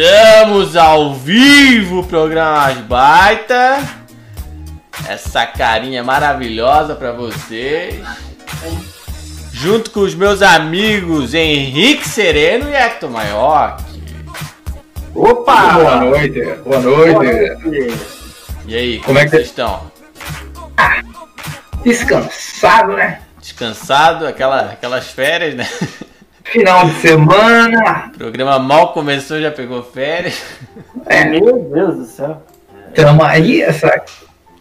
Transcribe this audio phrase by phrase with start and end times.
[0.00, 3.86] estamos ao vivo, programa Baita.
[5.06, 8.02] Essa carinha maravilhosa pra vocês.
[9.52, 13.76] Junto com os meus amigos Henrique Sereno e Hector Maior.
[15.14, 15.72] Opa!
[15.72, 17.98] Boa noite, boa noite.
[18.66, 19.92] E aí, como, Como é é que vocês estão?
[21.84, 23.20] Descansado, né?
[23.38, 24.26] Descansado?
[24.26, 25.68] Aquela, aquelas férias, né?
[26.50, 28.10] Final de semana.
[28.14, 30.42] O programa mal começou, já pegou férias.
[31.06, 32.42] É, Meu Deus do céu.
[32.94, 34.02] tamo aí, essa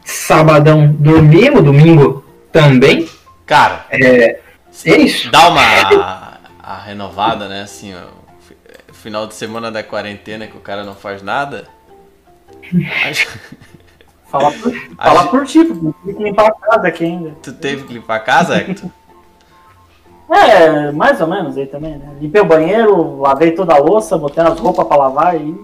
[0.05, 3.09] sabadão dormimos, domingo também.
[3.45, 4.39] Cara, É,
[4.85, 5.31] é isso.
[5.31, 7.63] dá uma a renovada, né?
[7.63, 7.99] Assim, ó,
[8.47, 8.55] fi-
[8.93, 11.65] final de semana da quarentena que o cara não faz nada.
[13.09, 13.27] Acho
[14.29, 17.31] Fala por, fala gente- por ti, porque tem que limpar a casa aqui ainda.
[17.41, 18.91] tu teve que limpar a casa, Hector?
[20.31, 22.11] É, mais ou menos aí também, né?
[22.21, 25.55] Limpei o banheiro, lavei toda a louça, botei as roupas pra lavar e.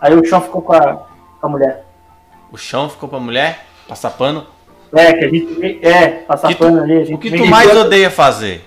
[0.00, 0.94] Aí o chão ficou com a,
[1.40, 1.84] com a mulher.
[2.50, 3.66] O chão ficou pra mulher?
[3.86, 4.46] Passar pano?
[4.94, 5.78] É, que a gente.
[5.86, 6.96] É, passar Que tu- pano ali.
[6.98, 8.64] A gente O que tu mais odeia fazer?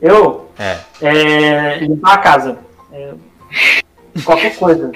[0.00, 0.78] Eu, É.
[1.02, 2.58] é, limpar a casa.
[2.92, 3.12] É,
[4.24, 4.90] qualquer coisa.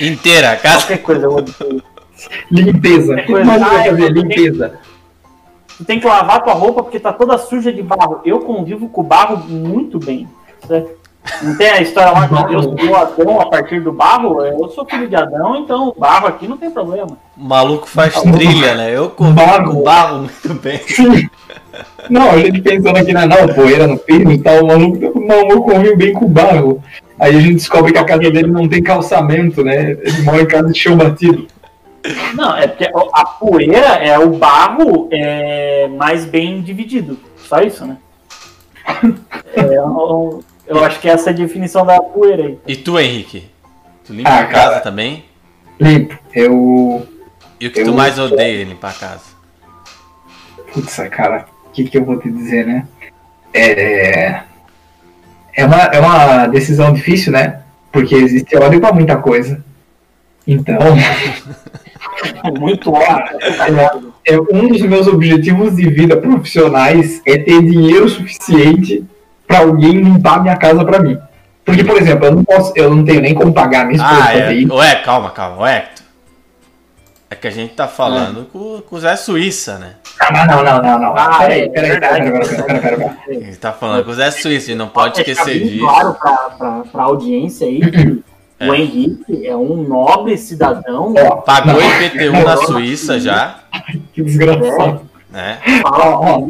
[0.00, 0.78] Inteira, a casa.
[0.86, 1.82] Qualquer coisa eu odeio.
[2.50, 3.12] Limpeza.
[3.12, 4.78] O que coisa- Ah, Limpeza.
[5.76, 8.20] Tu tem que lavar tua roupa porque tá toda suja de barro.
[8.24, 10.28] Eu convivo com o barro muito bem.
[10.66, 10.96] certo?
[11.42, 14.44] Não tem a história lá que Deus criou Adão a partir do barro?
[14.44, 17.18] Eu sou filho de Adão, então o barro aqui não tem problema.
[17.36, 18.96] O maluco faz trilha, né?
[18.96, 19.72] Eu convivo Barro.
[19.72, 20.80] com barro muito bem.
[22.08, 25.26] Não, a gente pensando aqui na não, poeira no piso e tal, o maluco, o
[25.26, 26.82] maluco convive bem com o barro.
[27.18, 29.90] Aí a gente descobre que a casa dele não tem calçamento, né?
[29.90, 31.46] Ele mora em casa de chão batido.
[32.34, 37.18] Não, é porque a poeira é o barro é, mais bem dividido.
[37.36, 37.96] Só isso, né?
[39.54, 42.58] É, eu, eu acho que essa é a definição da poeira aí.
[42.66, 43.48] E tu, Henrique?
[44.04, 44.80] Tu limpa Ah, a casa cara.
[44.80, 45.24] também?
[45.80, 46.16] Limpo.
[46.32, 47.06] Eu.
[47.60, 49.36] E o que tu Eu- mais odeia limpar a casa?
[50.72, 52.86] Putz, cara, o que, que eu vou te dizer, né?
[53.54, 54.42] É.
[55.54, 57.62] É uma, é uma decisão difícil, né?
[57.90, 59.64] Porque existe ódio pra muita coisa.
[60.46, 60.76] Então,
[62.58, 64.12] Muito óbvio.
[64.24, 69.04] é um dos meus objetivos de vida profissionais é ter dinheiro suficiente
[69.46, 71.18] pra alguém limpar minha casa pra mim.
[71.64, 74.34] Porque, por exemplo, eu não posso, eu não tenho nem como pagar minha esposa Ah,
[74.34, 74.52] é.
[74.72, 75.62] Ué, calma, calma.
[75.62, 75.88] Ué.
[77.28, 79.94] É que a gente tá falando com, com o Zé Suíça, né?
[80.20, 81.16] Ah, não, não, não, não.
[81.16, 82.30] Ah, peraí, é peraí, verdade.
[82.30, 85.16] peraí, peraí, peraí, peraí, gente tá falando com o Zé Suíça, a gente não pode
[85.16, 85.84] Deixar esquecer disso.
[85.84, 88.22] claro pra, pra, pra audiência aí que
[88.58, 88.70] É.
[88.70, 91.14] o Henrique é um nobre cidadão.
[91.18, 93.56] Ó, Pagou não, IPTU na Suíça já,
[94.14, 95.02] que desgraçado.
[95.30, 95.58] né?
[95.82, 96.46] Fala Ó,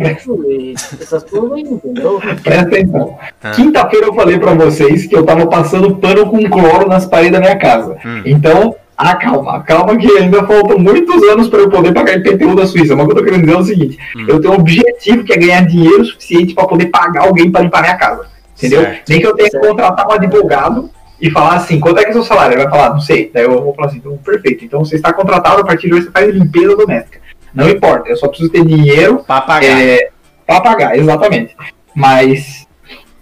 [1.00, 2.21] essas coisas aí, entendeu?
[2.43, 3.19] Presta atenção.
[3.43, 3.50] Ah.
[3.50, 7.41] Quinta-feira eu falei pra vocês que eu tava passando pano com cloro nas paredes da
[7.41, 7.97] minha casa.
[8.05, 8.22] Hum.
[8.25, 12.66] Então, ah, calma, calma que ainda faltam muitos anos pra eu poder pagar IPTU da
[12.66, 12.95] Suíça.
[12.95, 14.27] Mas o que eu tô querendo dizer é o seguinte: Hum.
[14.28, 17.81] eu tenho um objetivo que é ganhar dinheiro suficiente pra poder pagar alguém pra limpar
[17.83, 18.27] minha casa.
[18.56, 18.83] Entendeu?
[18.83, 19.09] Certo.
[19.09, 20.91] Nem que eu tenha que contratar um advogado
[21.21, 22.54] e falar assim, quanto é que é o seu salário?
[22.54, 23.31] Ele vai falar, não sei.
[23.32, 24.65] Daí eu vou falar assim, então, perfeito.
[24.65, 27.21] Então você está contratado, a partir de hoje você faz limpeza doméstica.
[27.54, 29.66] Não importa, eu só preciso ter dinheiro Pra pagar.
[29.66, 30.10] é,
[30.47, 31.56] pra pagar, exatamente.
[31.94, 32.66] Mas,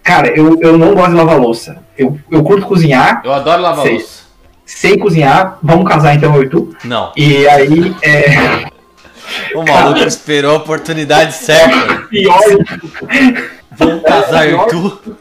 [0.03, 1.77] cara, eu, eu não gosto de lavar louça.
[1.97, 3.93] Eu, eu curto cozinhar, Eu adoro lavar Sei.
[3.93, 4.23] louça.
[4.65, 6.75] sei cozinhar, vamos casar então eu e tu.
[6.83, 7.13] Não.
[7.15, 8.65] E aí, é,
[9.55, 12.03] O maluco esperou a oportunidade certa.
[12.09, 12.39] Pior,
[13.71, 15.17] Vamos casar eu e tu.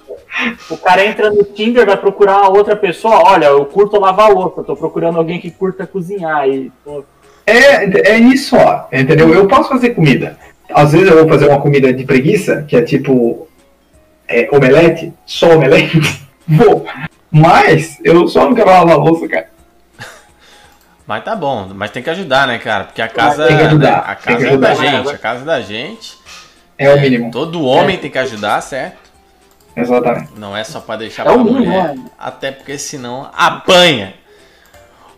[0.71, 3.23] O cara entra no Tinder, vai procurar outra pessoa.
[3.25, 6.49] Olha, eu curto lavar louça, tô procurando alguém que curta cozinhar.
[6.49, 7.05] E, pô,
[7.47, 9.33] é, é isso, ó, entendeu?
[9.33, 10.39] Eu posso fazer comida.
[10.73, 13.47] Às vezes eu vou fazer uma comida de preguiça, que é tipo
[14.27, 16.01] é, omelete, só omelete.
[16.47, 16.87] Vou.
[17.31, 19.49] Mas eu só não quero lavar louça, cara.
[21.07, 22.85] Mas tá bom, mas tem que ajudar, né, cara?
[22.85, 25.19] Porque a casa, Tem que ajudar, né, a tem que casa é da gente, a
[25.19, 26.19] casa é da gente.
[26.79, 27.31] É o mínimo.
[27.31, 29.04] Todo homem tem que ajudar, certo?
[29.77, 30.33] Exatamente.
[30.37, 31.95] Não é só pra deixar É pra mínimo, mulher.
[31.97, 32.05] né?
[32.19, 34.15] Até porque senão apanha.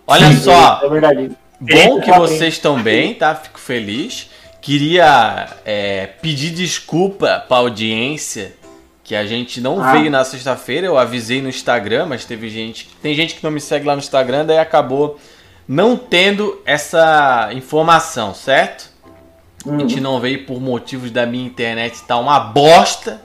[0.07, 1.31] Olha Sim, só, é verdade.
[1.61, 3.35] bom que vocês estão bem, tá?
[3.35, 4.31] Fico feliz.
[4.61, 8.55] Queria é, pedir desculpa pra audiência
[9.05, 9.93] que a gente não Ah.
[9.93, 10.87] veio na sexta-feira.
[10.87, 12.89] Eu avisei no Instagram, mas teve gente.
[13.03, 15.19] Tem gente que não me segue lá no Instagram, daí acabou
[15.69, 18.91] não tendo essa informação, certo?
[19.65, 19.81] A Hum.
[19.81, 23.21] gente não veio por motivos da minha internet tá uma bosta.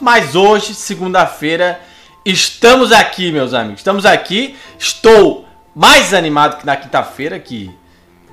[0.00, 1.80] Mas hoje, segunda-feira,
[2.24, 3.80] estamos aqui, meus amigos.
[3.80, 4.56] Estamos aqui.
[4.78, 5.44] Estou
[5.74, 7.70] mais animado que na quinta-feira, que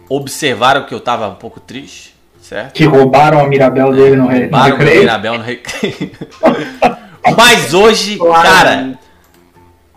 [0.10, 2.74] observaram que eu tava um pouco triste, certo?
[2.74, 5.00] Que roubaram a Mirabel dele no, re- no Roubaram o recreio.
[5.02, 6.12] Mirabel no recreio.
[7.38, 8.48] Mas hoje, Claro.
[8.48, 9.00] cara,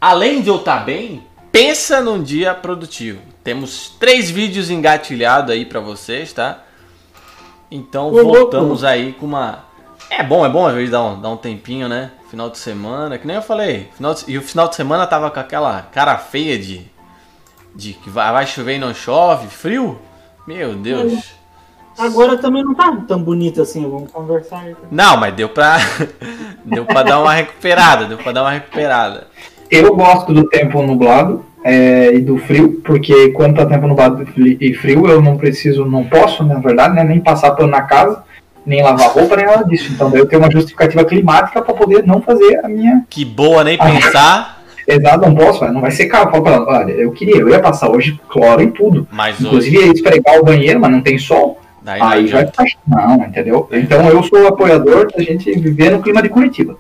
[0.00, 3.20] além de eu estar bem, pensa num dia produtivo.
[3.44, 6.64] Temos três vídeos engatilhados aí pra vocês, tá?
[7.70, 9.69] Então voltamos aí com uma.
[10.10, 12.10] É bom, é bom às vezes dar um, dar um tempinho, né?
[12.30, 13.88] Final de semana, que nem eu falei.
[13.96, 16.82] Final de- E o final de semana tava com aquela cara feia de.
[17.74, 19.98] De que vai, vai chover e não chove, frio.
[20.46, 21.32] Meu Deus.
[21.98, 24.60] Agora também não tá tão bonito assim, vamos conversar.
[24.60, 24.74] aí.
[24.90, 25.76] Não, mas deu pra.
[26.64, 29.28] deu pra dar uma recuperada, deu pra dar uma recuperada.
[29.70, 34.74] Eu gosto do tempo nublado é, e do frio, porque quando tá tempo nublado e
[34.74, 38.24] frio, eu não preciso, não posso, na verdade, né, nem passar pano na casa,
[38.64, 39.92] nem lavar roupa, nem nada disso.
[39.92, 43.04] Então daí eu tenho uma justificativa climática para poder não fazer a minha.
[43.08, 43.84] Que boa nem Ah.
[43.84, 46.24] pensar, Exato, não posso, não vai secar.
[46.24, 49.06] Eu falo pra ela, olha, eu queria, eu ia passar hoje cloro em tudo.
[49.12, 49.46] mas hoje.
[49.46, 51.60] Inclusive ia esfregar o banheiro, mas não tem sol.
[51.82, 52.64] Daí não Aí vai adianta.
[52.64, 52.78] ficar.
[52.88, 53.68] Não, entendeu?
[53.70, 56.76] Então eu sou apoiador da gente viver no clima de Curitiba,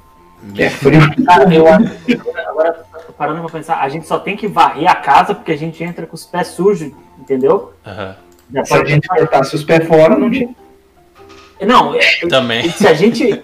[0.54, 1.00] que é frio.
[1.24, 2.72] Cara, eu acho que agora
[3.06, 5.82] tô parando pra pensar, a gente só tem que varrer a casa porque a gente
[5.84, 7.72] entra com os pés sujos, entendeu?
[8.52, 10.48] Já Se a gente cortasse os pés fora, não tinha.
[11.66, 12.68] Não, é- Também.
[12.70, 13.42] se a gente.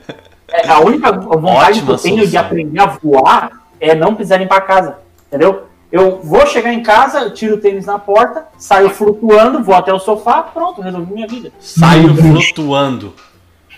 [0.49, 2.41] é, A única vontade que eu Ótima tenho de solução.
[2.41, 4.99] aprender a voar é não pisar limpar a casa.
[5.29, 5.65] Entendeu?
[5.93, 9.99] Eu vou chegar em casa, tiro o tênis na porta, saio flutuando, vou até o
[9.99, 11.53] sofá, pronto, resolvi minha vida.
[11.61, 13.15] Saiu flutuando.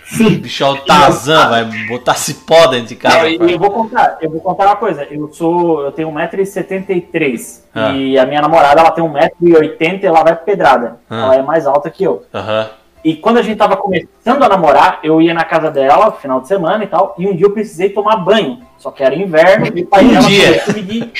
[0.05, 0.37] Sim.
[0.39, 3.29] Bicho é o Tarzan, vai botar cipó dentro de casa.
[3.29, 5.03] E eu vou contar, eu vou contar uma coisa.
[5.03, 7.91] Eu sou, eu tenho 1,73m Ah.
[7.91, 10.97] e a minha namorada ela tem 1,80m e ela vai pedrada.
[11.09, 11.25] Ah.
[11.25, 12.23] Ela é mais alta que eu.
[12.33, 12.69] Aham.
[13.03, 16.47] E quando a gente tava começando a namorar, eu ia na casa dela, final de
[16.47, 18.61] semana e tal, e um dia eu precisei tomar banho.
[18.77, 20.45] Só que era inverno e o pai Um dela dia?
[20.47, 21.11] começou a medir.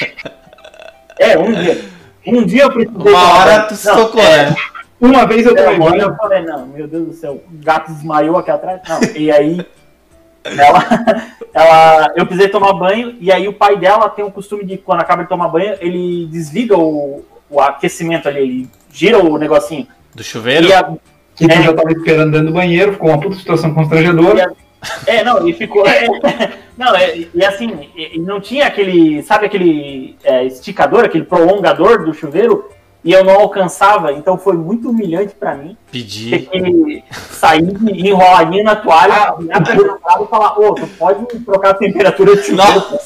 [1.19, 1.85] É, um dia.
[2.27, 3.67] Um dia eu precisei Uma tomar hora banho.
[3.69, 4.55] tu se tocou, é, né?
[4.99, 6.01] Uma vez eu tomei banho.
[6.01, 8.81] eu falei, não, meu Deus do céu, o gato desmaiou aqui atrás.
[8.87, 9.65] Não, e aí
[10.43, 10.79] ela,
[11.53, 14.99] ela, eu precisei tomar banho, e aí o pai dela tem o costume de, quando
[15.01, 19.87] acaba de tomar banho, ele desliga o, o aquecimento ali, ele gira o negocinho.
[20.13, 20.65] Do chuveiro?
[20.67, 20.91] E a,
[21.39, 21.61] Que tu É.
[21.63, 24.51] já tava esperando dentro do banheiro, ficou uma puta situação constrangedora.
[25.07, 25.85] É, não, e ficou.
[25.87, 26.05] é,
[26.77, 27.71] não, é, e assim,
[28.19, 29.21] não tinha aquele.
[29.23, 32.69] Sabe aquele é, esticador, aquele prolongador do chuveiro?
[33.03, 36.37] E eu não alcançava, então foi muito humilhante pra mim ter Pedi.
[36.51, 37.63] que sair
[37.93, 42.73] enroladinho na toalha, minha namorada e falar: Ô, tu pode trocar a temperatura do chuveiro?
[42.73, 42.99] Nossa,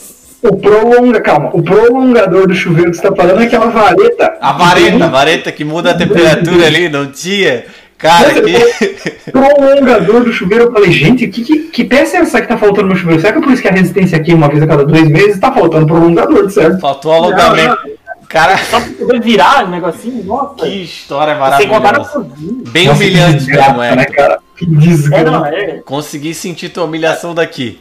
[0.44, 4.38] O prolonga, calma, o prolongador do chuveiro que você tá falando é aquela vareta.
[4.42, 7.66] a vareta, a vareta que muda a temperatura ali, não tinha?
[8.04, 9.32] Cara, que.
[9.32, 12.90] Prolongador do chuveiro, eu falei, gente, que, que, que peça é essa que tá faltando
[12.90, 13.22] no chuveiro?
[13.22, 15.40] Será que é por isso que a resistência aqui, uma vez a cada dois meses,
[15.40, 16.82] tá faltando prolongador, certo?
[16.82, 17.78] Faltou alongamento.
[18.28, 20.56] Cara, Só pra poder virar o negocinho, nossa.
[20.56, 22.30] que história Sem contar na maravilhosa.
[22.72, 23.96] Bem Nossa, humilhante mesmo, é.
[23.96, 24.40] né, cara?
[24.58, 25.48] Que É, não, desgraça.
[25.56, 25.82] é.
[25.86, 27.80] Consegui sentir tua humilhação daqui.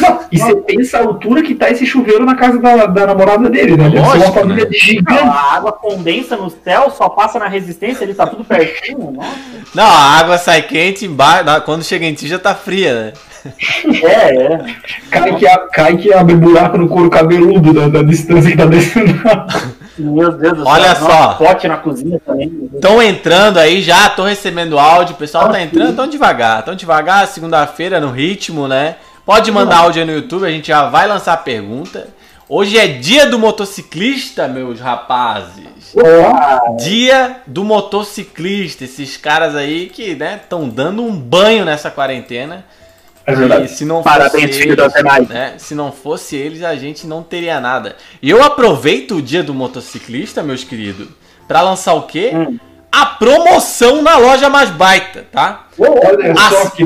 [0.00, 3.48] Não, e você pensa a altura que tá esse chuveiro na casa da, da namorada
[3.50, 3.90] dele, né?
[3.90, 4.70] Ser uma Lógico, família né?
[4.72, 5.18] Gigante.
[5.22, 9.28] a água condensa no céu, só passa na resistência, ele tá tudo pertinho, nossa.
[9.74, 13.12] Não, a água sai quente, embaixo, quando chega em ti já tá fria, né?
[14.02, 14.64] É, é.
[15.10, 18.64] Cai que, a- cai que abre buraco no couro cabeludo da, da distância que tá
[18.66, 19.12] descendo.
[19.98, 21.06] Meu Deus do Olha céu.
[21.06, 21.08] só.
[21.26, 22.70] nossa, Pote na cozinha também.
[22.74, 27.26] Estão entrando aí já, tô recebendo áudio, o pessoal tá entrando, tão devagar, tão devagar,
[27.28, 28.96] segunda-feira no ritmo, né?
[29.24, 32.08] Pode mandar áudio aí no YouTube, a gente já vai lançar a pergunta.
[32.46, 35.94] Hoje é dia do motociclista, meus rapazes.
[35.96, 42.66] Ó, Dia do motociclista, esses caras aí que, né, estão dando um banho nessa quarentena.
[43.24, 43.32] é
[43.64, 44.90] E se não Parabéns, fosse filho da
[45.22, 47.96] né, se não fosse eles, a gente não teria nada.
[48.20, 51.08] E eu aproveito o dia do motociclista, meus queridos,
[51.48, 52.32] pra lançar o quê?
[52.34, 52.58] Hum.
[53.00, 55.64] A promoção na loja mais baita, tá?
[55.78, 56.84] Olha só que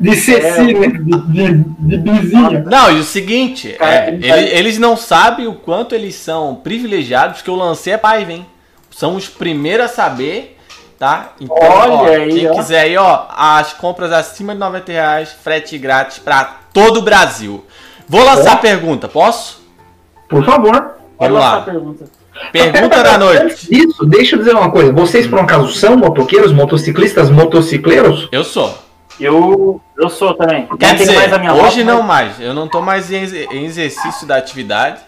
[0.00, 0.88] De Ceci, né?
[0.88, 2.64] De, de, de Bizinha.
[2.64, 7.42] Não, e o seguinte, Cara, é, ele eles não sabem o quanto eles são privilegiados,
[7.42, 8.46] que eu lancei a Paiva, hein?
[8.90, 10.56] São os primeiros a saber,
[10.98, 11.32] tá?
[11.40, 12.54] Então, Olha ó, aí, quem ó.
[12.54, 17.64] quiser aí, ó, as compras acima de 90 reais, frete grátis pra todo o Brasil.
[18.08, 19.62] Vou lançar a pergunta, posso?
[20.28, 20.94] Por favor.
[21.18, 21.58] Vamos lançar lá.
[21.58, 22.04] a pergunta.
[22.52, 23.68] Pergunta da noite.
[23.70, 24.92] Isso, deixa eu dizer uma coisa.
[24.92, 28.28] Vocês, por um acaso, são motoqueiros, motociclistas, motocicleiros?
[28.32, 28.87] Eu sou.
[29.20, 30.66] Eu, eu sou também.
[30.78, 32.40] Quer dizer, mais a minha hoje não mas- mais.
[32.40, 35.00] Eu não tô mais em em exercício da atividade.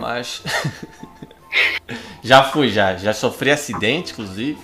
[0.00, 0.42] Mas.
[2.22, 2.96] já fui, já.
[2.96, 4.58] Já sofri acidente, inclusive.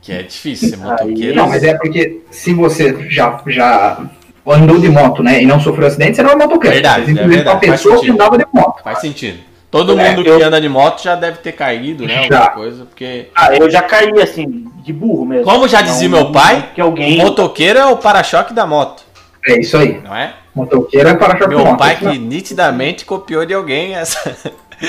[0.00, 1.34] Que é difícil ser motoqueiro.
[1.34, 4.00] Não, mas é porque se você já, já
[4.46, 6.74] andou de moto, né, e não sofreu acidente, você não é motoqueiro.
[6.74, 8.14] Verdade, Você simplesmente é verdade, pessoa que sentido.
[8.14, 8.82] andava de moto.
[8.84, 9.40] Faz sentido.
[9.68, 12.28] Todo É, mundo que eu- anda de moto já deve ter caído, né?
[12.28, 12.38] Já.
[12.38, 13.30] Alguma coisa, porque.
[13.34, 15.44] Ah, eu já caí assim, de burro mesmo.
[15.44, 17.20] Como já dizia Não- meu pai, que alguém.
[17.20, 19.02] O motoqueiro é o para-choque da moto,
[19.44, 20.00] É isso aí.
[20.00, 20.34] não é?
[20.54, 24.34] Motoqueiro é para choque Meu pai que nitidamente copiou de alguém essa,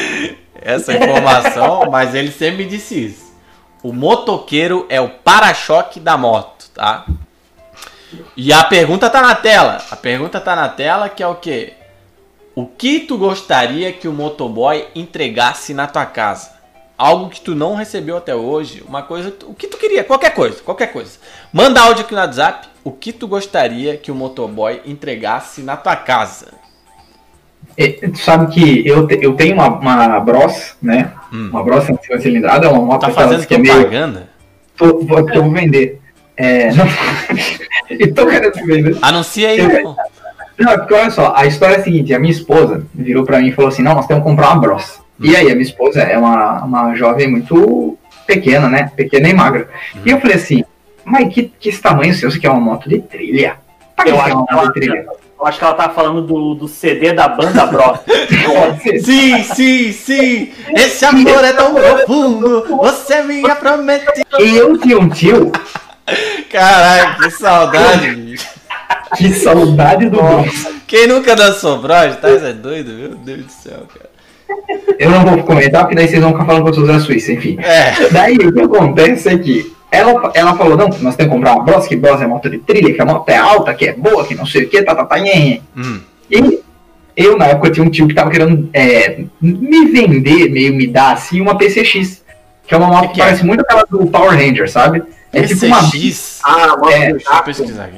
[0.62, 3.28] essa informação, mas ele sempre me disse isso.
[3.84, 7.06] O motoqueiro é o para-choque da moto, tá?
[8.36, 9.80] E a pergunta tá na tela.
[9.92, 11.74] A pergunta tá na tela que é o quê?
[12.56, 16.57] O que tu gostaria que o motoboy entregasse na tua casa?
[16.98, 20.58] Algo que tu não recebeu até hoje, uma coisa, o que tu queria, qualquer coisa,
[20.64, 21.12] qualquer coisa.
[21.54, 25.96] Manda áudio aqui no WhatsApp, o que tu gostaria que o motoboy entregasse na tua
[25.96, 26.48] casa?
[27.78, 31.14] É, tu sabe que eu, te- eu tenho uma, uma Bros, né?
[31.32, 31.50] Hum.
[31.52, 33.76] Uma Bros 150 cilindrada, é uma moto Tá fazendo que é meio...
[33.76, 34.30] propaganda?
[34.76, 36.02] Tô, vou, eu vou vender.
[36.36, 36.86] É, não...
[37.90, 38.98] eu tô querendo vender.
[39.04, 39.96] Anuncia aí, Eu-.
[40.58, 43.40] Não, é porque olha só, a história é a seguinte, a minha esposa virou pra
[43.40, 45.00] mim e falou assim, não, nós temos que comprar uma Bros.
[45.20, 48.92] E aí, a minha esposa é uma, uma jovem muito pequena, né?
[48.96, 49.68] Pequena e magra.
[50.06, 50.64] E eu falei assim,
[51.04, 53.56] mas que, que esse tamanho seu, você quer uma moto de trilha?
[53.96, 55.06] Pra que Eu quer acho, uma que moto ela, de trilha?
[55.40, 59.00] eu acho que ela tá falando do, do CD da banda ser.
[59.00, 60.52] Sim, sim, sim.
[60.76, 62.66] Esse amor é tão profundo.
[62.78, 64.24] Você é minha promete.
[64.40, 65.52] Eu tinha um tio,
[66.52, 68.48] Caralho, que saudade, bicho.
[69.16, 70.68] que saudade do Bros.
[70.88, 72.16] Quem nunca dançou Bros?
[72.18, 74.17] Tá é doido, meu Deus do céu, cara.
[75.00, 77.32] Eu não vou comentar, porque daí vocês vão ficar falando que eu sou da Suíça,
[77.34, 77.58] enfim.
[77.60, 78.10] É.
[78.10, 81.64] Daí o que acontece é que ela, ela falou, não, nós temos que comprar uma
[81.64, 84.26] Bros, que Bros é moto de trilha, que a moto é alta, que é boa,
[84.26, 85.62] que não sei o que, tá, tá, tá, nhen.
[85.76, 86.00] Hum.
[86.30, 86.60] E
[87.16, 91.14] eu, na época, tinha um tio que tava querendo é, me vender, meio me dar,
[91.14, 92.24] assim, uma PCX.
[92.68, 93.26] Que é uma moto Que que, é?
[93.26, 95.02] parece muito aquela do Power Ranger, sabe?
[95.32, 96.40] É tipo uma, PCX.
[96.44, 97.98] Ah, moto É, Deixa eu pesquisar aqui.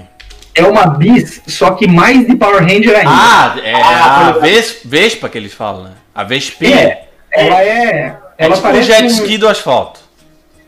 [0.56, 3.10] é uma bis, só que mais de Power Ranger ainda.
[3.12, 4.42] Ah, é Ah, a tô ligado.
[4.42, 5.92] Ves- Vespa que eles falam, né?
[6.14, 6.78] A Vespinha.
[6.78, 8.18] É, ela é...
[8.38, 10.00] É Ela tipo um jet um- ski do asfalto.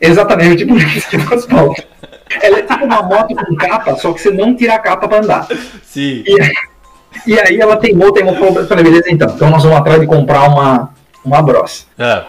[0.00, 1.82] Exatamente, tipo um jet ski do asfalto.
[2.42, 5.18] Ela é tipo uma moto com capa, só que você não tira a capa pra
[5.18, 5.46] andar.
[5.82, 6.22] Sim.
[7.26, 9.32] E aí ela teimou, teimou, falou, falei, beleza então.
[9.34, 10.90] Então nós vamos atrás de comprar uma,
[11.24, 11.86] uma Bros.
[11.98, 12.26] Ah,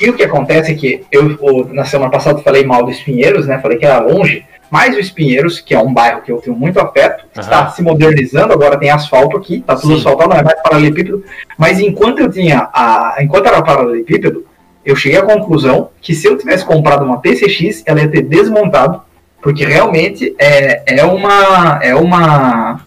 [0.00, 1.36] E o que acontece é que eu,
[1.72, 3.58] na semana passada, falei mal do Espinheiros, né?
[3.58, 4.44] Falei que era longe.
[4.70, 7.40] Mas o Espinheiros, que é um bairro que eu tenho muito afeto, Aham.
[7.40, 9.96] está se modernizando, agora tem asfalto aqui, tá tudo Sim.
[9.98, 11.24] asfaltado, não é mais paralelepípedo.
[11.56, 13.16] Mas enquanto eu tinha a.
[13.20, 14.44] Enquanto era paralelepípedo,
[14.84, 19.02] eu cheguei à conclusão que se eu tivesse comprado uma PCX, ela ia ter desmontado,
[19.40, 21.78] porque realmente é, é uma.
[21.82, 22.80] É uma.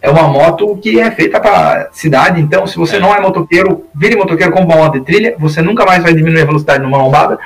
[0.00, 3.00] É uma moto que é feita para cidade, então se você É.
[3.00, 6.42] não é motoqueiro, vire motoqueiro com uma moto de trilha, você nunca mais vai diminuir
[6.42, 7.36] a velocidade numa lombada.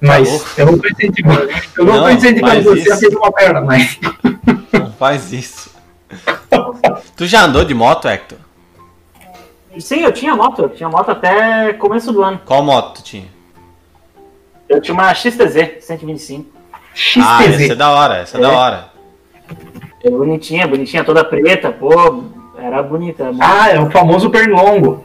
[0.00, 0.46] Mas louco.
[0.58, 1.40] eu não tô incentivando,
[1.78, 3.98] eu não, Não, tô incentivando você a ter uma perna, mas
[4.72, 5.70] não faz isso.
[7.16, 8.38] Tu já andou de moto, Hector?
[9.78, 10.62] Sim, eu tinha moto.
[10.62, 12.40] Eu tinha moto até começo do ano.
[12.44, 13.26] Qual moto tu tinha?
[14.68, 16.50] Eu tinha uma XTZ 125.
[17.22, 17.76] Ah, essa é XTZ.
[17.76, 18.54] da hora, essa é, da É.
[18.54, 18.88] hora.
[20.02, 22.24] É bonitinha, bonitinha, toda preta, pô.
[22.58, 23.30] Era bonita.
[23.40, 25.04] Ah, é o famoso pernilongo.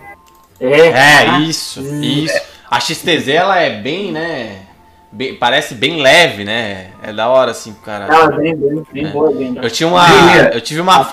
[0.59, 2.39] É, É, ah, isso, isso.
[2.69, 4.61] A XTZ, ela é bem, né?
[5.11, 6.87] Bem- parece bem leve, né?
[7.03, 8.05] É da hora, assim, pro cara.
[8.05, 9.09] É bem, bem, bem É.
[9.09, 9.55] boa, bem.
[9.61, 10.05] Eu tinha uma.
[10.07, 10.49] Beleza.
[10.53, 11.03] Eu tive uma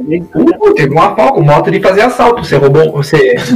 [0.00, 2.44] bem- Uh, teve uma Falcon, moto de fazer assalto.
[2.44, 2.92] Você roubou.
[2.92, 3.36] Você.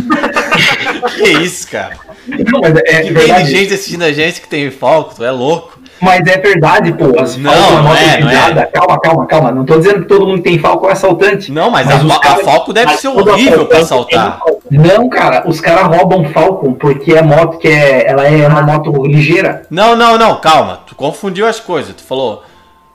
[1.16, 1.97] Que isso, cara?
[2.26, 5.30] Não, mas é, Que é tem gente assistindo a gente que tem Falcon, tu é
[5.30, 5.75] louco.
[6.00, 7.18] Mas é verdade, pô.
[7.18, 8.66] As Não, Falcon, não moto é, não é.
[8.66, 9.50] Calma, calma, calma.
[9.52, 11.50] Não tô dizendo que todo mundo que tem Falcon é assaltante.
[11.50, 14.40] Não, mas, Mas a, caras- a Falcon deve Mas ser horrível pra assaltar.
[14.70, 18.06] Não, cara, os caras roubam Falcon porque é moto que é.
[18.10, 19.66] Ela é uma moto ligeira.
[19.70, 20.80] Não, não, não, calma.
[20.86, 21.94] Tu confundiu as coisas.
[21.94, 22.42] Tu falou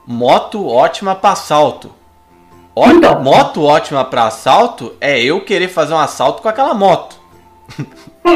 [0.06, 1.90] moto ótima pra assalto.
[2.74, 3.20] Olha, Então.
[3.22, 7.16] moto ótima pra assalto é eu querer fazer um assalto com aquela moto.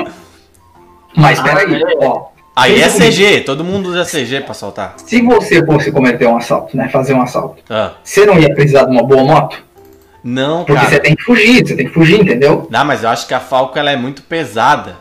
[1.16, 1.86] Mas Ah, peraí, é.
[2.06, 2.26] ó.
[2.56, 2.88] Aí é.
[2.88, 4.94] CG, todo mundo usa CG pra assaltar.
[4.96, 6.88] Se você fosse cometer um assalto, né?
[6.88, 9.62] Fazer um assalto, Ah, você não ia precisar de uma boa moto?
[10.24, 10.88] não, Porque cara.
[10.88, 12.66] você tem que fugir, você tem que fugir, entendeu?
[12.70, 14.96] Não, mas eu acho que a Falco ela é muito pesada.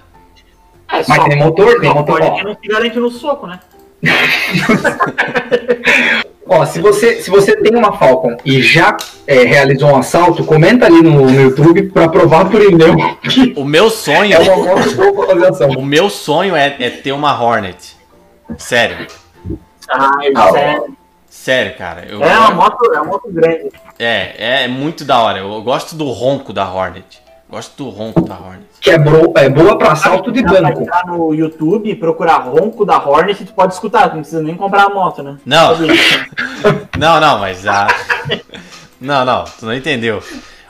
[0.91, 2.19] É, Mas tem motor, tem motor.
[2.19, 3.59] pode que não se garante no soco, né?
[6.47, 8.95] ó, se você, se você tem uma Falcon e já
[9.27, 13.65] é, realizou um assalto, comenta ali no, no YouTube pra provar pro Ineu que O
[13.65, 17.95] meu sonho, é uma boa o meu sonho é, é ter uma Hornet.
[18.57, 19.07] Sério.
[19.89, 20.81] Ah, Ah, é,
[21.29, 22.05] Sério, cara.
[22.09, 23.69] Eu, é uma moto, é uma moto grande.
[23.99, 25.39] é, é muito da hora.
[25.39, 27.21] Eu gosto do ronco da Hornet.
[27.55, 28.65] Gosto do ronco da Hornet.
[28.81, 30.81] Que é, bro- é boa pra assalto de banco.
[30.81, 34.87] entrar no YouTube e procurar ronco da Hornet, tu pode escutar, não precisa nem comprar
[34.87, 35.37] a moto, né?
[35.45, 35.69] Não,
[36.99, 37.87] não, não, mas a.
[38.99, 40.21] Não, não, tu não entendeu.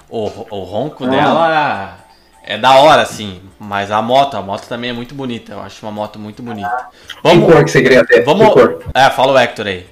[0.07, 1.07] O, o ronco Ah.
[1.07, 1.97] dela
[2.43, 3.41] é da hora, assim.
[3.57, 5.53] Mas a moto, a moto também é muito bonita.
[5.53, 6.69] Eu acho uma moto muito bonita.
[7.07, 7.51] Que Vamos.
[7.51, 8.23] cor que você queria ter?
[8.23, 8.47] Vamos.
[8.49, 8.83] Que cor?
[8.93, 9.87] É, fala o Hector aí.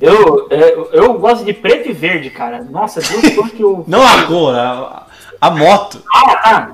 [0.00, 2.62] Eu, eu, eu gosto de preto e verde, cara.
[2.64, 3.84] Nossa, duas cores que eu.
[3.86, 5.05] Não a cor, a,
[5.40, 6.02] a moto.
[6.12, 6.70] Ah, tá.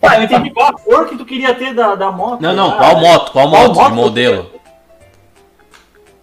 [0.00, 2.40] Tá, eu entendi qual a cor que tu queria ter da, da moto.
[2.40, 3.32] Não, não, Ah, qual moto?
[3.32, 4.50] Qual Qual moto moto de modelo?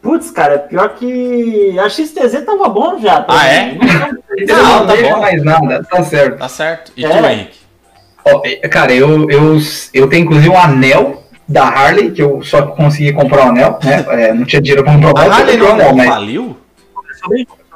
[0.02, 3.22] Putz, cara, pior que a XTZ tava bom já.
[3.24, 3.34] tá?
[3.40, 3.74] Ah, é?
[4.48, 5.20] Não, não tá bom.
[5.20, 6.38] mais nada, tá certo.
[6.38, 6.92] Tá certo.
[6.96, 7.10] E É.
[7.10, 7.60] tu, Henrique?
[8.24, 9.58] Ó, cara, eu, eu,
[9.94, 14.06] eu tenho inclusive um anel da Harley, que eu só consegui comprar o anel, né?
[14.30, 16.08] É, não tinha dinheiro pra comprar o A anel, eu Harley não, não mas.
[16.10, 16.58] faliu?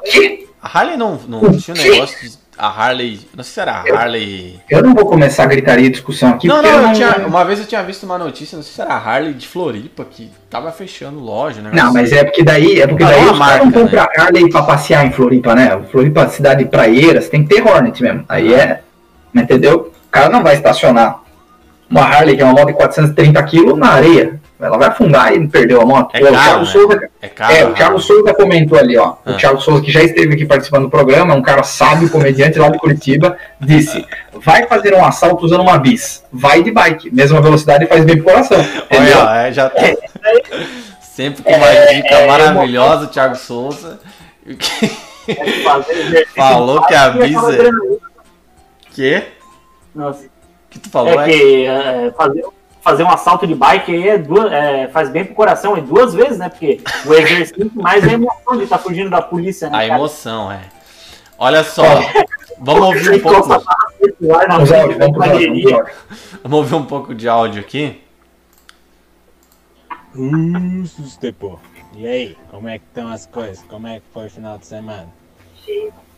[0.04, 0.48] Que?
[0.62, 2.39] A Harley não, não tinha um negócio de.
[2.60, 3.20] A Harley.
[3.34, 4.60] Não sei se era a Harley.
[4.68, 7.42] Eu não vou começar a gritaria e discussão aqui, Não, não, eu eu tinha, uma
[7.42, 10.30] vez eu tinha visto uma notícia, não sei se era a Harley de Floripa, que
[10.50, 11.70] tava fechando loja, né?
[11.72, 14.08] Não, mas é porque daí, é porque Ah, daí é os caras não marca, compram
[14.14, 15.80] Harley pra passear em Floripa, né?
[15.90, 18.24] Floripa, cidade praieira, você tem que ter Hornet mesmo.
[18.28, 18.82] Aí é,
[19.34, 19.90] entendeu?
[20.06, 21.22] O cara não vai estacionar
[21.88, 24.40] uma Harley, que é uma moto de 430 kg, na areia.
[24.60, 26.14] Ela vai afundar e perdeu a moto.
[26.14, 26.66] É Pô, o caro, Thiago né?
[26.66, 27.52] Souza, É caro.
[27.54, 28.06] É, o Thiago Harley.
[28.06, 29.14] Souza comentou ali, ó.
[29.24, 29.30] Ah.
[29.30, 32.58] O Thiago Souza, que já esteve aqui participando do programa, é um cara sábio, comediante
[32.58, 36.22] lá de Curitiba, disse: vai fazer um assalto usando uma bis.
[36.32, 37.10] Vai de bike.
[37.14, 38.60] Mesma velocidade faz bem pro coração.
[38.60, 39.18] Entendeu?
[39.18, 39.82] Olha, ó, é, já tá.
[41.00, 43.98] Sempre com uma É, dica é, maravilhosa, o Thiago Souza.
[46.34, 47.98] Falou que a adrenalina.
[48.92, 49.22] Que?
[49.94, 50.24] Nossa.
[50.68, 51.28] Que tu falou, É é?
[51.28, 52.44] que é, fazer,
[52.80, 56.14] fazer um assalto de bike aí é duas, é, faz bem pro coração, é duas
[56.14, 56.48] vezes, né?
[56.48, 59.78] Porque o exercício mais é a emoção de estar fugindo da polícia, né?
[59.78, 59.94] A cara?
[59.94, 60.62] emoção, é.
[61.38, 61.84] Olha só,
[62.58, 63.48] vamos ouvir um pouco.
[63.48, 65.86] Vamos áudio,
[66.52, 68.02] ouvir um pouco de áudio aqui.
[70.14, 71.60] Uh, Sustepo.
[71.96, 73.64] E aí, como é que estão as coisas?
[73.68, 75.08] Como é que foi o final de semana?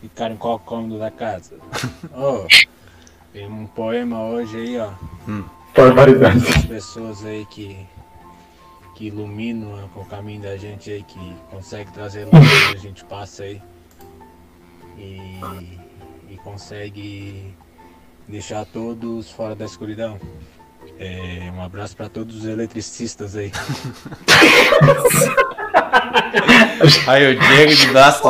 [0.01, 1.55] Ficaram em qual cômodo da casa?
[2.15, 2.45] Oh,
[3.31, 4.91] tem um poema hoje aí, ó.
[5.75, 6.67] Barbaridade.
[6.67, 7.77] Pessoas aí que,
[8.95, 13.03] que iluminam o o caminho da gente aí, que consegue trazer luz que a gente
[13.05, 13.61] passa aí.
[14.97, 15.39] E,
[16.29, 17.55] e consegue
[18.27, 20.19] deixar todos fora da escuridão.
[20.99, 23.51] É, um abraço para todos os eletricistas aí.
[27.07, 28.21] Aí o Diego de norte.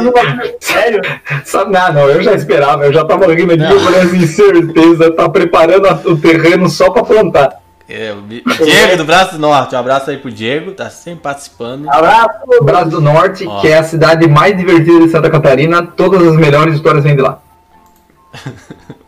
[0.00, 0.12] no-
[0.60, 1.00] Sério?
[1.44, 5.12] Sabe, não, não, eu já esperava, eu já tava rindo aqui, eu falei assim, certeza,
[5.12, 7.60] tá preparando o terreno só pra plantar.
[7.86, 9.74] É, o Diego do braço do norte.
[9.74, 11.86] Um abraço aí pro Diego, tá sempre participando.
[11.90, 12.28] Abraço.
[12.62, 13.60] Braço do Norte, Ó.
[13.60, 17.20] que é a cidade mais divertida de Santa Catarina, todas as melhores histórias vêm de
[17.22, 17.38] lá.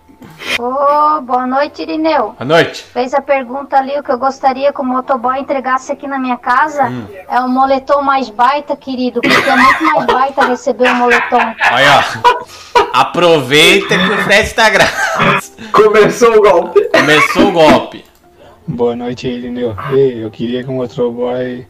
[0.59, 2.35] Ô, boa noite, Irineu.
[2.39, 2.83] Boa noite.
[2.85, 6.37] Fez a pergunta ali, o que eu gostaria que o motoboy entregasse aqui na minha
[6.37, 6.85] casa
[7.29, 11.55] é o moletom mais baita, querido, porque é muito mais baita receber o moletom.
[11.73, 12.05] Olha,
[12.75, 12.87] ó.
[12.93, 15.55] Aproveita que o frete tá grátis.
[15.73, 16.81] Começou o golpe.
[16.89, 18.05] Começou o golpe.
[18.67, 19.77] Boa noite, Irineu.
[19.93, 21.67] Ei, eu queria que o motoboy,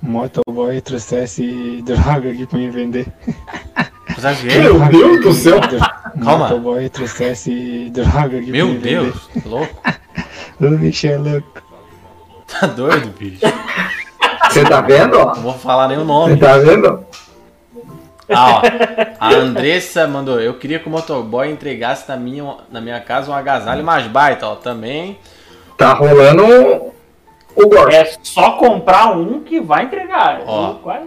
[0.00, 3.06] motoboy trouxesse droga aqui pra me vender.
[4.44, 5.60] Meu Deus do céu.
[6.22, 6.48] Calma.
[6.48, 9.74] motoboy trouxesse droga aqui Meu Deus, louco.
[10.60, 11.62] O bicho é louco.
[12.48, 13.40] Tá doido, bicho.
[14.50, 15.16] Você tá vendo?
[15.16, 16.36] Não vou falar nem o Você nome.
[16.36, 17.04] tá vendo?
[18.28, 18.62] Ah, ó.
[19.20, 20.40] A Andressa mandou.
[20.40, 24.48] Eu queria que o motoboy entregasse na minha, na minha casa um agasalho mais baita,
[24.48, 24.56] ó.
[24.56, 25.16] Também.
[25.76, 26.44] Tá rolando
[27.54, 27.94] o golpe.
[27.94, 30.40] É só comprar um que vai entregar.
[30.44, 30.74] Ó.
[30.74, 31.06] Quase-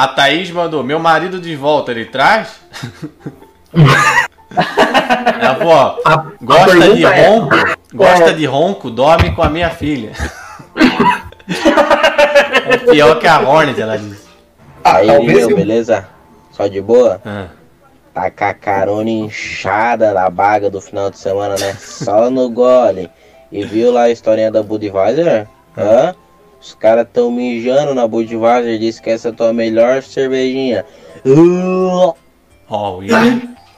[0.00, 0.84] A Thaís mandou.
[0.84, 2.60] Meu marido de volta, ele traz?
[5.40, 5.96] Ela falou, ó.
[6.04, 7.56] A, a Gosta de é, ronco?
[7.92, 8.90] Gosta de ronco?
[8.90, 10.12] Dorme com a minha filha.
[12.70, 14.26] É pior que a Hornet, ela disse.
[14.84, 16.06] ah, Aí, meu, eu- beleza?
[16.52, 17.18] Só de boa?
[17.24, 17.46] Ah,
[18.12, 21.74] Tá com a carona inchada na baga do final de semana, né?
[21.80, 23.10] Só no gole.
[23.50, 25.46] E viu lá a historinha da Budweiser?
[25.76, 26.14] Hã?
[26.60, 30.84] Os caras tão mijando na Budweiser, diz que essa é a tua melhor cervejinha.
[31.24, 32.14] Uh,
[32.68, 33.00] Ó,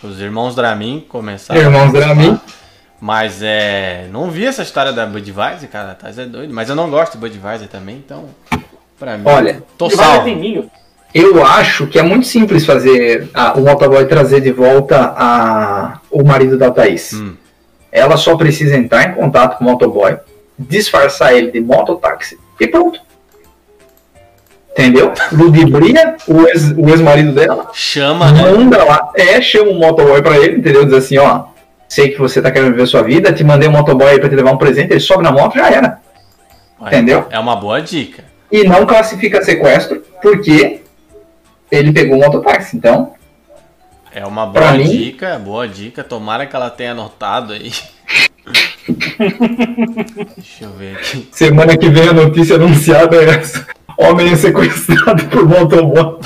[0.03, 1.61] os irmãos Dramin começaram.
[1.61, 2.41] Irmãos Dramin.
[3.01, 4.09] Mas é.
[4.11, 5.95] Não vi essa história da Budweiser, cara.
[5.95, 6.53] Tá é doido.
[6.53, 8.27] Mas eu não gosto de Budweiser também, então.
[8.99, 9.25] Pra mim.
[9.27, 10.29] Olha, tô salvo.
[11.13, 16.23] Eu acho que é muito simples fazer a- o motoboy trazer de volta a, o
[16.23, 17.13] marido da Thaís.
[17.15, 17.35] Hum.
[17.91, 20.17] Ela só precisa entrar em contato com o motoboy,
[20.59, 23.01] disfarçar ele de mototáxi e pronto.
[24.73, 25.13] Entendeu?
[25.33, 28.43] Ludibria o ex- o ex-marido dela, Chama, né?
[28.51, 30.85] manda lá, é, chama um motoboy pra ele, entendeu?
[30.85, 31.45] Diz assim, ó,
[31.89, 34.35] sei que você tá querendo viver sua vida, te mandei um motoboy aí pra te
[34.37, 35.99] levar um presente, ele sobe na moto, já era.
[36.81, 37.27] Entendeu?
[37.31, 38.25] É uma boa dica.
[38.51, 40.81] E não classifica sequestro, porque
[41.71, 43.13] ele pegou um mototáxi, então
[44.15, 46.03] É uma boa mim- dica, boa dica.
[46.03, 47.71] Tomara que ela tenha anotado aí.
[48.89, 51.29] Deixa eu ver aqui.
[51.33, 53.67] Semana que vem a notícia anunciada é essa.
[53.97, 56.19] Homem é sequestrado por motoboy.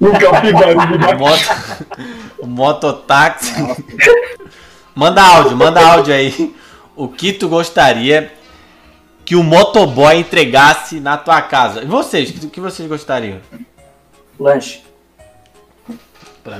[0.00, 1.18] em Capivari do O, Baixo.
[1.18, 1.86] moto...
[2.38, 3.52] o mototáxi.
[4.94, 6.54] manda áudio, manda áudio aí.
[6.96, 8.32] O que tu gostaria
[9.24, 11.82] que o motoboy entregasse na tua casa?
[11.82, 13.38] E vocês, o que vocês gostariam?
[14.38, 14.82] Lanche.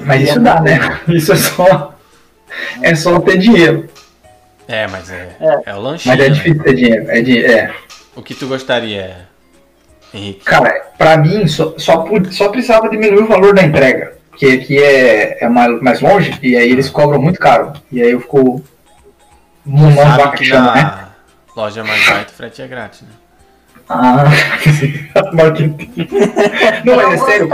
[0.04, 1.00] Mas isso dá, né?
[1.08, 1.94] Isso é só.
[2.82, 3.88] É só ter dinheiro.
[4.66, 5.70] É, mas é, É.
[5.70, 6.14] é o lanchinho.
[6.16, 6.34] Mas é né?
[6.34, 7.10] difícil ter dinheiro.
[7.10, 7.74] É, di- é.
[8.16, 9.28] O que tu gostaria,
[10.12, 10.44] Henrique?
[10.44, 14.14] Cara, pra mim, só, só, só precisava diminuir o valor da entrega.
[14.30, 17.72] Porque aqui é, é mais, mais longe e aí eles cobram muito caro.
[17.92, 18.64] E aí eu fico.
[19.66, 20.82] De Sabe vaca que chama, né?
[20.82, 21.08] na
[21.56, 23.08] loja mais barata o frete é grátis, né?
[23.88, 24.24] Ah,
[25.32, 25.88] marketing.
[26.84, 27.48] Não, mas é sério.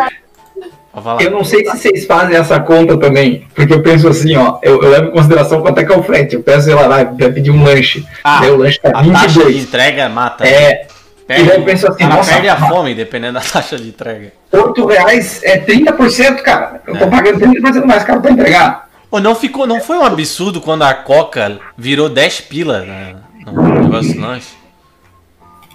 [1.21, 4.83] Eu não sei se vocês fazem essa conta também, porque eu penso assim, ó, eu,
[4.83, 6.35] eu levo em consideração quanto é que é o frete.
[6.35, 8.05] Eu peço, sei lá, vai, vai pedir um lanche.
[8.25, 9.63] Ah, daí o lanche tá A taxa de 22.
[9.63, 10.45] entrega mata.
[10.47, 10.89] É,
[11.29, 13.89] Perde, e daí eu penso assim, cara nossa, perde a fome, dependendo da taxa de
[13.89, 14.33] entrega.
[14.53, 16.83] 8 reais é 30%, cara.
[16.85, 17.09] Eu tô É.
[17.09, 18.89] pagando 30% mais caro pra entregar.
[19.13, 23.15] Ô, não, ficou, não foi um absurdo quando a Coca virou 10 pila né,
[23.47, 24.49] no negócio do lanche?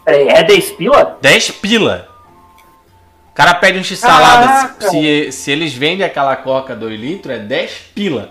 [0.04, 1.18] Peraí, é 10 pila?
[1.22, 2.08] 10 pila!
[3.36, 4.76] O cara pede um x-salada.
[4.80, 8.30] Se, se eles vendem aquela Coca 2 litros, é 10 pila.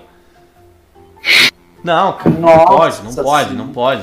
[1.85, 3.73] Não, cara, não pode, não pode, não Senhora.
[3.75, 4.03] pode.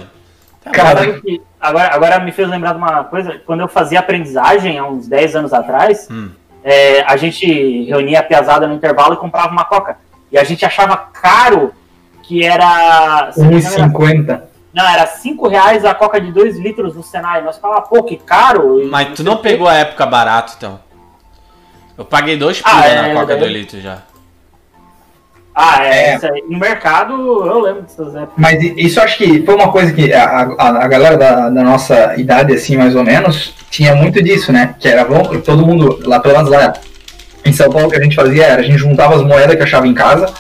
[0.63, 3.41] Tá Cara, que agora, agora me fez lembrar de uma coisa.
[3.47, 6.29] Quando eu fazia aprendizagem, há uns 10 anos atrás, Hum.
[6.63, 9.97] é, a gente reunia a piazada no intervalo e comprava uma coca.
[10.31, 11.73] E a gente achava caro
[12.21, 13.31] que era.
[13.31, 14.41] se não me engano, era 1,50.
[14.71, 17.41] Não, era 5 reais a coca de 2 litros no Senai.
[17.41, 18.87] Nós falávamos, pô, que caro.
[18.87, 20.79] Mas não tu não pegou a época barato, então.
[22.01, 23.99] Eu paguei 2 pila Ah, é, na Coca 2 litros já.
[25.53, 26.11] Ah, é.
[26.11, 26.15] É.
[26.15, 26.43] isso aí.
[26.49, 28.33] No mercado, eu lembro dessas épocas.
[28.35, 30.23] Mas isso acho que foi uma coisa que a,
[30.57, 34.75] a, a galera da, da nossa idade, assim, mais ou menos, tinha muito disso, né?
[34.79, 36.73] Que era, vamos, todo mundo, lá pelo menos lá
[37.45, 39.63] em São Paulo, o que a gente fazia era, a gente juntava as moedas que
[39.63, 40.33] achava em casa,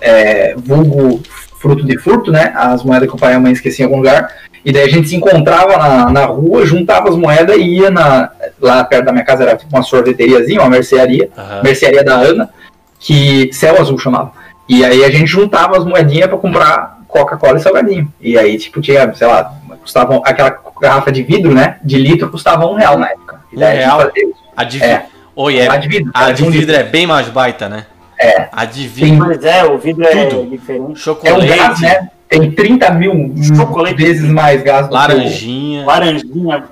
[0.00, 1.22] é, vulgo
[1.58, 2.52] fruto de furto, né?
[2.54, 4.88] As moedas que o pai e a mãe esqueciam em algum lugar, e daí a
[4.88, 9.12] gente se encontrava na, na rua, juntava as moedas e ia na, lá perto da
[9.12, 11.62] minha casa, era tipo uma sorveteriazinha, uma mercearia, Aham.
[11.62, 12.50] mercearia da Ana,
[12.98, 14.32] que Céu Azul chamava.
[14.68, 18.12] E aí a gente juntava as moedinhas pra comprar Coca-Cola e salgadinho.
[18.20, 21.78] E aí, tipo, tinha, sei lá, custava aquela garrafa de vidro, né?
[21.82, 23.40] De litro custava um real na época.
[23.52, 23.98] E Um daí a gente real?
[24.00, 24.28] fazia.
[24.56, 25.06] A de, É.
[25.34, 26.10] Oi, é, A de vidro.
[26.14, 27.86] a de um vidro é bem mais baita, né?
[28.20, 28.48] É.
[28.52, 28.88] A de Sim.
[28.88, 30.50] vidro, Mas é, o vidro é Tudo.
[30.50, 30.82] diferente.
[30.88, 32.10] É um chocolate, gás, né?
[32.30, 33.96] Tem 30 mil Chocolate.
[33.96, 35.84] vezes mais gás do que o- laranjinha.
[35.84, 36.64] Laranjinha.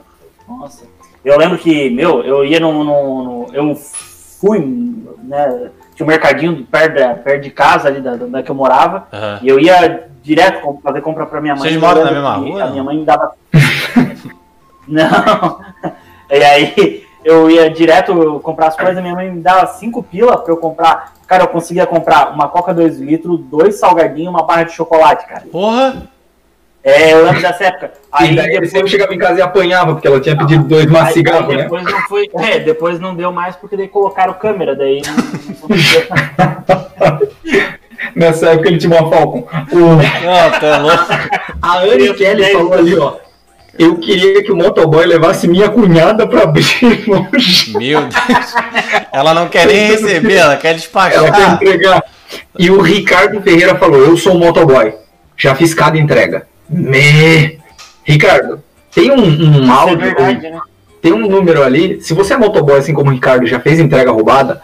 [0.48, 0.84] Nossa.
[1.24, 2.84] Eu lembro que, meu, eu ia no.
[2.84, 4.60] no- no- eu fui,
[5.24, 5.70] né?
[5.94, 9.08] Tinha um mercadinho perto, da- perto de casa ali da, da que eu morava.
[9.12, 9.40] Aham.
[9.42, 11.62] E eu ia direto fazer compra pra minha mãe.
[11.70, 13.32] Vocês moram na mesma rua, A minha mãe me dava.
[14.86, 15.60] não.
[16.30, 20.50] E aí eu ia direto comprar as coisas, minha mãe me dava cinco pila pra
[20.50, 21.12] eu comprar.
[21.26, 25.26] Cara, eu conseguia comprar uma Coca 2 litros, dois salgadinhos e uma barra de chocolate,
[25.26, 25.42] cara.
[25.52, 26.08] Porra!
[26.82, 27.92] É, eu lembro dessa época.
[28.10, 30.64] Aí E daí ele depois, sempre chegava em casa e apanhava, porque ela tinha pedido
[30.64, 31.64] dois maços cigarro, né?
[31.64, 32.30] depois não foi.
[32.38, 35.02] É, depois não deu mais porque daí colocaram câmera, daí.
[38.16, 39.46] Nessa época ele tinha uma Falcon.
[39.70, 41.04] O, Não, tá louco.
[41.60, 43.27] a Anne Kelly falou ali, ó.
[43.78, 47.78] Eu queria que o motoboy levasse minha cunhada pra abrir longe.
[47.78, 48.54] Meu Deus.
[49.12, 51.54] Ela não quer nem receber, ela quer Ela quer despachar.
[51.54, 52.04] entregar.
[52.58, 54.92] E o Ricardo Ferreira falou: Eu sou um motoboy.
[55.36, 56.46] Já fiz cada entrega.
[56.68, 57.58] Me.
[58.04, 58.62] Ricardo,
[58.94, 60.60] tem um, um é áudio, verdade, né?
[61.00, 62.00] tem um número ali.
[62.00, 64.60] Se você é motoboy, assim como o Ricardo, já fez entrega roubada,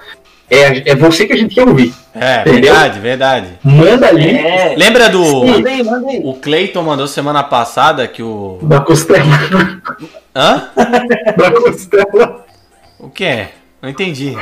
[0.50, 1.94] é, é você que a gente quer ouvir.
[2.14, 2.72] É, Entendeu?
[2.74, 3.48] verdade, verdade.
[3.64, 4.74] Manda ali É.
[4.76, 5.44] Lembra do.
[5.44, 6.20] Manda aí, manda aí.
[6.24, 8.58] O Cleiton mandou semana passada que o.
[8.62, 9.24] da costela.
[10.34, 10.68] Hã?
[11.36, 12.44] da costela.
[12.98, 13.52] O que é?
[13.82, 14.36] Não entendi.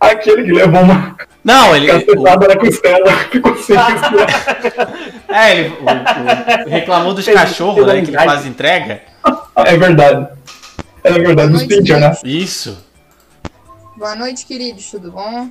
[0.00, 1.90] Aquele que levou uma Não, ele.
[1.90, 3.10] o- cacetada na costela.
[3.30, 4.92] Ficou sem respirar.
[5.28, 8.00] é, ele o- o- reclamou dos cachorros, né?
[8.02, 9.00] Que ele faz entrega.
[9.56, 10.28] É verdade.
[11.02, 12.12] É verdade, dos pincher, né?
[12.24, 12.86] Isso.
[13.98, 15.50] Boa noite, queridos, tudo bom?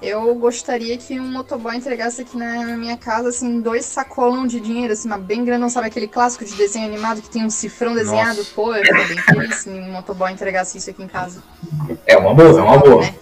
[0.00, 4.94] Eu gostaria que um motoboy entregasse aqui na minha casa, assim, dois sacolão de dinheiro,
[4.94, 8.38] assim, mas bem grandão, sabe aquele clássico de desenho animado que tem um cifrão desenhado?
[8.38, 8.54] Nossa.
[8.54, 11.42] Pô, eu ficaria bem feliz se um motoboy entregasse isso aqui em casa.
[12.06, 13.02] É uma boa, é uma boa.
[13.02, 13.14] Né?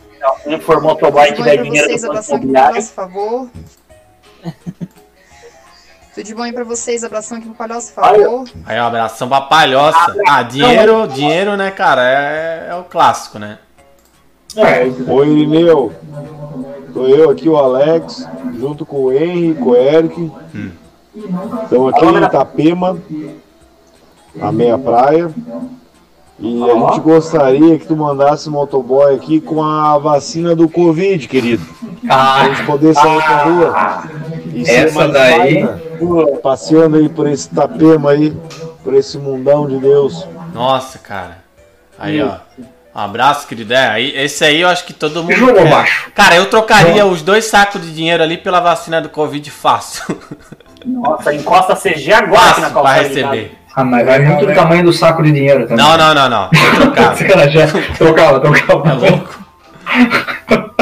[0.44, 2.92] Se for motoboy e Tudo bom tiver pra dinheiro vocês, banco abração aqui pro nosso
[2.92, 3.50] favor.
[6.14, 8.48] Tudo de bom aí pra vocês, abração aqui pro palhaço, por favor.
[8.64, 10.14] Aí, um abração pra palhoça.
[10.28, 12.02] Ah, dinheiro, dinheiro, né, cara?
[12.08, 13.58] É, é o clássico, né?
[14.56, 15.92] Oi, Irineu.
[16.94, 18.26] Sou eu aqui, o Alex,
[18.58, 20.32] junto com o Henry, com o Eric.
[21.64, 22.96] Estamos aqui em Itapema,
[24.34, 25.30] na meia praia.
[26.38, 31.28] E a gente gostaria que tu mandasse um motoboy aqui com a vacina do Covid,
[31.28, 31.64] querido.
[32.06, 34.02] Pra Ah, gente poder sair pra rua.
[34.54, 38.34] E Essa daí- baita, Passeando aí por esse Itapema aí,
[38.84, 40.26] por esse mundão de Deus.
[40.54, 41.38] Nossa, cara.
[41.98, 42.36] Aí, ó.
[42.96, 43.74] Um abraço, querido.
[43.74, 45.34] É, aí, esse aí eu acho que todo mundo.
[45.34, 45.68] Jogou quer.
[45.70, 46.10] baixo.
[46.14, 50.18] Cara, eu trocaria os dois sacos de dinheiro ali pela vacina do Covid fácil.
[50.86, 53.02] nossa, encosta CG agora na Fácil de casa.
[53.02, 53.58] receber.
[53.74, 55.76] ah, mas vai muito do tamanho do saco de dinheiro também.
[55.76, 56.48] Não, não, não, não.
[56.74, 57.16] Trocava.
[57.16, 57.66] Sacanagem.
[57.98, 58.88] Trocava, trocava.
[58.88, 59.44] É louco?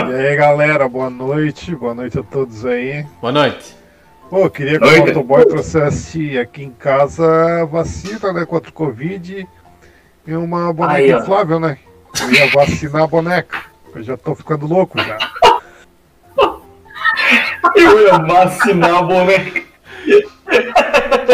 [0.09, 1.75] E aí, galera, boa noite.
[1.75, 3.05] Boa noite a todos aí.
[3.21, 3.75] Boa noite.
[4.31, 9.47] Pô, queria que o motoboy trouxesse aqui em casa vacina, né, contra o Covid
[10.27, 11.19] e uma boneca Aí, ó.
[11.19, 11.77] inflável, né?
[12.21, 13.63] Eu ia vacinar a boneca.
[13.95, 15.19] Eu já tô ficando louco já.
[17.77, 19.63] Eu ia vacinar a boneca.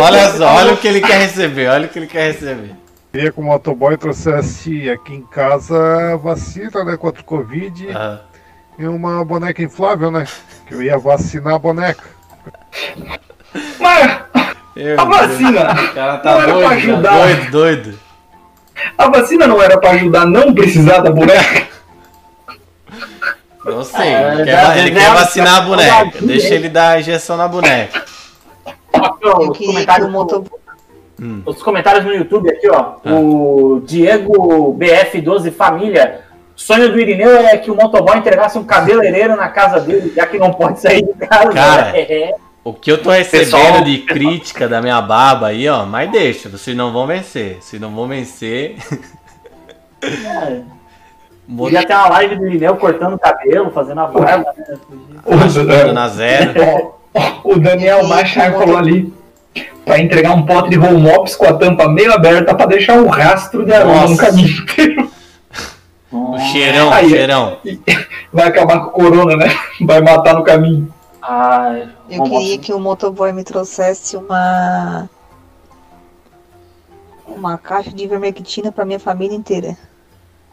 [0.00, 2.74] Olha só, olha o que ele quer receber, olha o que ele quer receber.
[3.12, 8.20] Queria que o motoboy trouxesse aqui em casa vacina, né, contra o Covid Ah,
[8.78, 10.26] e uma boneca inflável, né?
[10.66, 12.04] Que eu ia vacinar a boneca.
[13.80, 14.20] Mas
[14.76, 15.08] meu a Deus.
[15.08, 17.98] vacina, O cara tá doido, tá doido, doido.
[18.98, 21.68] A vacina não era pra ajudar a não precisar da boneca?
[23.64, 26.18] Não sei, É, ele quer, ele dá- quer vacinar a boneca.
[26.22, 28.02] Deixa ele dar a injeção na boneca.
[28.92, 30.10] Aqui, ó, Eu os comentários.
[31.22, 31.42] Hum.
[31.44, 32.94] Os comentários no YouTube aqui, ó.
[33.04, 33.12] Ah.
[33.14, 36.22] O Diego BF12 Família.
[36.56, 40.38] Sonho do Irineu é que o motoboy entregasse um cabeleireiro na casa dele, já que
[40.38, 41.52] não pode sair de casa.
[41.52, 41.92] Cara.
[41.98, 42.34] É.
[42.62, 46.48] O que eu tô recebendo Pessoal- de crítica da minha baba aí, ó, mas deixa,
[46.48, 47.58] vocês não vão vencer.
[47.60, 48.76] Vocês não vão vencer.
[50.02, 50.60] É.
[51.48, 54.52] Mo- Podia ter uma live do Irineu cortando o cabelo, fazendo a barba.
[54.56, 54.78] Né?
[55.36, 56.52] Raspando na zero.
[57.42, 59.12] O Daniel Machar falou ali
[59.84, 63.64] pra entregar um pote de Romops com a tampa meio aberta pra deixar um rastro
[63.64, 64.12] de aroma Nossa.
[64.12, 65.10] no caminho inteiro.
[66.12, 67.56] O cheirão, Aí, o cheirão.
[68.32, 69.52] Vai acabar com o corona, né?
[69.80, 70.92] Vai matar no caminho.
[71.32, 75.08] Ai, Eu queria que o motoboy me trouxesse uma.
[77.24, 79.76] Uma caixa de ivermectina pra minha família inteira.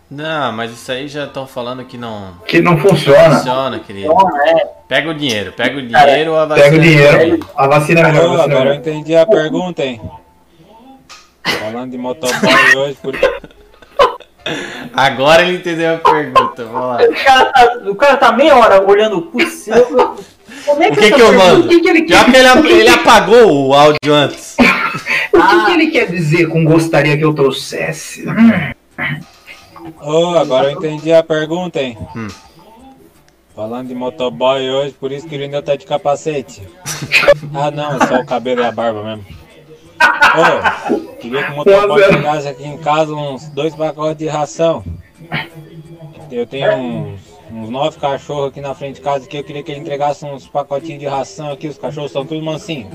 [0.09, 3.37] Não, mas isso aí já estão falando que não Que não funciona.
[3.37, 4.13] funciona, querido.
[4.45, 6.69] É, Pega o dinheiro, pega o dinheiro ou a vacina.
[6.69, 7.49] Pega o dinheiro.
[7.57, 8.39] A vacina é melhor.
[8.39, 9.99] é agora eu entendi a pergunta, hein?
[11.59, 13.15] Falando de motoboy hoje, por...
[14.93, 16.65] Agora ele entendeu a pergunta.
[16.65, 16.97] Vamos lá.
[17.03, 20.15] o, cara tá, o cara tá meia hora olhando pro céu.
[20.67, 21.65] Como é O que que eu mando?
[21.65, 22.25] O que, que ele quer?
[22.25, 24.55] que ele, ele apagou o áudio antes.
[25.33, 28.25] O que, que ele quer dizer com gostaria que eu trouxesse?
[30.01, 31.95] Ô, agora eu entendi a pergunta, hein?
[32.15, 32.27] Hum.
[33.55, 36.63] Falando de motoboy hoje, por isso que o Irineu tá de capacete.
[37.53, 39.25] Ah, não, é só o cabelo e a barba mesmo.
[40.89, 42.17] Ô, queria que o motoboy zero.
[42.17, 44.83] pegasse aqui em casa uns dois pacotes de ração.
[46.31, 49.71] Eu tenho uns, uns nove cachorros aqui na frente de casa que eu queria que
[49.71, 51.67] ele entregasse uns pacotinhos de ração aqui.
[51.67, 52.91] Os cachorros são tudo mansinhos.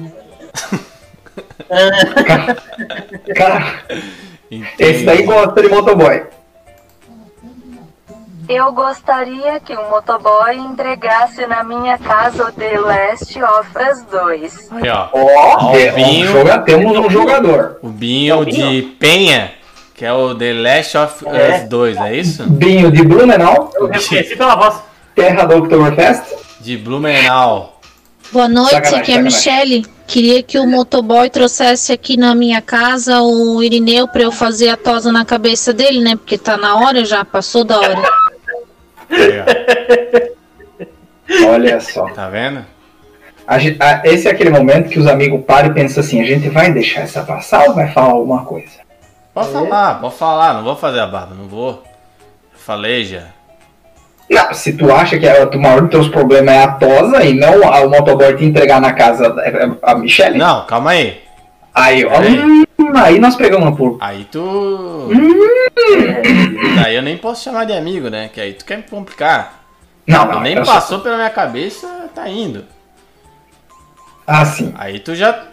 [3.34, 3.82] Cara,
[4.78, 6.24] esse daí gosta de motoboy.
[8.48, 14.72] Eu gostaria que o motoboy entregasse na minha casa o The Last of Us 2.
[14.72, 15.08] Aí, ó.
[15.12, 17.78] Ó, Ó, É, o um Binho, joga- temos um jogador.
[17.82, 19.52] o Binho de Penha,
[19.94, 21.62] que é o The Last of É.
[21.62, 22.44] Us 2, é isso?
[22.50, 24.76] Binho de Blumenau, eu reconheci pela voz.
[25.14, 26.22] terra do Oktoberfest.
[26.60, 27.80] De Blumenau.
[28.30, 29.22] Boa noite, Sacanagem, aqui é a.
[29.22, 29.86] Michele.
[30.06, 34.76] Queria que o motoboy trouxesse aqui na minha casa o Irineu pra eu fazer a
[34.76, 36.16] tosa na cabeça dele, né?
[36.16, 38.02] Porque tá na hora já, passou da hora.
[39.10, 40.32] Aí.
[41.46, 42.06] Olha só.
[42.10, 42.64] Tá vendo?
[43.46, 46.48] A a- esse é aquele momento que os amigos param e pensam assim: a gente
[46.48, 48.81] vai deixar essa passar ou vai falar alguma coisa?
[49.34, 51.82] Pode falar, pode falar, não vou fazer a barba, não vou.
[52.54, 53.24] Falei já.
[54.30, 57.34] Não, se tu acha que a- o maior dos teus problemas é a tosa e
[57.34, 59.42] não a- o motoboy te entregar na casa da-
[59.82, 61.20] a Michelle, Não, calma aí.
[61.74, 62.64] aí, ó, hum,
[62.96, 63.96] aí nós pegamos uma por.
[64.00, 65.08] Aí tu.
[66.76, 68.28] Daí eu nem posso chamar de amigo, né?
[68.32, 69.60] Que aí tu quer me complicar.
[70.06, 72.64] Não, não, nem eu só- passou pela minha cabeça, tá indo.
[74.26, 74.72] Ah, sim.
[74.78, 75.44] Aí tu já.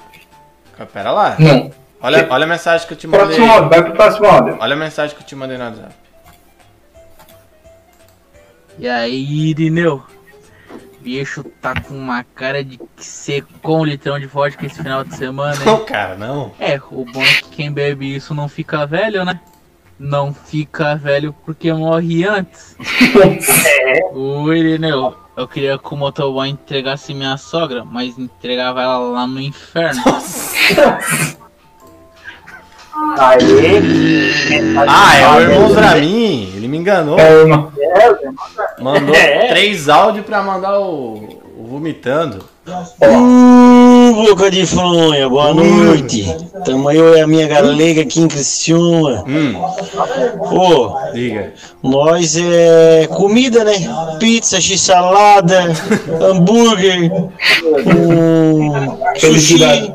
[0.93, 1.35] Pera lá.
[1.37, 1.71] Não.
[2.01, 3.25] Olha, olha a mensagem que eu te mandei.
[3.25, 4.57] Próximo áudio, vai pro próximo áudio.
[4.59, 5.95] Olha a mensagem que eu te mandei no WhatsApp.
[8.77, 10.01] E aí, Irineu?
[11.01, 15.15] Bicho tá com uma cara de que secou um litrão de vodka esse final de
[15.15, 15.65] semana, hein?
[15.65, 16.53] Não, cara, não.
[16.59, 19.39] É, o bom é que quem bebe isso não fica velho, né?
[19.97, 22.77] Não fica velho porque morre antes.
[24.13, 29.41] Ô, Irineu, eu queria que o motoboy entregasse minha sogra, mas entregava ela lá no
[29.41, 30.01] inferno.
[33.17, 33.81] Aê.
[34.87, 36.53] Ah, é o irmão Dramin.
[36.55, 37.19] Ele me enganou.
[37.19, 37.71] É, irmão.
[38.79, 39.47] Mandou É.
[39.49, 41.15] três áudios pra mandar o,
[41.57, 42.43] o vomitando.
[43.01, 46.35] Uh, boca de fronha, boa noite.
[46.63, 49.23] Tamo eu e a minha galega aqui em Criciúma.
[49.27, 49.55] Hum,
[50.39, 51.51] Ô, diga.
[51.81, 53.73] nós é comida, né?
[54.19, 55.71] Pizza, x-salada,
[56.21, 57.11] hambúrguer,
[57.87, 59.91] um, sushi.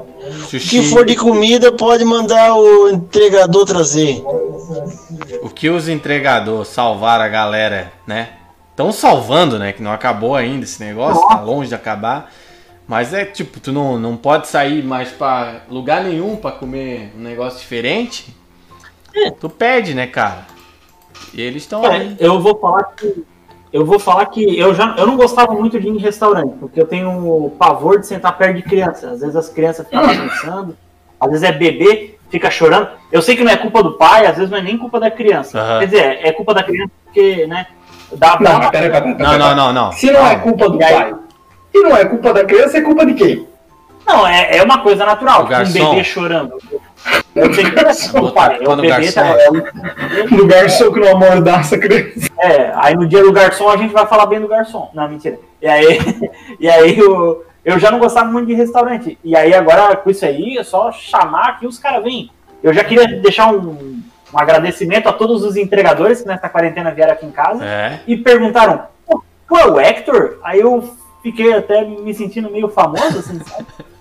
[0.55, 0.57] Felicidade.
[0.57, 0.81] O Sushi.
[0.81, 4.23] que for de comida pode mandar o entregador trazer.
[5.43, 8.31] O que os entregadores salvaram a galera, né?
[8.71, 9.73] Estão salvando, né?
[9.73, 12.33] Que não acabou ainda esse negócio, tá longe de acabar.
[12.87, 17.21] Mas é tipo, tu não, não pode sair mais pra lugar nenhum pra comer um
[17.21, 18.35] negócio diferente.
[19.41, 20.47] Tu pede, né, cara?
[21.33, 22.17] E eles estão Cara, aí.
[22.19, 23.25] eu vou falar que
[23.75, 26.81] eu vou falar que eu já eu não gostava muito de ir em restaurante, porque
[26.81, 29.11] eu tenho pavor de sentar perto de criança.
[29.11, 30.77] Às vezes as crianças ficam pensando,
[31.19, 32.87] às vezes é bebê, fica chorando.
[33.11, 35.11] Eu sei que não é culpa do pai, às vezes não é nem culpa da
[35.11, 35.61] criança.
[35.61, 35.81] Aham.
[35.81, 37.67] Quer dizer, é culpa da criança porque, né,
[38.13, 39.93] dá Não, pera, pera, pera, Não, não, não, não.
[39.93, 41.15] Se não é culpa do pai,
[41.73, 43.49] se não é culpa da criança, é culpa de quem?
[44.07, 45.43] Não, é, é uma coisa natural.
[45.43, 45.91] O Um garçom.
[45.91, 46.59] bebê chorando.
[47.35, 48.59] Eu sei que é do pai.
[48.63, 52.29] É o bebê garçom- tá, é No garçom que não amordaça a criança.
[52.39, 54.91] É, aí no dia do garçom a gente vai falar bem do garçom.
[54.95, 55.39] Não, mentira.
[55.61, 55.99] E aí,
[56.61, 59.19] e aí eu, eu já não gostava muito de restaurante.
[59.25, 62.31] E aí agora com isso aí é só chamar que os caras vêm.
[62.63, 67.13] Eu já queria deixar um, um agradecimento a todos os entregadores que nessa quarentena vieram
[67.13, 68.01] aqui em casa É.
[68.07, 70.39] e perguntaram: "Pô, tu é o Hector?
[70.43, 70.83] Aí eu
[71.23, 73.67] fiquei até me sentindo meio famoso, assim, sabe?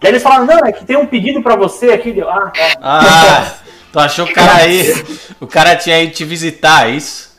[0.00, 2.12] Daí eles falaram: não, é que tem um pedido pra você aqui.
[2.12, 2.76] Deu, ah, tá.
[2.80, 3.52] Ah,
[3.92, 5.04] tu achou que o cara aí.
[5.40, 7.30] O cara tinha ido te visitar, é isso?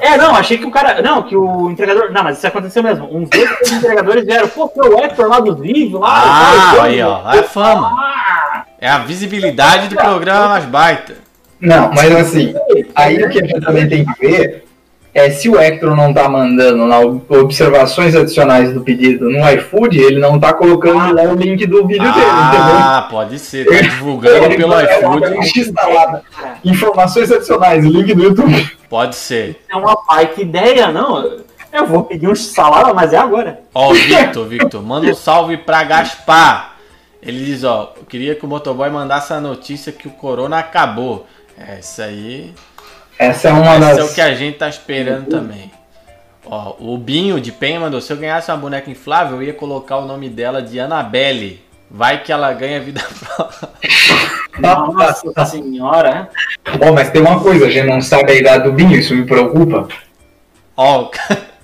[0.00, 1.02] É, não, achei que o cara.
[1.02, 2.10] Não, que o entregador.
[2.12, 3.08] Não, mas isso aconteceu mesmo.
[3.14, 4.48] Uns dois entregadores vieram.
[4.48, 6.08] Pô, foi o Hector lá dos vídeos lá.
[6.08, 7.32] Ah, tal, aí, ó.
[7.32, 8.64] É a fama.
[8.80, 11.16] É a visibilidade do programa mais baita.
[11.60, 12.54] Não, mas assim,
[12.94, 14.64] aí o que a gente também tem que ver
[15.14, 20.18] é se o Hector não tá mandando lá observações adicionais do pedido no iFood, ele
[20.18, 22.76] não tá colocando lá o link do vídeo dele, entendeu?
[22.76, 23.64] Ah, pode ser.
[23.64, 25.24] Tá divulgando Ele pelo lá, iFood.
[26.64, 28.76] Informações adicionais, link do YouTube.
[28.90, 29.62] Pode ser.
[29.70, 31.44] É uma baita ideia, não.
[31.72, 33.60] Eu vou pedir um salada, mas é agora.
[33.72, 36.74] Ó, o Victor, Victor, manda um salve pra Gaspar.
[37.22, 41.24] Ele diz, ó, eu queria que o motoboy mandasse a notícia que o corona acabou.
[41.56, 42.52] É, isso aí.
[43.18, 43.98] Essa é uma Esse das.
[43.98, 45.70] é o que a gente tá esperando também.
[46.46, 49.96] Ó, o Binho de Pen mandou, se eu ganhasse uma boneca inflável, eu ia colocar
[49.96, 51.62] o nome dela de Annabelle.
[51.90, 53.68] Vai que ela ganha vida própria.
[54.58, 56.28] Nossa senhora.
[56.78, 59.24] Bom, mas tem uma coisa, a gente não sabe a idade do Binho, isso me
[59.24, 59.88] preocupa.
[60.76, 61.10] Ó, o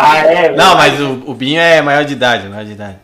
[0.00, 0.54] Ah, é.
[0.54, 2.96] Não, mas o, o Binho é maior de idade, maior de idade.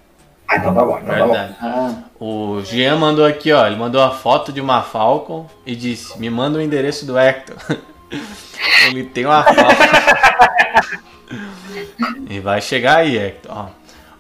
[0.49, 2.03] Ah, então tá bom, então tá bom.
[2.27, 3.67] O Jean mandou aqui, ó.
[3.67, 7.55] Ele mandou a foto de uma Falcon e disse: Me manda o endereço do Hector.
[8.89, 9.75] ele tem uma Falcon.
[12.31, 13.53] e vai chegar aí, Hector.
[13.55, 13.67] Ó.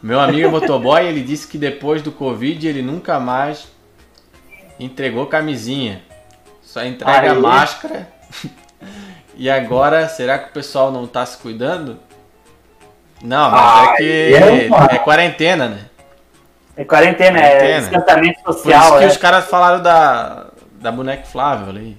[0.02, 3.68] Meu amigo motoboy, ele disse que depois do Covid ele nunca mais
[4.78, 6.02] entregou camisinha.
[6.62, 7.38] Só entrega Aí.
[7.40, 8.06] máscara.
[9.34, 11.98] e agora, será que o pessoal não tá se cuidando?
[13.22, 15.86] Não, mas é Aí que é é quarentena, né?
[16.76, 17.80] É quarentena, é Quarentena.
[17.80, 18.98] distanciamento Por isso social.
[18.98, 19.06] que é.
[19.06, 20.46] os caras falaram da,
[20.80, 21.96] da boneca inflável ali.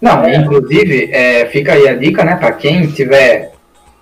[0.00, 3.52] Não, inclusive, é, fica aí a dica, né, pra quem tiver.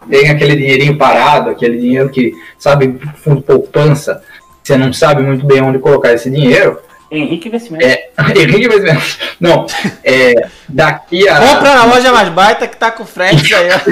[0.09, 4.23] Tem aquele dinheirinho parado, aquele dinheiro que, sabe, fundo poupança,
[4.63, 6.81] você não sabe muito bem onde colocar esse dinheiro.
[7.11, 7.85] Henrique Investimento.
[7.85, 9.19] É, Henrique Investimento.
[9.41, 9.67] Não,
[10.05, 11.39] é, daqui a.
[11.39, 13.79] Compra na loja mais baita que tá com frete aí, ó.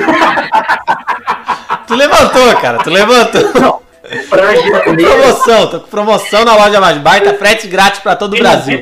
[1.87, 3.83] Tu levantou, cara, tu levantou.
[4.29, 8.15] Pra Tô com janeiro, promoção, tô com promoção na loja mais baita, frete grátis pra
[8.15, 8.81] todo o Brasil.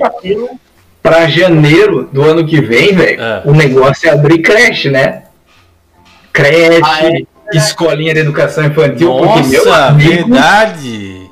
[1.03, 3.43] pra janeiro do ano que vem, velho, É.
[3.45, 5.25] o negócio é abrir creche, né?
[6.33, 7.57] Creche, Ah, é.
[7.57, 11.31] escolinha de educação infantil, porque, meu Nossa, amigo, verdade.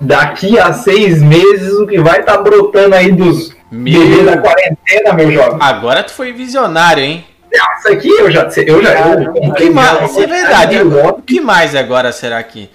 [0.00, 4.00] daqui a seis meses o que vai estar brotando aí dos Meu.
[4.00, 5.58] bebês da quarentena, meu jovem.
[5.60, 7.24] Agora tu foi visionário, hein?
[7.52, 8.90] Isso aqui eu já sei, eu já.
[8.94, 10.10] Eu, O que mais?
[10.10, 10.76] Isso é verdade.
[10.76, 10.88] Eu.
[11.08, 12.70] O que mais agora será que,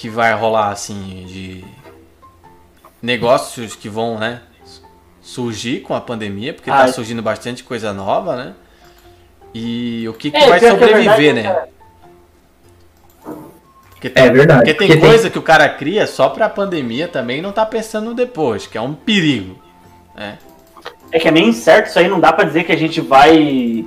[0.00, 1.62] que vai rolar assim de
[3.02, 4.40] negócios que vão, né,
[5.20, 8.54] surgir com a pandemia, porque tá Ah, surgindo bastante coisa nova, né?
[9.54, 11.42] E o que, que É, vai pior que é sobreviver, verdade, né?
[11.42, 11.68] cara.
[13.90, 17.06] Porque É verdade, Porque tem porque tem- coisa que o cara cria só pra pandemia
[17.06, 19.58] também e não tá pensando depois, que é um perigo.
[20.14, 20.38] né?
[21.12, 23.84] É que é meio incerto isso aí, não dá pra dizer que a gente vai.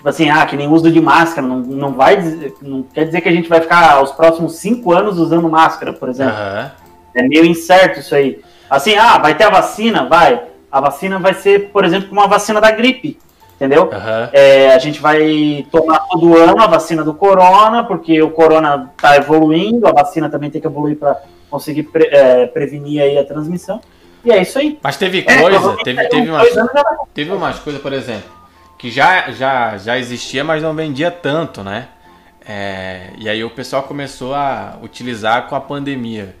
[0.00, 1.46] Tipo assim, ah, que nem uso de máscara.
[1.46, 4.94] Não, não vai dizer, Não quer dizer que a gente vai ficar os próximos cinco
[4.94, 6.32] anos usando máscara, por exemplo.
[6.32, 6.70] Aham.
[7.14, 8.40] É meio incerto isso aí.
[8.70, 10.06] Assim, ah, vai ter a vacina?
[10.08, 10.40] Vai.
[10.72, 13.18] A vacina vai ser, por exemplo, como a vacina da gripe.
[13.56, 13.90] Entendeu?
[13.92, 14.30] Aham.
[14.32, 19.18] É, a gente vai tomar todo ano a vacina do corona, porque o corona está
[19.18, 21.20] evoluindo, a vacina também tem que evoluir para
[21.50, 23.82] conseguir pre- é, prevenir aí a transmissão.
[24.24, 24.78] E é isso aí.
[24.82, 28.39] Mas teve É, coisa, provavelmente teve, teve umas, vai- teve umas coisas, por exemplo,
[28.80, 31.88] que já, já, já existia, mas não vendia tanto, né?
[32.48, 36.34] É, e aí o pessoal começou a utilizar com a pandemia.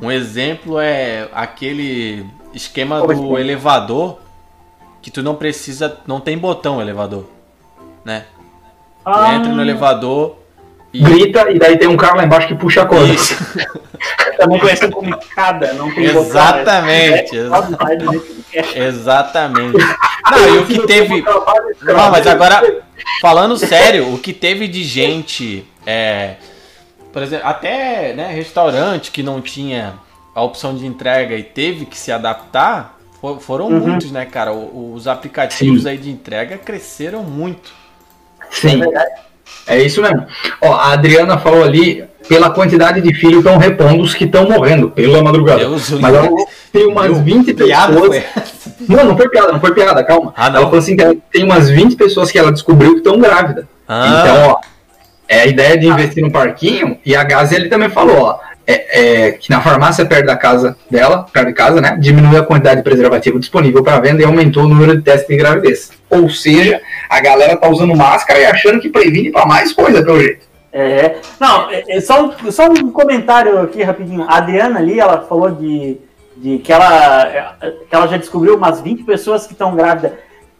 [0.00, 3.40] Um exemplo é aquele esquema do esquema?
[3.40, 4.18] elevador
[5.00, 7.30] que tu não precisa, não tem botão elevador,
[8.04, 8.26] né?
[9.02, 9.34] Tu Ah.
[9.34, 10.36] entra no elevador
[10.98, 13.12] e Grita e daí tem um cara lá embaixo que puxa a corda.
[13.12, 13.36] Isso.
[14.38, 18.76] Também conhecido como escada, não tem Exatamente, é- é- que quer.
[18.76, 19.78] Exatamente.
[20.30, 21.22] Não, e o que teve.
[21.82, 22.82] Não, mas agora,
[23.20, 25.66] falando sério, o que teve de gente.
[25.86, 26.34] É,
[27.12, 29.94] por exemplo, até né, restaurante que não tinha
[30.34, 33.80] a opção de entrega e teve que se adaptar, fo- foram Uhum.
[33.80, 34.52] muitos, né, cara?
[34.52, 35.88] O- Os aplicativos Sim.
[35.88, 37.72] aí de entrega cresceram muito.
[38.50, 38.82] Sim.
[38.82, 39.25] É
[39.82, 40.24] isso mesmo.
[40.60, 44.90] Ó, a Adriana falou ali, pela quantidade de filhos estão repondo os que estão morrendo
[44.90, 45.60] pela madrugada.
[45.60, 46.28] Deus Mas ela
[46.72, 48.24] tem umas 20 piada pessoas.
[48.88, 50.32] Não, não foi piada, não foi piada, calma.
[50.36, 50.46] Ah?
[50.46, 53.64] Ela falou assim que ela tem umas 20 pessoas que ela descobriu que estão grávidas.
[53.88, 54.20] Ah.
[54.20, 54.60] Então, ó,
[55.28, 59.26] é a ideia de investir no parquinho, e a Gazi ele também falou, ó, é,
[59.26, 62.78] é, que na farmácia perto da casa dela, perto de casa, né, diminuiu a quantidade
[62.78, 65.90] de preservativo disponível para venda e aumentou o número de testes de gravidez.
[66.10, 70.20] Ou seja, a galera tá usando máscara e achando que previne para mais coisa, pelo
[70.20, 70.46] jeito.
[70.72, 74.26] É, não, é, é só, só um comentário aqui rapidinho.
[74.28, 75.96] A Adriana ali, ela falou de,
[76.36, 77.26] de que, ela,
[77.62, 80.12] é, que ela já descobriu umas 20 pessoas que estão grávidas.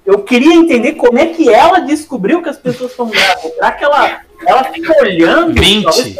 [0.07, 3.53] Eu queria entender como é que ela descobriu que as pessoas estão grávidas.
[3.55, 5.55] Será que ela, ela fica olhando?
[5.61, 5.84] 20.
[5.84, 6.16] talvez,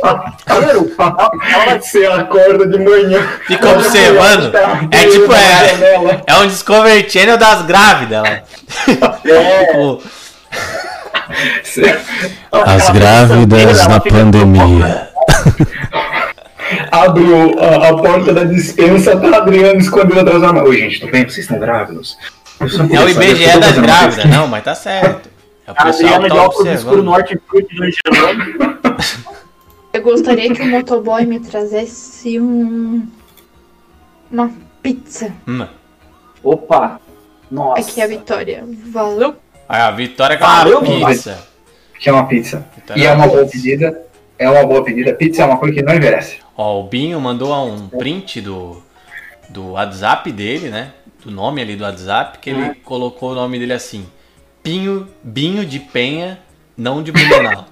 [0.99, 1.31] Ela,
[1.67, 3.27] ela, Você acorda de manhã.
[3.47, 4.53] Fica observando.
[4.91, 8.23] É tipo, é, é um Discovery Channel das grávidas.
[8.23, 8.41] lá.
[9.23, 10.03] Tipo,
[12.53, 15.09] As grávidas na pandemia.
[16.91, 20.65] Abre o- a, a porta da dispensa, tá a Adriana escondendo atrás da mão.
[20.65, 21.23] Oi, gente, tudo bem?
[21.25, 22.17] Vocês estão grávidos?
[22.61, 24.25] É o IBGE das grávidas.
[24.27, 25.29] Não, mas tá certo.
[25.67, 27.43] É a Adriana de óculos escuro no observando.
[27.43, 28.79] hortifruti do Angelão.
[29.93, 33.07] Eu gostaria que o motoboy me trazesse um.
[34.31, 34.53] Uma
[34.83, 35.33] pizza.
[35.49, 35.67] Hum.
[36.43, 37.01] Opa!
[37.51, 37.81] Nossa.
[37.81, 38.65] Aqui é a Vitória.
[38.93, 39.37] Valeu!
[39.69, 41.49] Aí a Vitória com uma Valeu, pizza.
[41.99, 42.65] Que é uma pizza.
[42.75, 44.03] Vitória E é uma boa pedida.
[44.39, 45.15] É uma boa pedida.
[45.15, 46.39] Pizza é uma coisa que não envelhece.
[46.57, 48.83] Ó, o Binho mandou um print do,
[49.49, 50.93] do WhatsApp dele, né?
[51.25, 54.07] Do nome ali do WhatsApp, que ele colocou o nome dele assim:
[54.67, 56.41] Pinho, Binho de Penha,
[56.77, 57.67] não de Blumenau.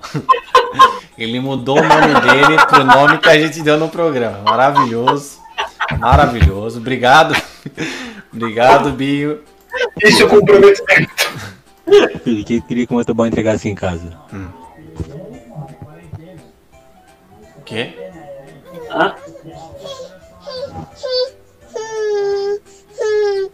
[1.19, 4.39] ele mudou o nome dele pro nome que a gente deu no programa.
[4.43, 5.41] Maravilhoso.
[5.99, 6.79] Maravilhoso.
[6.79, 7.35] Obrigado.
[8.33, 9.41] Obrigado, Binho.
[10.05, 11.11] Isso é comprometimento.
[12.25, 14.17] Ele que- queria que o motoboy entregasse em casa.
[17.57, 17.93] O quê?
[18.89, 19.17] Hã?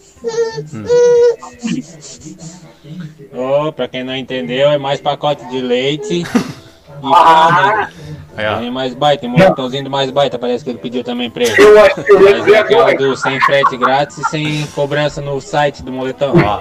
[3.33, 6.23] Ô, pra quem não entendeu, é mais pacote de leite.
[6.23, 6.25] E
[7.03, 7.89] Ah,
[8.37, 8.59] Aí, ó.
[8.59, 11.45] tem mais baita, tem um montãozinho do mais baita, parece que ele pediu também pra
[11.45, 11.61] ele.
[11.61, 15.83] Eu acho que eu Mas aquela do sem frete grátis e sem cobrança no site
[15.83, 16.35] do moletão.
[16.37, 16.61] Ó,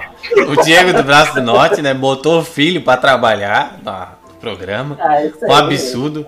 [0.51, 4.07] o Diego do Braço do Norte, né, botou o filho pra trabalhar no
[4.39, 4.97] programa.
[4.99, 5.17] Ah.
[5.43, 6.25] Um absurdo.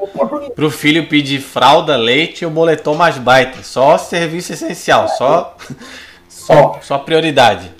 [0.55, 3.63] Pro filho pedir fralda, leite e o moletom mais baita.
[3.63, 5.55] Só serviço essencial, só,
[6.51, 7.71] Ó, só prioridade.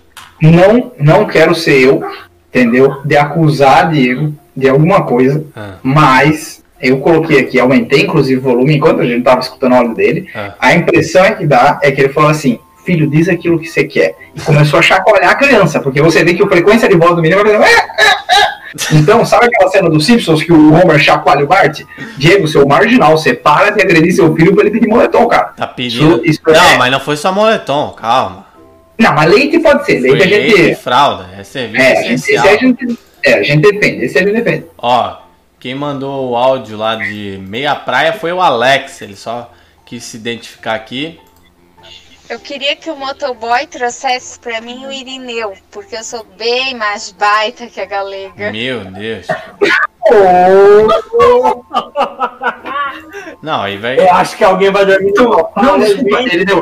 [0.42, 2.02] não, não quero ser eu,
[2.50, 3.02] entendeu?
[3.06, 5.76] De acusar Diego de alguma coisa, Ah.
[5.84, 9.96] mas eu coloquei aqui, aumentei inclusive o volume enquanto a gente tava escutando o áudio
[9.96, 10.28] dele.
[10.36, 10.54] Ah.
[10.60, 13.84] A impressão é que dá é que ele falou assim: filho, diz aquilo que você
[13.84, 14.16] quer.
[14.36, 17.22] E começou a chacoalhar a criança, porque você vê que a frequência de voz do
[17.22, 17.64] menino vai fazendo.
[17.64, 18.52] "É, é, é".
[18.94, 21.82] Então, sabe aquela cena dos Simpsons que o Homer chacoalha o Bart?
[22.18, 25.52] Diego, seu marginal, você para de agredir seu filho pra ele pedir moletom, cara.
[25.58, 26.16] Tá pedindo.
[26.26, 28.46] Isso- isso não, é- mas não foi só moletom, calma.
[29.02, 30.00] Não, mas leite pode ser.
[30.02, 30.76] Foi Leite a leite e gente.
[30.82, 31.30] fralda.
[31.38, 32.48] É serviço É, a gente, esse essencial.
[32.48, 34.66] a gente, é, a gente defende, esse a gente defende.
[34.78, 35.18] Ó,
[35.60, 39.02] quem mandou o áudio lá de meia praia foi o Alex.
[39.02, 39.52] Ele só
[39.86, 41.20] quis se identificar aqui.
[42.30, 47.12] Eu queria que o motoboy trouxesse pra mim o Irineu, porque eu sou bem mais
[47.12, 48.52] baita que a galega.
[48.54, 49.28] Meu Deus.
[53.42, 54.00] Não, aí vai.
[54.00, 55.52] Eu acho que alguém vai dormir muito mal.
[55.58, 56.20] Não, desculpa,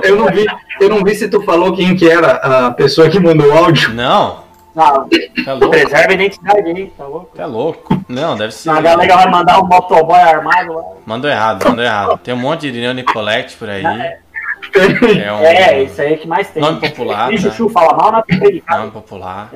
[0.07, 0.45] eu, não vi,
[0.79, 2.31] eu não vi se tu falou quem que era
[2.67, 3.93] a pessoa que mandou o áudio.
[3.93, 4.47] Não.
[4.75, 5.09] Não,
[5.43, 5.69] Tá louco?
[5.71, 7.29] preserva a identidade aí, tá louco?
[7.35, 8.01] Tá louco.
[8.07, 8.69] Não, deve ser.
[8.69, 10.83] A galera vai mandar um motoboy armado lá.
[11.05, 12.17] Mandou errado, mandou errado.
[12.23, 13.83] Tem um monte de Irineu Nicolette por aí.
[13.83, 16.61] É um É, isso aí é que mais tem.
[16.61, 17.29] nome popular.
[17.29, 17.37] Tá?
[17.37, 18.63] Chuchu fala mal na frente.
[18.69, 19.49] Nome popular.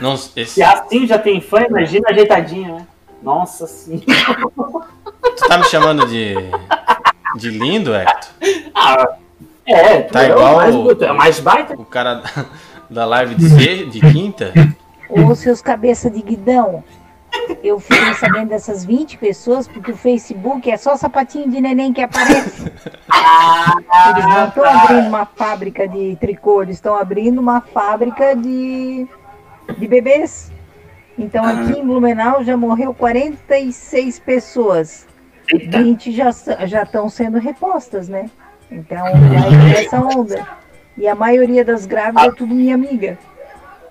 [0.00, 2.86] Não, esse, Se assim já tem fã, imagina ajeitadinha, né?
[3.22, 4.04] Nossa senhora.
[5.22, 6.34] Tu tá me chamando de.
[7.36, 8.30] de lindo, Hector?
[8.74, 9.08] Ah,
[9.66, 11.74] é, Tá é o igual mais, o- é mais baita.
[11.74, 12.22] O cara
[12.90, 14.52] da, live de, ser, de quinta.
[15.08, 16.82] Ô, seus cabeça de guidão.
[17.62, 22.02] Eu fiquei sabendo dessas 20 pessoas porque o Facebook é só sapatinho de neném que
[22.02, 22.64] aparece.
[22.64, 29.06] Eles não estão abrindo uma fábrica de tricô, eles estão abrindo uma fábrica de,
[29.78, 30.52] de bebês.
[31.18, 35.06] Então aqui em Blumenau já morreu 46 pessoas.
[35.50, 36.30] 20 já
[36.82, 38.30] estão sendo repostas, né?
[38.70, 40.46] Então vai essa onda.
[40.96, 43.18] E a maioria das grávidas é tudo minha amiga.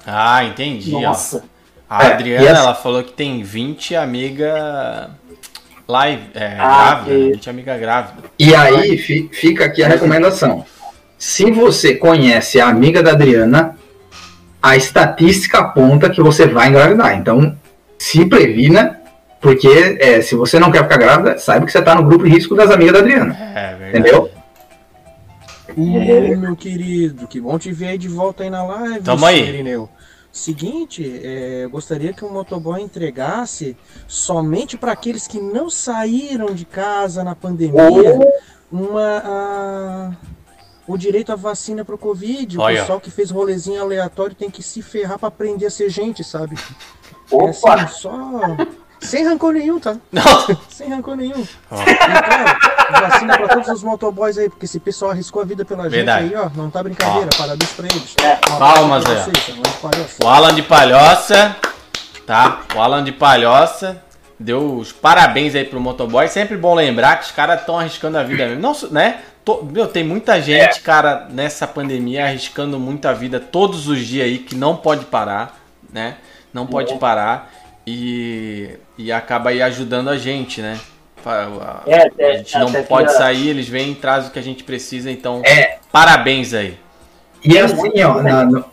[0.05, 0.93] Ah, entendi.
[0.95, 1.01] ó.
[1.01, 1.43] Nossa.
[1.89, 5.09] A É, Adriana, e essa- ela falou que tem 20 amiga
[5.87, 8.23] live, é, Ah, grávida, que- 20 amiga grávida.
[8.39, 10.65] E aí fi- fica aqui a recomendação.
[11.17, 13.77] Se você conhece a amiga da Adriana,
[14.63, 17.15] a estatística aponta que você vai engravidar.
[17.17, 17.55] Então,
[17.99, 19.00] se previna,
[19.41, 19.67] porque
[19.99, 22.55] é, se você não quer ficar grávida, saiba que você está no grupo de risco
[22.55, 23.33] das amigas da Adriana.
[23.55, 23.97] É verdade.
[23.99, 24.29] Entendeu?
[25.77, 29.01] Ô, meu querido, que bom te ver aí de volta aí na live.
[29.01, 29.41] Tamo aí.
[29.47, 29.89] Irineu.
[30.31, 33.75] Seguinte, é, eu gostaria que o motoboy entregasse
[34.07, 38.17] somente para aqueles que não saíram de casa na pandemia
[38.71, 40.11] uma a-
[40.87, 42.57] o direito à vacina pro Covid.
[42.57, 42.79] O Olha.
[42.81, 46.57] pessoal que fez rolezinho aleatório tem que se ferrar para aprender a ser gente, sabe?
[47.29, 47.75] Opa!
[47.79, 48.11] É assim, só
[49.01, 49.95] sem rancor nenhum, tá?
[50.11, 50.23] Não.
[50.69, 51.45] Sem rancor nenhum.
[51.69, 51.81] Ó.
[51.81, 55.87] E claro, vacina pra todos os motoboys aí, porque esse pessoal arriscou a vida pela
[55.89, 56.25] Verdade.
[56.29, 56.49] gente aí, ó.
[56.55, 58.15] Não tá brincadeira, parabéns pra eles.
[58.23, 60.17] É, palmas aí, vocês.
[60.23, 61.55] O Alan de Palhoça,
[62.25, 62.61] tá?
[62.75, 64.01] O Alan de Palhoça
[64.39, 66.27] deu os parabéns aí pro motoboy.
[66.27, 68.61] Sempre bom lembrar que os caras estão arriscando a vida mesmo.
[68.61, 69.19] Não, né?
[69.45, 74.37] To- meu, tem muita gente, cara, nessa pandemia arriscando muita vida todos os dias aí
[74.37, 75.57] que não pode parar,
[75.91, 76.17] né?
[76.53, 77.51] Não pode parar
[77.95, 80.77] e, e acaba aí ajudando a gente, né?
[81.25, 84.29] A, É, até- a gente não até pode que a- sair, eles vêm e trazem
[84.29, 85.77] o que a gente precisa, então É.
[85.91, 86.77] parabéns aí.
[87.43, 88.63] E assim, ó, na,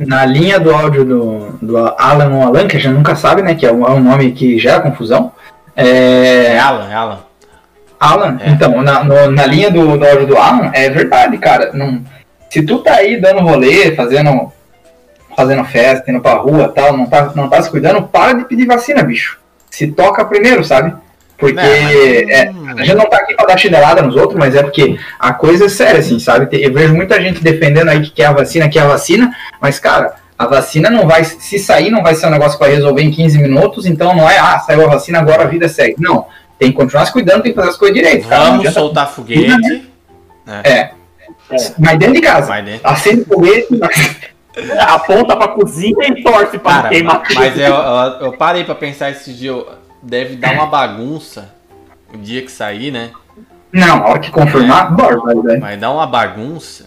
[0.00, 3.54] na linha do áudio do, do Alan ou Alan, que a gente nunca sabe, né?
[3.54, 5.32] Que é um, é um nome que gera confusão.
[5.76, 7.18] É É, Alan, é Alan.
[7.98, 11.70] Alan, então, na, no- na linha do, do áudio do Alan, é verdade, cara.
[11.72, 12.02] Não,
[12.50, 14.52] se tu tá aí dando rolê, fazendo,
[15.36, 18.66] fazendo festa, indo pra rua tal, não tá, não tá se cuidando, para de pedir
[18.66, 19.38] vacina, bicho.
[19.70, 20.94] Se toca primeiro, sabe?
[21.36, 24.98] Porque é, a gente não tá aqui pra dar chinelada nos outros, mas é porque
[25.18, 26.48] a coisa é séria, assim, sabe?
[26.52, 30.14] Eu vejo muita gente defendendo aí que quer a vacina, quer a vacina, mas, cara,
[30.38, 33.10] a vacina não vai, se sair, não vai ser um negócio que vai resolver em
[33.10, 35.96] 15 minutos, então não é, ah, saiu a vacina, agora a vida segue.
[35.98, 36.26] Não,
[36.58, 38.28] tem que continuar se cuidando, tem que fazer as coisas direito.
[38.28, 38.44] cara.
[38.44, 39.88] Não Vamos soltar foguete.
[40.46, 40.62] né?
[40.64, 40.90] É.
[41.78, 42.48] Mas dentro de casa.
[42.48, 42.80] Mas dentro.
[42.88, 43.68] Acende foguete,
[44.80, 47.16] aponta pra cozinha e torce pra Cara, queimar.
[47.18, 49.52] ma- mas eu, eu, eu parei pra pensar esse dia,
[50.02, 51.52] deve dar uma bagunça
[52.12, 53.10] o dia que sair, né?
[53.72, 55.76] Não, a hora que confirmar, bora, vai, vai.
[55.76, 56.86] Dar uma bagunça.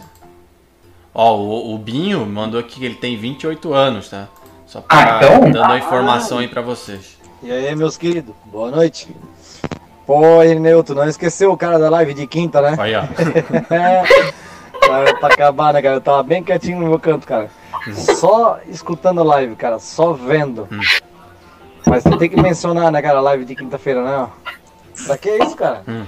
[1.14, 4.28] Ó, o, o Binho mandou aqui que ele tem 28 anos, tá?
[4.66, 5.52] Só pra Ah, então?
[5.52, 7.18] dando a informação aí pra vocês.
[7.44, 9.08] E aí, meus queridos, boa noite.
[10.06, 10.22] Pô,
[10.86, 12.76] tu não esqueceu o cara da live de quinta, né?
[12.80, 13.04] Aí, ó.
[14.80, 15.96] Cara, pra acabar, né, cara?
[15.96, 17.50] Eu tava bem quietinho no meu canto, cara.
[17.94, 20.68] Só escutando a live, cara, só vendo.
[20.72, 20.80] Hum.
[21.86, 24.28] Mas tem que mencionar, né, cara, a live de quinta-feira, né?
[25.06, 25.84] Pra que isso, cara?
[25.88, 26.06] Hum.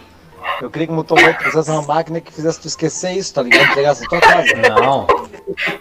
[0.61, 3.73] Eu queria que o motoboy fizesse uma máquina que fizesse tu esquecer isso, tá ligado?
[3.73, 4.55] Chegasse na tua casa.
[4.55, 5.05] Não.
[5.05, 5.29] Do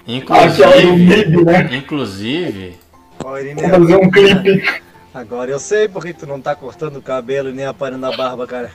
[0.07, 1.77] Inclusive, né?
[1.77, 2.79] inclusive,
[3.21, 4.83] Vou fazer um clipe.
[5.13, 8.17] Agora eu sei por que tu não tá cortando o cabelo e nem aparando a
[8.17, 8.71] barba, cara.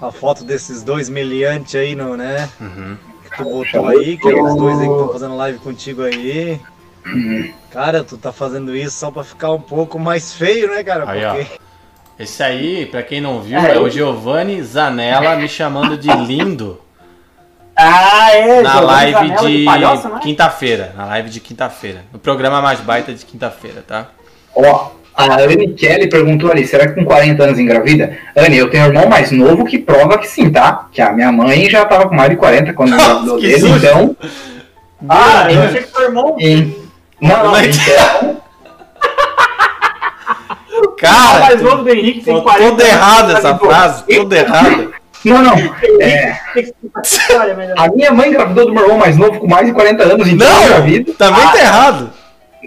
[0.00, 2.48] A foto desses dois meliantes aí, não, né?
[2.60, 2.96] Uhum.
[3.36, 6.60] Que tu botou aí, que é os dois aí que estão fazendo live contigo aí.
[7.70, 11.10] Cara, tu tá fazendo isso só pra ficar um pouco mais feio, né, cara?
[11.10, 11.34] Aí, ó.
[11.34, 11.58] Porque
[12.18, 16.80] Esse aí, pra quem não viu, É, é, o Giovanni Zanella me chamando de lindo
[17.76, 20.18] Ah, é, na live de palhoça, é?
[20.20, 20.94] quinta-feira.
[20.96, 22.04] Na live de quinta-feira.
[22.12, 24.08] No programa mais baita de quinta-feira, tá?
[24.54, 28.16] Ó, a Anne Kelly perguntou ali, será que com 40 anos engravida?
[28.36, 30.86] Anne, eu tenho um irmão mais novo que prova que sim, tá?
[30.92, 33.76] Que a minha mãe já tava com mais de 40 quando engravidou que dele, susto.
[33.76, 34.16] então...
[35.08, 36.36] Ah, eu achei que foi irmão.
[36.38, 36.74] em-
[37.20, 38.36] Não, não, então...
[40.76, 44.88] O Cara, mais novo do Henrique tem Tô 40 toda errada essa frase, toda errada.
[45.24, 45.54] Não, não.
[46.02, 46.38] É,
[47.78, 50.46] a minha mãe engravidou do meu irmão mais novo com mais de 40 anos, então
[50.46, 51.14] Não, engravido.
[51.14, 52.10] também Ah, tá errado.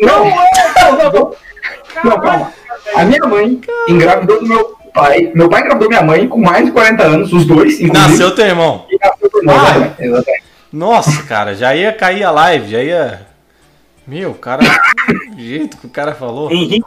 [0.01, 1.31] Não, não, não, não.
[2.03, 2.51] Não, calma.
[2.95, 5.31] A minha mãe engravidou do meu pai.
[5.35, 7.79] Meu pai engravidou minha mãe com mais de 40 anos, os dois.
[7.81, 8.85] Nasceu teu irmão.
[8.89, 9.61] E nasceu do irmão, Ah.
[9.69, 10.43] exatamente, exatamente.
[10.71, 13.27] Nossa, cara, já ia cair a live, já ia.
[14.05, 14.63] Meu, cara,
[15.35, 16.51] o jeito que o cara falou.
[16.51, 16.85] Henrique.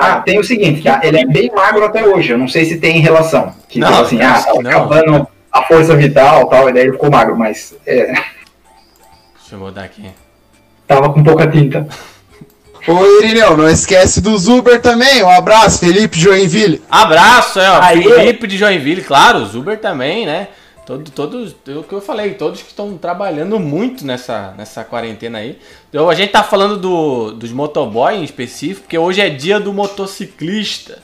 [0.00, 2.32] Ah, tem o seguinte, que ele é bem magro até hoje.
[2.32, 3.54] Eu não sei se tem relação.
[3.68, 4.70] Que Não, assim, ah, que não.
[4.70, 9.58] acabando a força vital e tal, e daí ele ficou magro, mas é, Deixa eu
[9.58, 10.10] mudar aqui.
[10.86, 11.86] tava com pouca tinta.
[12.88, 15.22] Ô Irineu, não esquece do Zuber também.
[15.22, 16.80] Um abraço, Felipe Joinville.
[16.88, 17.82] Abraço, é, ó.
[17.82, 18.02] Aí.
[18.02, 20.48] Felipe de Joinville, claro, o Zuber também, né?
[20.86, 25.38] Todo, todos, é o que eu falei, todos que estão trabalhando muito nessa, nessa quarentena
[25.38, 25.58] aí.
[25.88, 29.72] Então, a gente tá falando do, dos motoboy em específico, porque hoje é dia do
[29.72, 30.98] motociclista.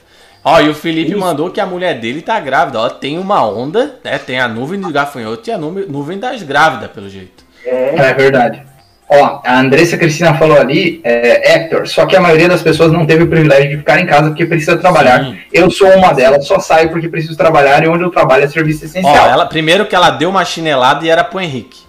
[0.44, 2.78] Ó, e o Felipe mandou que a mulher dele tá grávida.
[2.78, 4.18] Ó, tem uma onda, né?
[4.18, 7.44] Tem a nuvem dos gafanhotos e a nuvem, nuvem das grávidas, pelo jeito.
[7.64, 8.71] É verdade.
[9.08, 13.04] Ó, a Andressa Cristina falou ali, é, Hector, só que a maioria das pessoas não
[13.04, 15.22] teve o privilégio de ficar em casa porque precisa trabalhar.
[15.24, 15.36] Sim.
[15.52, 18.84] Eu sou uma delas, só saio porque preciso trabalhar e onde eu trabalho é serviço
[18.84, 19.28] Ó, essencial.
[19.28, 21.80] ela, primeiro que ela deu uma chinelada e era pro Henrique.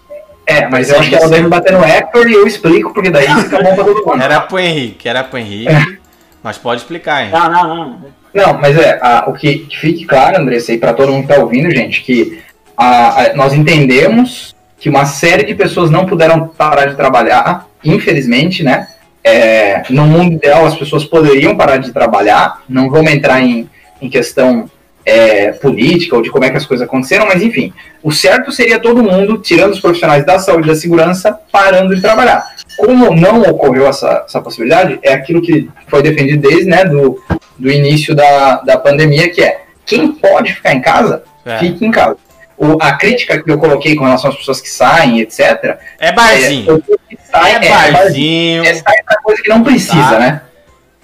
[0.45, 3.28] É, mas eu acho que ela deve bater no Hector e eu explico, porque daí
[3.43, 4.22] fica bom pra todo mundo.
[4.22, 5.99] Era pro Henrique, era pro Henrique.
[6.43, 7.30] Mas pode explicar, hein?
[7.32, 7.99] Não, não, não.
[8.34, 11.34] Não, mas é, a- o que, que fique claro, Andressa, e para todo mundo que
[11.34, 12.41] tá ouvindo, gente, que
[12.76, 14.53] a- a- nós entendemos
[14.84, 18.86] que uma série de pessoas não puderam parar de trabalhar, infelizmente, né?
[19.23, 23.69] É, no mundo ideal, as pessoas poderiam parar de trabalhar, não vamos entrar em,
[24.01, 24.69] em questão
[25.05, 27.71] é, política ou de como é que as coisas aconteceram, mas enfim,
[28.03, 32.01] o certo seria todo mundo, tirando os profissionais da saúde e da segurança, parando de
[32.01, 32.45] trabalhar.
[32.75, 37.23] Como não ocorreu essa, essa possibilidade, é aquilo que foi defendido desde né, do,
[37.57, 41.59] do início da, da pandemia, que é quem pode ficar em casa, É.
[41.59, 42.17] fique em casa.
[42.58, 45.78] O, a crítica que eu coloquei com relação às pessoas que saem, etc.
[45.99, 46.84] É barzinho.
[47.12, 48.64] É, saem, É é, barzinho.
[48.64, 50.20] É sair pra coisa que não precisa, Tá.
[50.20, 50.41] né?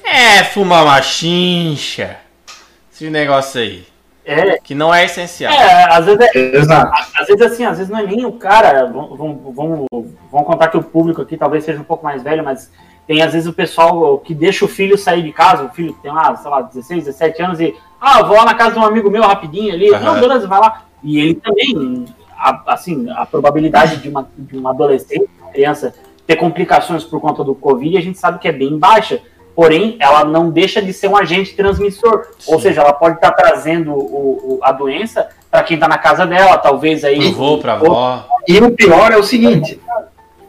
[0.03, 2.17] É fumar uma chincha.
[2.91, 3.85] Esse negócio aí.
[4.25, 4.59] É.
[4.59, 5.51] Que não é essencial.
[5.51, 6.75] É, às vezes é.
[7.15, 8.85] Às vezes assim, às vezes não é nem o cara.
[8.85, 9.17] Vamos,
[9.55, 9.87] vamos,
[10.31, 12.71] vamos, contar que o público aqui talvez seja um pouco mais velho, mas
[13.07, 16.01] tem às vezes o pessoal que deixa o filho sair de casa, o filho que
[16.03, 17.75] tem lá, sei lá, 16, 17 anos e.
[17.99, 19.91] Ah, vou lá na casa de um amigo meu rapidinho ali.
[19.93, 20.05] Aham.
[20.13, 20.83] Não, beleza, vai lá.
[21.03, 22.05] E ele também,
[22.37, 25.93] a- assim, a probabilidade de uma, de uma adolescente, uma criança,
[26.27, 29.19] ter complicações por conta do Covid, a gente sabe que é bem baixa.
[29.55, 32.27] Porém, ela não deixa de ser um agente transmissor.
[32.47, 36.25] Ou seja, ela pode estar trazendo o, o- a doença para quem está na casa
[36.25, 37.17] dela, talvez aí.
[37.17, 38.25] Pro vô, pra avó.
[38.47, 39.77] E o pior é o seguinte: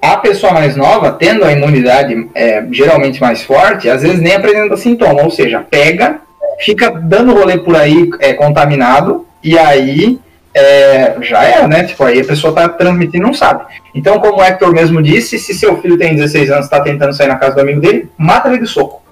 [0.00, 4.76] a pessoa mais nova, tendo a imunidade é, geralmente mais forte, às vezes nem apresenta
[4.76, 6.20] sintoma, ou seja, pega,
[6.60, 10.20] fica dando rolê por aí é, contaminado, e aí
[10.54, 11.84] é, já era, né?
[11.84, 13.64] Tipo, aí a pessoa tá transmitindo e não sabe.
[13.94, 17.12] Então, como o Hector mesmo disse, se seu filho tem 16 anos e está tentando
[17.12, 19.02] sair na casa do amigo dele, mata ele de soco.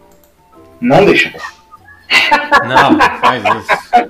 [0.80, 1.32] Não deixa.
[2.66, 4.08] Não, não faz isso.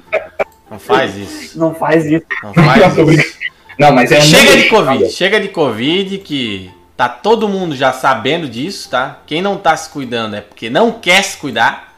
[0.70, 1.58] Não faz isso.
[1.58, 2.26] Não faz isso.
[2.42, 3.38] Não faz isso.
[3.78, 4.68] Não, mas é Chega de.
[4.68, 5.10] Covid.
[5.10, 9.18] Chega de Covid que tá todo mundo já sabendo disso, tá?
[9.26, 11.88] Quem não tá se cuidando é porque não quer se cuidar.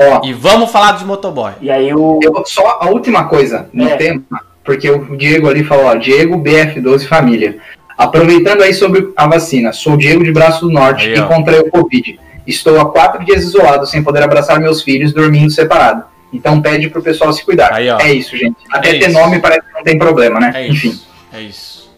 [0.00, 1.52] Ó, E vamos falar dos motoboy.
[1.60, 2.18] E aí o.
[2.22, 3.96] Eu, só a última coisa no É.
[3.96, 4.22] tema,
[4.68, 7.56] porque o Diego ali falou, ó, Diego BF12 Família.
[7.96, 11.24] Aproveitando aí sobre a vacina, sou o Diego de Braço do Norte Aí, e ó.
[11.24, 12.20] encontrei o Covid.
[12.46, 16.04] Estou há quatro dias isolado, sem poder abraçar meus filhos, dormindo separado.
[16.30, 17.72] Então pede pro pessoal se cuidar.
[17.72, 17.88] Aí.
[17.88, 18.56] É isso, gente.
[18.70, 19.18] Até É ter isso.
[19.18, 20.52] nome parece que não tem problema, né?
[20.54, 20.88] É Enfim.
[20.90, 21.08] isso.
[21.32, 21.90] É isso.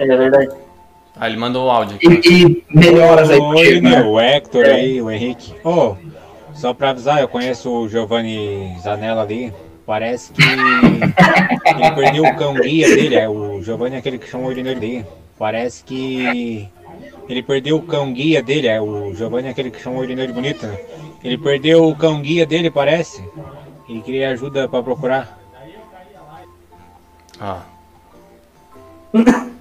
[0.00, 0.48] É verdade.
[1.18, 2.20] Ah, ele mandou o áudio aqui.
[2.28, 4.02] E, e melhoras aí pro Oi, Diego, né?
[4.02, 4.72] o Hector É.
[4.72, 5.54] aí, o Henrique.
[5.64, 5.94] Ô,
[6.54, 9.52] só pra avisar, eu conheço o Giovanni Zanella ali.
[9.86, 13.14] Parece que ele perdeu o cão guia dele.
[13.14, 15.06] É, o Giovanni é aquele que chamou ele ali.
[15.38, 16.68] Parece que
[17.28, 18.66] ele perdeu o cão guia dele.
[18.66, 20.76] É, o Giovanni é aquele que chamou ele de bonito, né?
[21.22, 23.22] Ele perdeu o cão guia dele, parece.
[23.88, 25.38] Ele queria ajuda pra procurar.
[27.40, 27.58] Ó.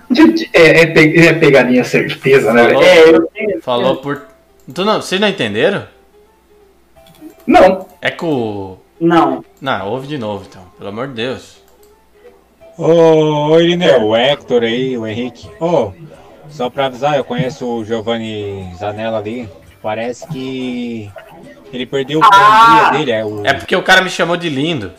[0.54, 2.64] É, é, pe- é pegadinha certeza, né?
[2.70, 3.30] Falou, velho?
[3.62, 4.22] falou por.
[4.74, 5.88] Tu não, vocês não entenderam?
[7.46, 7.86] Não.
[8.02, 8.78] É que o.
[9.00, 9.44] Não.
[9.62, 11.58] Não, ouve de novo então, pelo amor de Deus.
[12.78, 15.50] Ô, ô Irineu, o Hector aí, o Henrique.
[15.60, 15.92] Ô,
[16.50, 19.50] só pra avisar, eu conheço o Giovanni Zanella ali.
[19.82, 21.10] Parece que
[21.72, 23.12] ele perdeu o cão guia dele.
[23.12, 23.46] É o...
[23.46, 24.92] É porque o cara me chamou de lindo.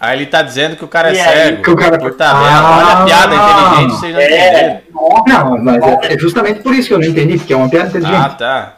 [0.00, 1.62] Aí ele tá dizendo que o cara é E cego.
[1.62, 2.76] que o cara- Por tabela.
[2.76, 4.26] Olha a piada Ah, inteligente, vocês não é.
[4.26, 4.80] entenderam.
[5.26, 7.88] Não, mas é, é justamente por isso que eu não entendi, porque é uma piada
[7.88, 8.14] inteligente.
[8.16, 8.77] Ah, tá.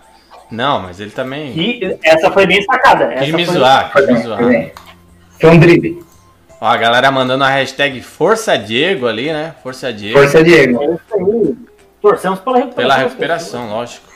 [0.51, 1.53] Não, mas ele também.
[1.59, 3.09] E essa foi bem sacada.
[3.09, 4.41] Quis Essa me foi- zoar, quis me zoar.
[5.41, 6.03] Foi um drible.
[6.61, 9.55] Ó, a galera mandando a hashtag Força Diego ali, né?
[9.63, 10.19] Força Diego.
[10.19, 10.83] Força Diego.
[10.83, 11.57] É isso aí.
[12.03, 12.97] Torcemos pela recuperação.
[12.97, 14.07] Pela recuperação, lógico.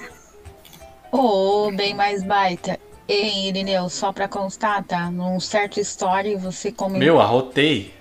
[1.13, 2.79] Ô, bem mais baita.
[3.09, 5.11] Ei, Irineu, só pra constar, tá?
[5.11, 6.99] Num certo story você comentou.
[7.01, 7.93] Meu, arrotei.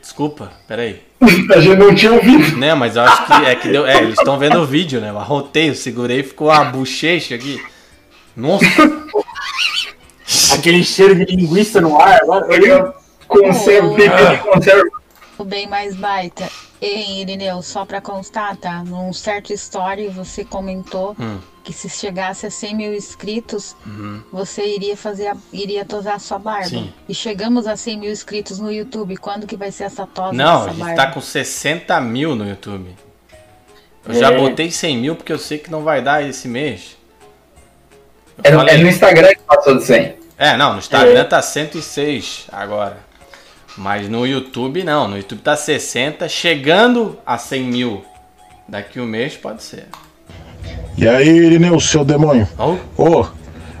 [0.00, 1.00] Desculpa, peraí.
[1.54, 2.56] A gente não tinha ouvido.
[2.56, 3.86] Né, mas eu acho que é que deu.
[3.86, 5.10] É, eles estão vendo o vídeo, né?
[5.10, 7.60] Eu arrotei, eu segurei e ficou a bochecha aqui.
[8.36, 8.64] Nossa!
[10.54, 12.94] Aquele cheiro de linguiça no ar agora.
[13.26, 14.90] Conserva, Ô, pipi, conserva.
[15.38, 16.48] O bem mais baita.
[16.80, 18.82] Ei, Irineu, só pra constar, tá?
[18.84, 21.38] Num certo story você comentou Hum.
[21.64, 24.22] que se chegasse a 100 mil inscritos, Uhum.
[24.32, 26.68] você iria fazer, a- iria tosar a sua barba.
[26.68, 26.92] Sim.
[27.08, 29.16] E chegamos a 100 mil inscritos no YouTube.
[29.16, 30.96] Quando que vai ser essa tosa Não, a gente barba?
[30.96, 32.94] tá com 60 mil no YouTube.
[34.06, 34.36] Eu já É.
[34.36, 36.96] botei 100 mil porque eu sei que não vai dar esse mês.
[38.42, 40.14] É, é no Instagram que passou de 100.
[40.38, 41.24] É, não, no Instagram É.
[41.24, 42.98] tá 106 agora.
[43.76, 48.04] Mas no YouTube não, no YouTube tá 60, chegando a 100 mil.
[48.68, 49.86] Daqui um mês pode ser.
[50.96, 52.46] E aí, Irineu, seu demônio?
[52.96, 53.26] Ô,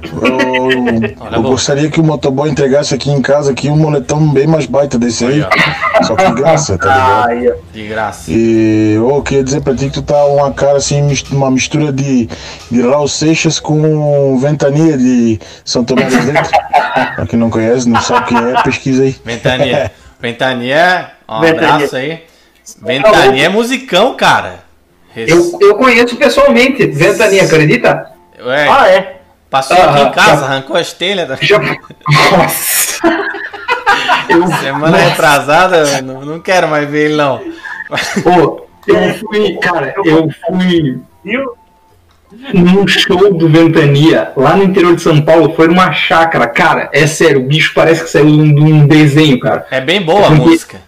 [0.02, 4.66] eu, eu gostaria que o motoboy entregasse aqui em casa aqui um moletom bem mais
[4.66, 5.44] baita desse aí.
[6.02, 7.56] Só que de graça, tá ligado?
[7.72, 8.30] De graça.
[8.30, 12.28] E eu queria dizer pra ti que tu tá uma cara assim, uma mistura de,
[12.70, 16.50] de Raul Seixas com Ventania de São Tomé das Letras.
[17.16, 19.16] Pra quem não conhece, não sabe quem é, pesquisa aí.
[19.24, 19.90] Ventania.
[20.20, 21.74] Ventania, um Ventania.
[21.74, 22.22] abraço aí.
[22.80, 24.60] Ventania é musicão, cara.
[25.16, 26.86] Eu, eu conheço pessoalmente.
[26.86, 28.10] Ventania, acredita?
[28.44, 29.21] Ué, Ah, é?
[29.52, 31.28] Passou aqui em casa, já- arrancou as telhas.
[31.28, 31.36] Da...
[32.38, 33.00] Nossa!
[34.60, 37.40] Semana retrasada, eu não, não quero mais ver ele, não.
[38.22, 40.98] Pô, eu fui, cara, eu fui
[42.54, 46.46] num show do Ventania, lá no interior de São Paulo, foi numa chácara.
[46.46, 49.66] Cara, é sério, o bicho parece que saiu de um- de desenho, cara.
[49.70, 50.80] É bem boa a música.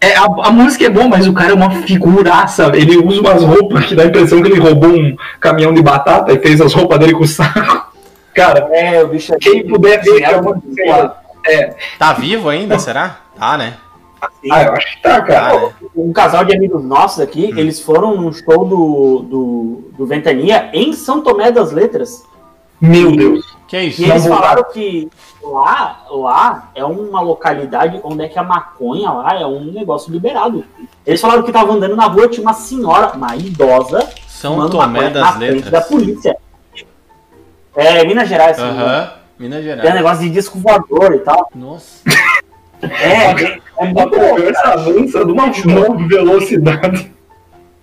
[0.00, 2.70] É, a, a música é boa, mas o cara é uma figuraça.
[2.74, 6.32] Ele usa umas roupas que dá a impressão que ele roubou um caminhão de batata
[6.32, 7.94] e fez as roupas dele com o saco.
[8.36, 12.78] Cara, é, o bicho quem puder ver, é uma, sei lá, é, Tá vivo ainda,
[12.78, 13.20] será?
[13.34, 13.78] Tá, né?
[14.50, 15.58] Ah, eu acho que tá, cara.
[15.58, 15.72] né?
[15.94, 20.92] Um casal de amigos nossos aqui, eles foram num show do, do, do Ventania em
[20.92, 22.24] São Tomé das Letras.
[22.80, 23.56] Meu Deus.
[23.66, 24.02] Que isso?
[24.02, 25.08] E eles falaram que
[25.42, 30.64] lá, lá é uma localidade onde é que a maconha lá é um negócio liberado.
[31.06, 35.38] Eles falaram que estavam andando na rua, tinha uma senhora, uma idosa, São Tomé das
[35.38, 35.70] Letras.
[35.70, 36.36] da polícia.
[37.76, 38.58] É, Minas Gerais.
[38.58, 39.94] Aham, Minas Tem um Gerais.
[39.94, 41.50] negócio de disco voador e tal.
[41.54, 42.02] Nossa.
[42.82, 43.30] É,
[43.78, 45.50] é muito A conversa avança de uma
[46.08, 47.12] velocidade.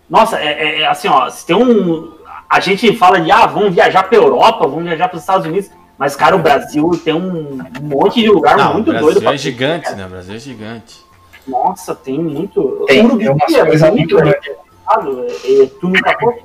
[0.10, 2.12] Nossa, é, é- é assim, ó, se tem um.
[2.50, 5.72] A gente fala de, ah, vamos viajar pra Europa, vamos viajar para os Estados Unidos,
[5.98, 9.30] mas, cara, o Brasil tem um monte de lugar Não, o muito Brasil doido.
[9.34, 10.06] é gigante, né?
[10.06, 11.02] O Brasil é gigante.
[11.48, 12.86] Nossa, tem muito.
[12.88, 14.50] Tem, Uruguai é uma coisa muito grande.
[14.50, 16.36] é, é, tu nunca foi?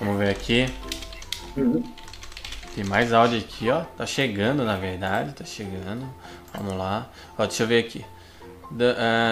[0.00, 0.66] Vamos ver aqui.
[2.76, 3.80] Tem mais áudio aqui, ó.
[3.96, 5.32] Tá chegando, na verdade.
[5.32, 6.06] Tá chegando.
[6.52, 7.06] Vamos lá.
[7.38, 8.04] Ó, deixa eu ver aqui.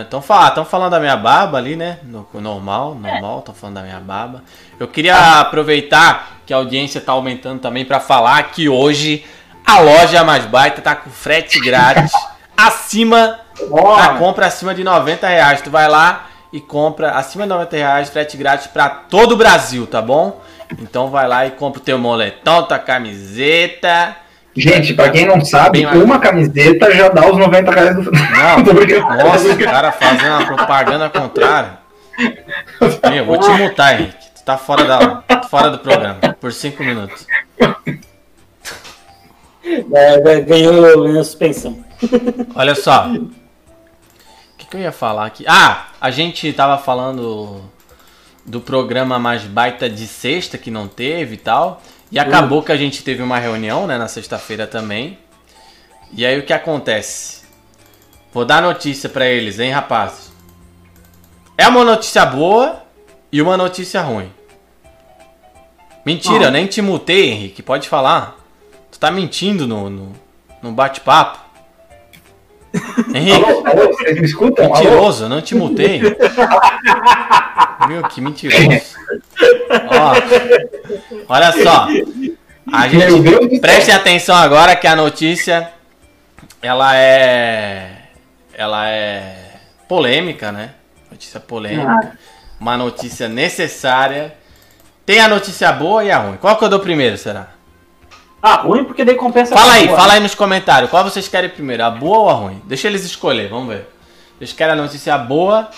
[0.03, 1.99] Estão falando da minha barba ali, né?
[2.05, 4.42] No, normal, normal, estão falando da minha barba.
[4.80, 9.26] Eu queria aproveitar que a audiência tá aumentando também para falar que hoje
[9.66, 12.12] a loja mais baita tá com frete grátis
[12.57, 13.40] acima
[13.70, 15.61] na compra acima de 90 reais.
[15.61, 19.86] Tu vai lá e compra acima de 90 reais, frete grátis para todo o Brasil,
[19.86, 20.40] tá bom?
[20.81, 24.16] Então vai lá e compra o teu moletom, tua camiseta.
[24.57, 29.53] Gente, pra quem não sabe, uma camiseta já dá os 90 reais do Não, nossa,
[29.53, 31.79] o cara fazendo uma propaganda contrária.
[33.03, 34.16] Meu, eu vou te multar, Henrique.
[34.37, 37.27] Tu tá fora, da, fora do programa por 5 minutos.
[39.64, 41.85] É, ganhou, ganhou suspensão.
[42.55, 43.09] Olha só.
[43.09, 43.31] O
[44.57, 45.45] que, que eu ia falar aqui?
[45.49, 47.62] Ah, a gente tava falando
[48.45, 51.82] do programa mais baita de sexta que não teve e tal.
[52.11, 55.18] E acabou que a gente teve uma reunião, né, na sexta-feira também.
[56.12, 57.42] E aí o que acontece?
[58.32, 60.32] Vou dar notícia pra eles, hein, rapazes.
[61.57, 62.82] É uma notícia boa
[63.32, 64.30] e uma notícia ruim.
[66.05, 67.62] Mentira, eu nem te mutei, Henrique.
[67.62, 68.36] Pode falar.
[68.92, 70.12] Tu tá mentindo no, no,
[70.62, 71.38] no bate-papo.
[73.14, 73.45] Henrique.
[73.45, 74.66] Alô, alô, vocês me escutam?
[74.66, 74.74] Alô?
[74.74, 76.01] Mentiroso, eu não te mutei.
[77.89, 78.97] Meu, que mentiroso.
[79.89, 80.15] Ó,
[81.29, 81.87] olha só.
[82.73, 85.71] A gente preste atenção agora que a notícia
[86.63, 88.05] ela é
[88.55, 90.71] ela é polêmica, né?
[91.11, 92.17] Notícia polêmica.
[92.59, 94.35] Uma notícia necessária.
[95.05, 96.37] Tem a notícia boa e a ruim.
[96.39, 97.49] Qual que eu dou primeiro, será?
[98.43, 99.55] Ah, ruim porque daí compensa.
[99.55, 99.99] Fala a aí, boa.
[99.99, 100.91] fala aí nos comentários.
[100.91, 102.63] Qual vocês querem primeiro, a boa ou a ruim?
[102.65, 103.89] Deixa eles escolher, vamos ver.
[104.39, 105.71] Vocês querem a notícia boa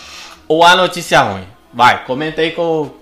[0.49, 1.47] ou a notícia ruim?
[1.77, 2.97] Vai, comenta aí que eu,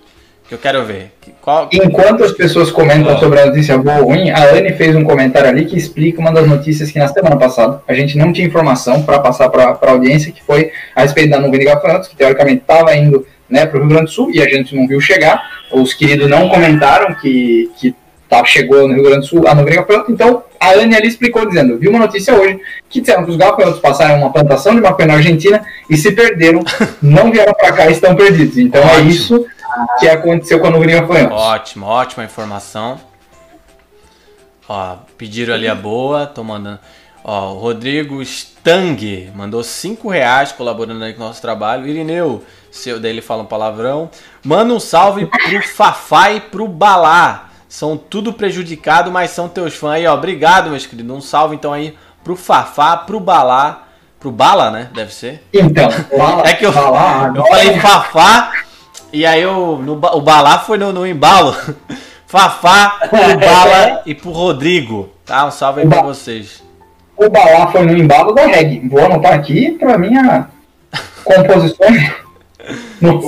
[0.48, 1.12] que eu quero ver.
[1.40, 1.68] Qual...
[1.72, 3.18] Enquanto as pessoas comentam Ah.
[3.20, 6.32] sobre a notícia boa ou ruim, a Anne fez um comentário ali que explica uma
[6.32, 9.90] das notícias que na semana passada a gente não tinha informação para passar para a
[9.90, 13.76] audiência, que foi a respeito da nuvem de gafanhotos, que teoricamente estava indo né, para
[13.76, 15.40] o Rio Grande do Sul e a gente não viu chegar.
[15.70, 17.94] Os queridos não comentaram que, que
[18.44, 20.12] chegou no Rio Grande do Sul a nuvem de gafanhotos.
[20.12, 22.58] Então a Anne ali explicou dizendo: viu uma notícia hoje
[22.88, 26.64] que disseram que os gafanhotos passaram uma plantação de maconha na Argentina e se perderam,
[27.02, 28.56] não vieram para cá e estão perdidos.
[28.56, 29.10] Então é Ótimo.
[29.10, 29.46] isso
[30.00, 31.38] que aconteceu com a nuvem gafanhotos.
[31.38, 32.98] Ótimo, ótima informação.
[34.68, 36.78] Ó, pediram ali a boa, tô mandando.
[37.22, 41.86] Ó, o Rodrigo Stang mandou 5 reais colaborando aí com o nosso trabalho.
[41.86, 44.10] Irineu, seu daí ele fala um palavrão.
[44.44, 47.50] Manda um salve pro Fafá e pro Balá.
[47.74, 50.14] São tudo prejudicado, mas são teus fãs aí, ó.
[50.14, 51.16] Obrigado, meus queridos.
[51.16, 53.88] Um salve então aí pro Fafá, pro Balá.
[54.20, 54.90] Pro Bala, né?
[54.94, 55.42] Deve ser.
[55.52, 58.52] Então, Bala- é que eu, Balá, eu falei Fafá
[59.12, 61.52] e aí eu, no, o Balá foi no, no embalo.
[62.28, 65.08] Fafá, pro Bala e pro Rodrigo.
[65.26, 65.44] Tá?
[65.44, 66.62] Um salve aí pra vocês.
[67.16, 68.88] O Balá foi no embalo da reggae.
[68.88, 70.48] Vou anotar aqui pra minha
[71.24, 71.88] composição.
[73.00, 73.20] no,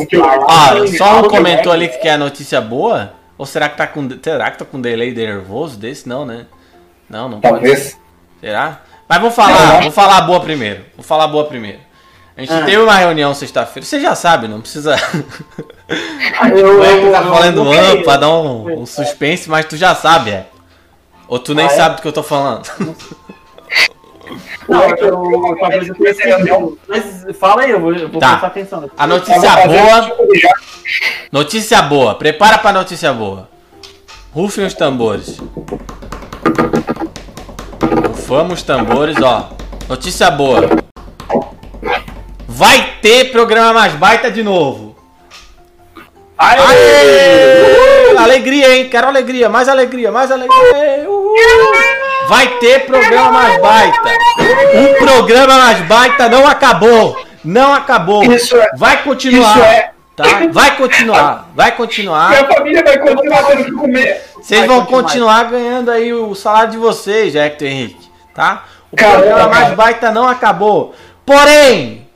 [0.49, 3.17] Ah, só um comentou ali que quer notícia boa?
[3.39, 6.09] Ou será que tá com, será que tá com delay nervoso desse?
[6.09, 6.47] Não, né?
[7.09, 7.79] Não, não pode Talvez.
[7.81, 7.97] ser.
[8.41, 8.83] Será?
[9.09, 10.85] Mas vou falar, vou falar boa primeiro.
[10.97, 11.79] Vou falar boa primeiro.
[12.37, 12.65] A gente Ah.
[12.65, 13.87] teve uma reunião sexta-feira.
[13.87, 14.97] Você já sabe, não precisa.
[15.89, 19.77] eu- é que tá eu- falando eu- um pra dar um, um suspense, mas tu
[19.77, 20.47] já sabe, é.
[21.29, 21.77] Ou tu nem Ah, é?
[21.77, 22.69] sabe do que eu tô falando.
[24.69, 26.79] Não, é que eu talvez eu tenha esquecido.
[26.89, 28.31] Mas fala aí, eu vou, eu vou Tá.
[28.31, 28.91] prestar atenção.
[28.97, 30.17] A notícia boa.
[31.33, 32.15] Notícia boa.
[32.15, 33.49] Prepara pra notícia boa.
[34.33, 35.39] Rufem os tambores.
[38.09, 39.51] Rufamos os tambores, ó.
[39.89, 40.69] Notícia boa.
[42.49, 44.97] Vai ter programa mais baita de novo.
[46.39, 46.59] Aê!
[46.61, 48.17] Aê!
[48.19, 48.89] Alegria, hein?
[48.89, 51.09] Quero alegria, mais alegria, mais alegria.
[51.09, 51.35] Uhul!
[52.29, 54.01] Vai ter programa mais baita.
[54.75, 57.17] O programa mais baita não acabou.
[57.45, 58.25] Não acabou.
[58.25, 59.51] Isso é- Vai continuar.
[59.57, 60.25] isso é- Tá?
[60.51, 61.51] Vai continuar.
[61.55, 62.31] Vai continuar.
[62.31, 64.25] Minha família vai continuar tendo que comer.
[64.41, 65.45] Vocês vão continuar.
[65.45, 68.65] ganhando aí o salário de vocês, Hector Henrique, tá?
[68.91, 70.95] O Caramba, programa mais baita não acabou.
[71.27, 72.09] Porém,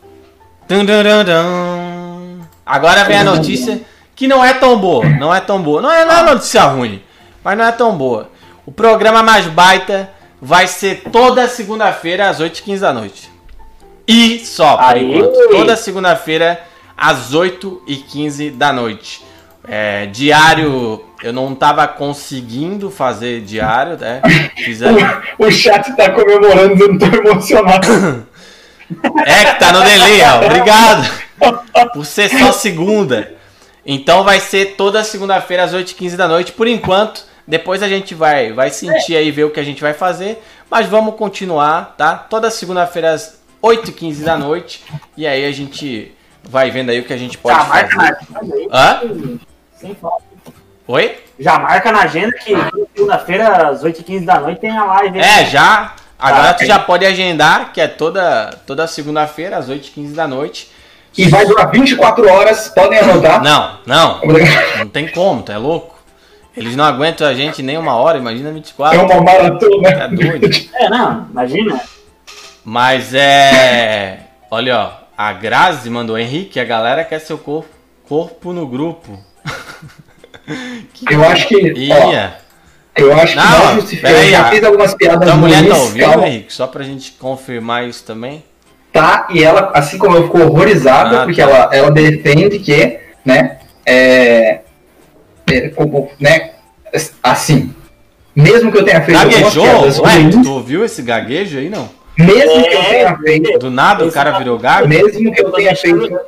[2.65, 3.81] agora vem a notícia
[4.17, 5.83] que não é tão boa, não é tão boa.
[5.83, 7.03] Não é, não é notícia ruim,
[7.45, 8.31] mas não é tão boa.
[8.71, 10.09] O programa mais baita
[10.41, 13.29] vai ser toda segunda-feira às 8h15 da noite.
[14.07, 15.03] E só, por Aê!
[15.03, 15.49] enquanto.
[15.51, 16.61] Toda segunda-feira
[16.97, 19.25] às 8h15 da noite.
[19.67, 24.23] É, diário, eu não tava conseguindo fazer diário, né?
[25.41, 28.25] O, o chat tá comemorando, eu não tô emocionado.
[29.27, 30.47] É que tá no delay, ó.
[30.47, 31.11] Obrigado.
[31.93, 33.35] Por ser só segunda.
[33.85, 36.53] Então vai ser toda segunda-feira às 8h15 da noite.
[36.53, 39.93] Por enquanto, depois a gente vai, vai sentir aí, ver o que a gente vai
[39.93, 40.43] fazer.
[40.71, 42.15] Mas vamos continuar, tá?
[42.15, 44.85] Toda segunda-feira às 8h15 da noite.
[45.17, 48.03] E aí a gente vai vendo aí o que a gente pode Já marca na
[48.05, 48.25] fazer.
[48.55, 48.69] agenda.
[48.73, 49.01] Hã?
[49.77, 50.23] Sem falta.
[50.87, 51.19] Oi?
[51.39, 52.53] Já marca na agenda que
[52.95, 55.19] segunda-feira, às 8h15 da noite, tem a live.
[55.21, 55.25] aí.
[55.43, 55.95] É, já.
[56.19, 56.55] Agora Tá.
[56.55, 60.71] tu já pode agendar, que é toda, toda segunda-feira, às 8h15 da noite.
[61.17, 63.43] E vai durar 24 horas, podem anotar.
[63.43, 64.21] Não, não.
[64.79, 65.99] Não tem como, tu é louco.
[66.61, 68.99] Eles não aguentam a gente nem uma hora, imagina 24.
[68.99, 69.89] É uma maratona.
[69.89, 70.47] É doido.
[70.75, 71.81] É, não, imagina.
[72.63, 74.19] Mas é.
[74.51, 75.01] Olha, ó.
[75.17, 77.69] A Grazi mandou Henrique, a galera quer seu corpo,
[78.07, 79.19] corpo no grupo.
[81.11, 81.73] Eu acho que.
[81.93, 82.35] ó, Ia.
[82.97, 84.11] eu acho que Não, não justifica.
[84.11, 86.27] Eu já a- fiz algumas piadas Tua mulher tá ouvindo, calma.
[86.29, 86.53] Henrique?
[86.53, 88.45] Só pra gente confirmar isso também.
[88.93, 89.29] tá?
[89.31, 91.49] E ela, assim como eu, ficou horrorizada, Ah, porque tá.
[91.49, 94.61] ela, ela defende que, né, é,
[96.19, 96.51] né,
[97.23, 97.73] assim,
[98.35, 99.65] mesmo que eu tenha feito algumas Gaguejou?
[99.65, 101.89] piadas Ué, ruins, tu ouviu esse gaguejo aí, não?
[102.19, 104.87] mesmo que eu É, tenha feito, Do nada o cara virou gago?
[104.89, 106.19] mesmo que eu tenha feito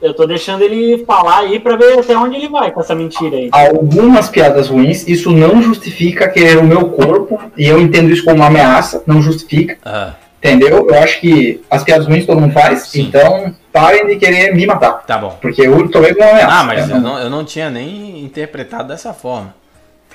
[0.00, 3.36] Eu tô deixando ele falar aí pra ver até onde ele vai com essa mentira
[3.36, 3.48] aí.
[3.52, 8.36] algumas piadas ruins, isso não justifica querer o meu corpo, e eu entendo isso como
[8.36, 10.88] uma ameaça, não justifica, Ah, entendeu?
[10.88, 15.02] Eu acho que as piadas ruins todo mundo faz, então parem de querer me matar.
[15.04, 15.38] tá bom.
[15.40, 16.54] Porque eu tomei como uma ameaça.
[16.54, 19.54] Ah, mas É, eu não, eu não tinha nem interpretado dessa forma,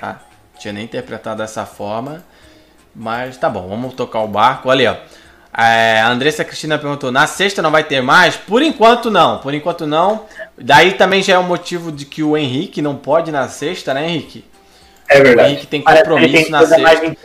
[0.00, 0.20] tá?
[0.58, 2.24] Tinha nem interpretado dessa forma,
[2.94, 4.68] mas tá bom, vamos tocar o barco.
[4.68, 5.18] Olha aí, ó.
[5.60, 8.36] É, a Andressa Cristina perguntou: na sexta não vai ter mais?
[8.36, 10.24] Por enquanto não, por enquanto não.
[10.56, 14.08] Daí também já é um motivo de que o Henrique não pode na sexta, né,
[14.08, 14.44] Henrique?
[15.10, 15.48] É O verdade.
[15.52, 17.16] Henrique tem Parece que compromisso tem na sexta.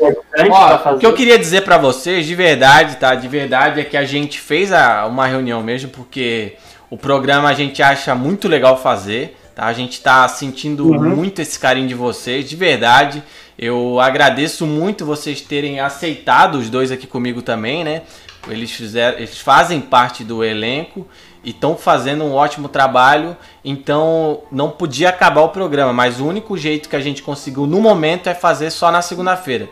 [0.50, 0.96] Ó, fazer.
[0.96, 3.14] o que eu queria dizer pra vocês, de verdade, tá?
[3.16, 6.54] De verdade, é que a gente fez a- uma reunião mesmo, porque
[6.90, 9.66] o programa a gente acha muito legal fazer, tá?
[9.66, 11.16] A gente tá sentindo Uhum.
[11.16, 13.22] muito esse carinho de vocês, de verdade.
[13.60, 18.02] Eu agradeço muito vocês terem aceitado os dois aqui comigo também, né?
[18.50, 21.08] Eles, fizeram, eles fazem parte do elenco
[21.44, 23.36] e estão fazendo um ótimo trabalho.
[23.64, 27.82] Então não podia acabar o programa, mas o único jeito que a gente conseguiu no
[27.82, 29.70] momento é fazer só na segunda-feira.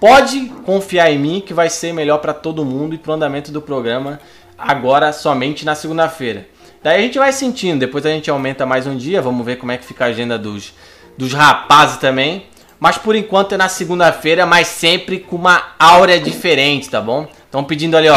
[0.00, 3.62] Pode confiar em mim que vai ser melhor para todo mundo e pro andamento do
[3.62, 4.18] programa
[4.58, 6.46] agora somente na segunda-feira.
[6.82, 9.70] Daí a gente vai sentindo, depois a gente aumenta mais um dia, vamos ver como
[9.70, 10.72] é que fica a agenda dos,
[11.16, 12.46] dos rapazes também.
[12.80, 17.28] Mas por enquanto é na segunda-feira, mas sempre com uma áurea diferente, tá bom?
[17.44, 18.16] Estão pedindo ali, ó.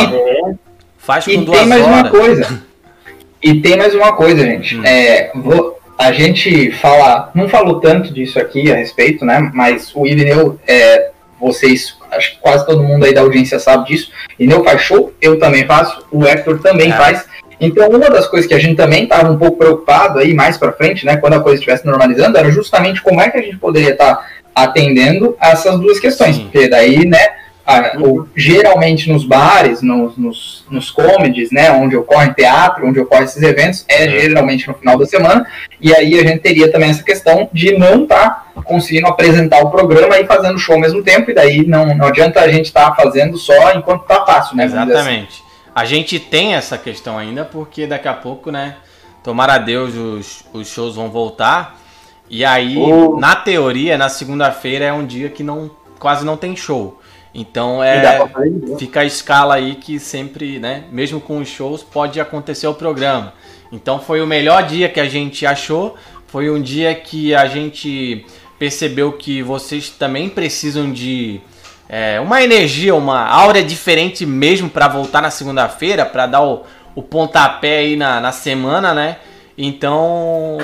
[0.98, 2.12] Faz com E duas tem mais uma horas.
[2.12, 2.64] coisa.
[3.46, 4.76] E tem mais uma coisa, gente.
[4.84, 9.52] É, vou- a gente fala, não falou tanto disso aqui a respeito, né?
[9.54, 14.12] Mas o Irineu, é, vocês, acho que quase todo mundo aí da audiência sabe disso.
[14.40, 16.96] Irineu faz show, eu também faço, o Hector também É.
[16.98, 17.24] faz.
[17.62, 20.72] Então, uma das coisas que a gente também estava um pouco preocupado aí mais para
[20.74, 23.92] frente, né, quando a coisa estivesse normalizando, era justamente como é que a gente poderia
[23.92, 26.40] estar atendendo a essas duas questões.
[26.40, 27.20] Porque daí, né,
[27.66, 33.26] a- o- geralmente nos bares, nos, nos, nos comedies, né, onde ocorre teatro, onde ocorrem
[33.26, 35.48] esses eventos, é geralmente no final da semana,
[35.82, 40.18] e aí a gente teria também essa questão de não estar conseguindo apresentar o programa
[40.20, 43.38] e fazendo show ao mesmo tempo, e daí não, não adianta a gente estar fazendo
[43.38, 44.66] só enquanto tá fácil, né?
[44.66, 44.76] assim.
[44.76, 45.44] Exatamente.
[45.74, 48.76] A gente tem essa questão ainda, porque daqui a pouco, né?
[49.24, 51.78] Tomara a Deus, os, os shows vão voltar.
[52.30, 53.20] E aí, Oh.
[53.20, 57.00] na teoria, na segunda-feira é um dia que não quase não tem show.
[57.36, 58.18] Então é.
[58.80, 60.86] Fica a escala aí que sempre, né?
[60.90, 63.34] Mesmo com os shows, pode acontecer o programa.
[63.72, 65.96] Então foi o melhor dia que a gente achou.
[66.28, 68.26] Foi um dia que a gente
[68.58, 71.42] percebeu que vocês também precisam de
[71.90, 76.64] é, uma energia, uma aura diferente mesmo para voltar na segunda-feira, para dar o,
[76.96, 79.18] o pontapé aí na, na semana, né?
[79.58, 80.58] Então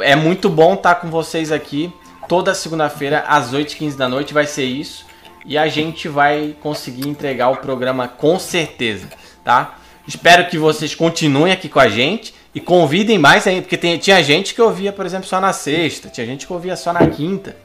[0.00, 1.92] é muito bom estar com vocês aqui
[2.28, 5.04] toda segunda-feira às 8h15 da noite, vai ser isso.
[5.44, 9.08] E a gente vai conseguir entregar o programa com certeza,
[9.44, 9.76] tá?
[10.06, 14.22] Espero que vocês continuem aqui com a gente e convidem mais ainda, porque tem- tinha
[14.22, 17.56] gente que ouvia, por exemplo, só na sexta, tinha gente que ouvia só na quinta.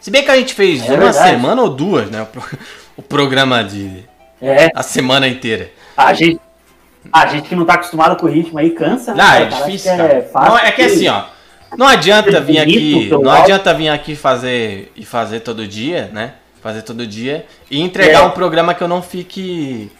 [0.00, 1.30] Se bem que a gente fez É uma verdade.
[1.30, 2.22] semana ou duas, né?
[2.22, 2.58] O, pro-
[2.98, 4.04] o programa de.
[4.40, 4.70] É.
[4.74, 5.70] A semana inteira.
[5.96, 6.40] A gente,
[7.12, 9.14] a gente que não tá acostumado com o ritmo aí cansa.
[9.14, 9.92] Não, né, é difícil.
[9.92, 11.24] É, Não, é que assim, ó.
[11.78, 13.08] Não adianta vir aqui.
[13.10, 16.34] Não adianta vir aqui fazer e fazer todo dia, né?
[16.62, 18.22] Fazer todo dia e entregar É.
[18.22, 19.90] um programa que eu não fique.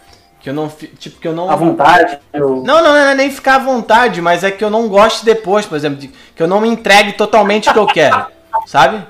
[0.40, 1.50] Que eu não Tipo, que eu não.
[1.50, 2.18] À vontade.
[2.32, 5.24] eu- Não, não, não é nem ficar à vontade, mas é que eu não gosto
[5.24, 8.26] depois, por exemplo, de- que eu não me entregue totalmente o que eu quero,
[8.66, 9.02] sabe?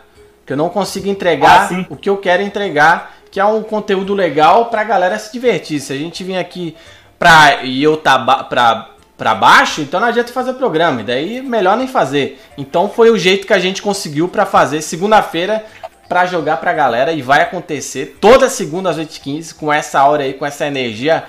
[0.46, 4.14] Que eu não consigo entregar Ah, o que eu quero entregar, que é um conteúdo
[4.14, 5.78] legal pra galera se divertir.
[5.80, 6.74] Se a gente vir aqui
[7.18, 11.76] pra, e eu tá pra, pra baixo, então não adianta fazer programa, e daí melhor
[11.76, 12.42] nem fazer.
[12.58, 15.64] Então foi o jeito que a gente conseguiu pra fazer segunda-feira
[16.08, 20.34] pra jogar pra galera e vai acontecer toda segunda às 8h15 com essa hora aí,
[20.34, 21.24] com essa energia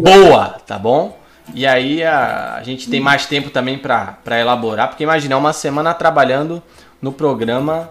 [0.00, 1.18] boa, tá bom?
[1.54, 5.52] E aí a, a gente tem mais tempo também pra elaborar, porque imagina, é uma
[5.52, 6.62] semana trabalhando
[7.00, 7.90] no programa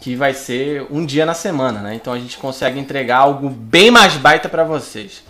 [0.00, 1.94] que vai ser um dia na semana, né?
[1.94, 5.22] Então a gente consegue entregar algo bem mais baita pra vocês.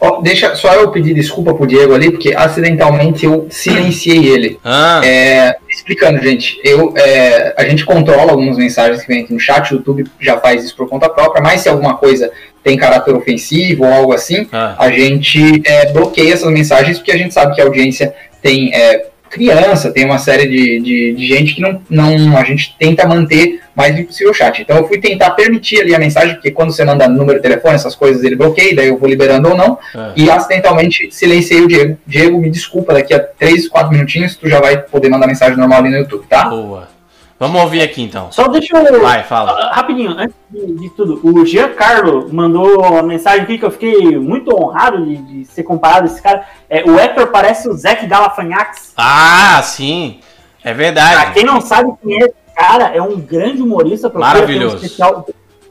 [0.00, 4.58] Ó, deixa só eu pedir desculpa pro Diego ali, porque acidentalmente eu silenciei ele.
[4.64, 9.40] Ah, É, explicando, gente, eu, é, a gente controla algumas mensagens que vem aqui no
[9.40, 12.30] chat, o YouTube já faz isso por conta própria, mas se alguma coisa
[12.62, 14.76] tem caráter ofensivo ou algo assim, ah.
[14.78, 19.06] a gente é, bloqueia essas mensagens porque a gente sabe que a audiência tem é,
[19.28, 22.36] criança, tem uma série de, de, de gente que não, não.
[22.36, 24.60] A gente tenta manter mais limpo possível o chat.
[24.60, 27.74] Então eu fui tentar permitir ali a mensagem, porque quando você manda número de telefone,
[27.74, 29.78] essas coisas ele bloqueia, daí eu vou liberando ou não.
[29.94, 30.12] É.
[30.16, 31.98] E acidentalmente silenciei o Diego.
[32.06, 35.80] Diego, me desculpa, daqui a 3, 4 minutinhos tu já vai poder mandar mensagem normal
[35.80, 36.48] ali no YouTube, tá?
[36.48, 36.97] Boa.
[37.38, 38.32] Vamos ouvir aqui então.
[38.32, 39.00] Só deixa eu.
[39.00, 39.52] Vai, fala.
[39.52, 44.52] Ah, Rapidinho, antes de, tudo, o Giancarlo mandou uma mensagem aqui que eu fiquei muito
[44.54, 46.44] honrado de, de ser comparado a esse cara.
[46.68, 48.92] É, o Hector parece o Zac Galafanhax.
[48.96, 50.18] Ah, sim.
[50.64, 51.32] É Pra verdade.
[51.34, 54.10] quem não sabe quem é esse cara, é um grande humorista.
[54.12, 54.74] Maravilhoso.
[54.74, 55.20] Um especial, um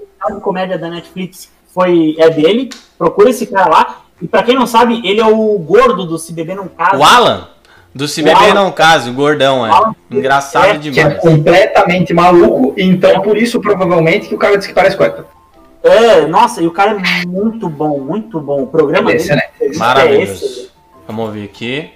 [0.04, 2.70] especial de comédia da Netflix foi, é dele.
[2.98, 4.02] Procura esse cara lá.
[4.22, 6.98] E pra quem não sabe, ele é o gordo do Se Beber Não Casa.
[6.98, 7.50] O Alan,
[7.94, 8.54] do Se O Beber.
[8.54, 9.72] Não Caso, o gordão, é.
[10.12, 11.18] Engraçado É, Que é demais.
[11.20, 15.26] completamente maluco, então por isso provavelmente que o cara disse que parece Hector.
[15.84, 18.64] É, nossa, e o cara é muito bom, muito bom.
[18.64, 19.48] O programa Esse, dele né?
[19.62, 19.80] é esse.
[19.80, 20.72] Maravilhoso.
[21.08, 21.90] Vamos ouvir aqui.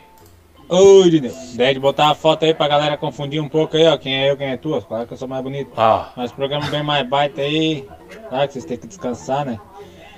[0.69, 3.97] Ô, Irineu, ideia de botar a foto aí pra galera confundir um pouco aí, ó.
[3.97, 4.81] Quem é eu, quem é tu.
[4.87, 5.69] Claro que eu sou mais bonito.
[5.75, 6.05] Ó.
[6.15, 7.85] Mas o programa bem mais baita aí.
[8.29, 9.59] Claro que vocês têm que descansar, né?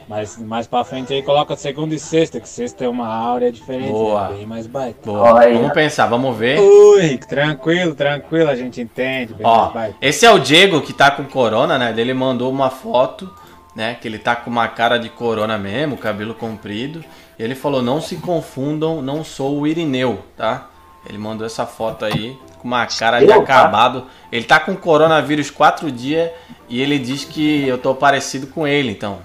[0.07, 3.91] Mas mais pra frente aí coloca segunda e sexta, que sexta é uma áurea diferente,
[3.91, 4.29] Boa.
[4.29, 4.35] né?
[4.35, 4.99] bem mais baita.
[5.09, 5.47] Boa.
[5.47, 6.59] Vamos pensar, vamos ver.
[6.59, 9.35] Ui, tranquilo, tranquilo, a gente entende.
[9.43, 11.93] Ó, esse é o Diego que tá com corona, né?
[11.95, 13.29] Ele mandou uma foto,
[13.75, 13.95] né?
[13.99, 17.03] Que ele tá com uma cara de corona mesmo, cabelo comprido.
[17.37, 20.69] E ele falou: não se confundam, não sou o Irineu, tá?
[21.07, 23.35] Ele mandou essa foto aí com uma cara de tá?
[23.35, 24.05] acabado.
[24.31, 26.31] Ele tá com coronavírus quatro dias
[26.69, 29.19] e ele diz que eu tô parecido com ele, então.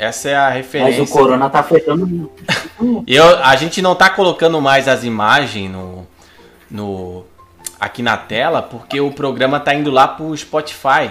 [0.00, 1.00] Essa é a referência.
[1.00, 2.30] Mas o Corona tá afetando.
[3.06, 6.06] Eu, a gente não tá colocando mais as imagens no,
[6.70, 7.24] no
[7.78, 11.10] aqui na tela porque o programa tá indo lá pro Spotify.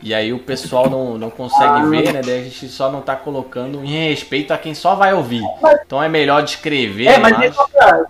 [0.00, 2.20] E aí o pessoal não, não consegue ver, né?
[2.24, 5.42] Daí a gente só não tá colocando em respeito a quem só vai ouvir.
[5.84, 7.06] Então é melhor descrever.
[7.08, 8.04] É, mas só pra,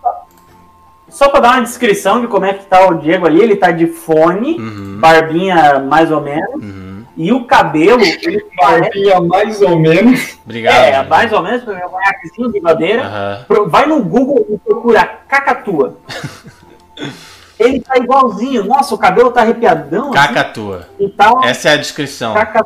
[1.08, 3.70] só pra dar uma descrição de como é que tá o Diego ali, ele tá
[3.70, 4.98] de fone, Uhum.
[5.00, 6.62] barbinha mais ou menos,
[7.18, 10.38] e o cabelo, ele Barbinha mais ou menos.
[10.44, 10.74] Obrigado.
[10.76, 11.08] É, Diego.
[11.10, 13.44] mais ou menos, meu conhaquezinho de madeira.
[13.46, 15.98] Pro- Vai no Google e procura cacatua.
[17.58, 18.64] ele tá igualzinho.
[18.64, 20.04] Nossa, o cabelo tá arrepiadão.
[20.12, 20.88] assim, Cacatua.
[20.98, 22.34] e tá Essa é a descrição.
[22.34, 22.64] caca-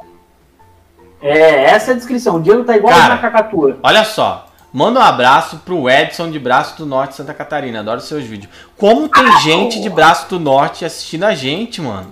[1.21, 2.37] É, essa é a descrição.
[2.37, 3.79] O Diego tá igual Cara, uma cacatua.
[3.83, 4.49] Olha só.
[4.73, 7.81] Manda um abraço pro Edson de Braço do Norte, Santa Catarina.
[7.81, 8.51] Adoro seus vídeos.
[8.79, 12.11] Como tem Ah, gente de Braço do Norte assistindo a gente, mano?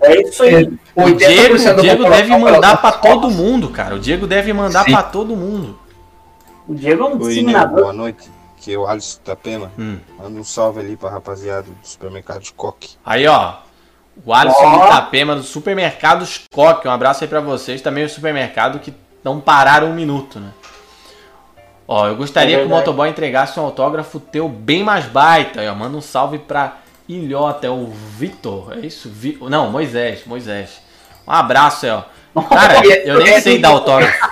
[0.00, 0.66] É isso aí.
[0.94, 3.94] O Diego, 80% o Diego deve mandar pelas pra todo mundo, cara.
[3.94, 5.78] O Diego deve mandar pra todo mundo.
[6.66, 7.80] O Diego é um disseminador.
[7.80, 8.30] boa noite.
[8.56, 9.72] Aqui é o Alisson Itapema.
[9.78, 9.98] Hum.
[10.18, 12.96] Manda um salve ali pra rapaziada do supermercado de Coque.
[13.04, 13.54] Aí, ó.
[14.24, 16.88] O Alisson de Itapema do Supermercado Coque.
[16.88, 17.80] Um abraço aí pra vocês.
[17.80, 18.92] Também o supermercado que
[19.24, 20.50] não pararam um minuto, né?
[21.86, 25.60] Ó, eu gostaria É que o motoboy entregasse um autógrafo teu bem mais baita.
[25.60, 26.76] Aí, ó, manda um salve pra
[27.08, 28.74] Ilhota, é o Vitor.
[28.76, 29.08] É isso?
[29.08, 29.38] Vi...
[29.40, 30.80] Não, Moisés, Moisés.
[31.26, 32.02] Um abraço aí, ó.
[32.42, 34.28] Cara, eu nem sei dar autógrafo.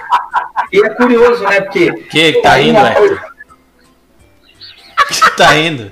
[0.72, 1.60] E é curioso, né?
[1.60, 1.92] Porque.
[1.92, 3.20] Que que tá rindo, coisa-
[5.08, 5.90] que tá rindo?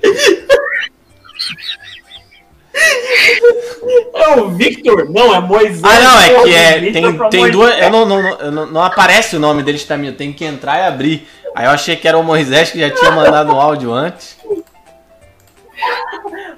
[4.14, 5.10] É o Victor?
[5.10, 5.82] Não, é Moisés.
[5.84, 6.80] Ah, não, é que é.
[6.80, 7.78] Victor Tem, tem duas.
[7.78, 10.08] Eu não, não, não, não, aparece o nome deles também.
[10.10, 11.28] Eu tenho que entrar e abrir.
[11.54, 14.36] Aí eu achei que era o Moisés que já tinha mandado um áudio antes.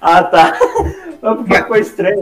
[0.01, 0.57] Ah, tá.
[1.23, 2.21] Mas porque ficou estranho.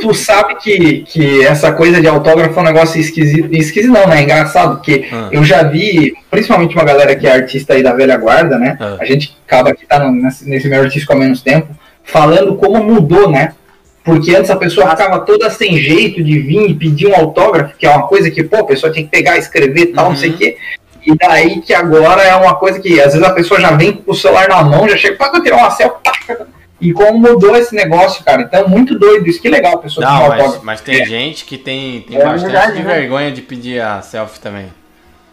[0.00, 3.48] Tu sabe que, que essa coisa de autógrafo é um negócio esquisito.
[3.54, 4.18] Esquisito não, né?
[4.18, 5.28] É engraçado, porque Ah.
[5.32, 8.76] eu já vi, principalmente uma galera que é artista aí da velha guarda, né?
[8.80, 8.96] Ah.
[9.00, 11.68] A gente acaba que tá no- nesse, nesse meio artístico há menos tempo,
[12.02, 13.54] falando como mudou, né?
[14.04, 17.86] Porque antes a pessoa ficava toda sem jeito de vir e pedir um autógrafo, que
[17.86, 20.30] é uma coisa que, pô, a pessoa tinha que pegar, escrever e tal, não sei
[20.30, 20.56] o quê.
[21.04, 24.12] E daí que agora é uma coisa que às vezes a pessoa já vem com
[24.12, 25.96] o celular na mão, já chega, pode tirar uma selfie.
[26.80, 28.42] E como mudou esse negócio, cara.
[28.42, 29.28] Então, muito doido.
[29.28, 32.50] Isso que legal, a pessoa Não, mas, mas tem gente que tem, tem É bastante
[32.50, 32.94] verdade, de né?
[32.94, 34.66] vergonha de pedir a selfie também.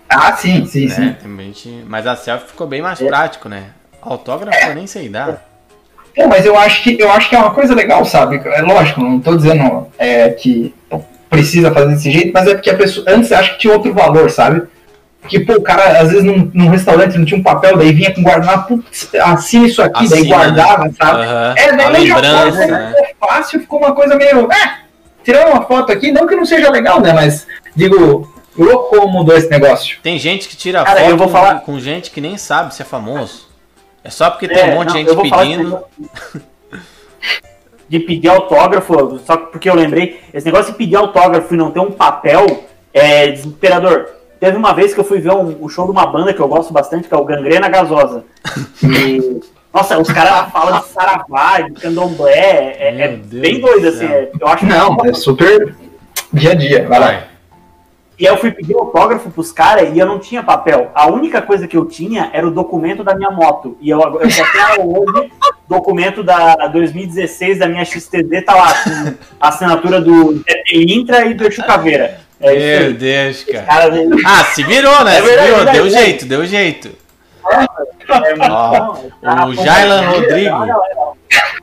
[0.08, 0.94] Ah, sim, sim, né?
[0.96, 1.16] sim.
[1.22, 3.66] Tem gente- Mas a selfie ficou bem mais prático, né?
[4.02, 5.44] Autógrafo eu nem sei dar.
[6.16, 8.42] Pô, mas eu acho que eu acho que é uma coisa legal, sabe?
[8.44, 10.74] É lógico, não tô dizendo é, que
[11.30, 14.30] precisa fazer desse jeito, mas é porque a pessoa antes acho que tinha outro valor,
[14.32, 14.64] sabe?
[15.22, 18.14] Porque, pô, o cara, às vezes, num, num restaurante não tinha um papel, daí vinha
[18.14, 20.92] com guardanapo, putz, assina isso aqui, daí Assina, guardava, né?
[20.98, 21.22] sabe?
[21.24, 21.54] Aham.
[21.58, 22.22] É, daí nem já foi,
[22.68, 22.94] né?
[23.08, 24.52] ficou fácil, ficou uma coisa meio.
[24.52, 24.80] É,
[25.24, 27.12] tirando uma foto aqui, não que não seja legal, né?
[27.14, 29.98] Mas, digo, louco como mudou esse negócio.
[30.02, 32.74] Tem gente que tira Cara, foto eu vou com, falar- com gente que nem sabe
[32.74, 33.48] se é famoso.
[34.04, 35.80] É só porque tem É, um monte de não, gente vou falar pedindo.
[37.90, 41.80] De pedir autógrafo, só porque eu lembrei, esse negócio de pedir autógrafo e não ter
[41.80, 44.08] um papel é desesperador.
[44.40, 46.48] Teve uma vez que eu fui ver um, um show de uma banda que eu
[46.48, 48.24] gosto bastante, que é o Gangrena Gasosa.
[48.82, 49.42] E,
[49.74, 54.06] nossa, os caras falam de saravá, de candomblé, é, é bem doido, assim.
[54.06, 55.76] é- eu acho Não, é super
[56.32, 57.24] dia a dia, vai lá.
[58.18, 60.92] E aí eu fui pedir autógrafo pros caras e eu não tinha papel.
[60.94, 63.78] A única coisa que eu tinha era o documento da minha moto.
[63.80, 65.32] E eu, eu só tenho hoje
[65.70, 70.44] documento da 2016 da minha XTD tá lá, com a assinatura do
[70.74, 72.20] Intra e do Exu Caveira.
[72.42, 72.94] É Meu.
[72.94, 73.66] Deus, cara.
[73.66, 74.16] Cara, né?
[74.26, 75.18] Ah, se virou, né?
[75.18, 76.06] É se verdade, virou, verdade, deu verdade.
[76.06, 76.92] jeito, deu jeito.
[77.52, 80.10] É Ó, o Jailan.
[80.10, 80.56] Rodrigo.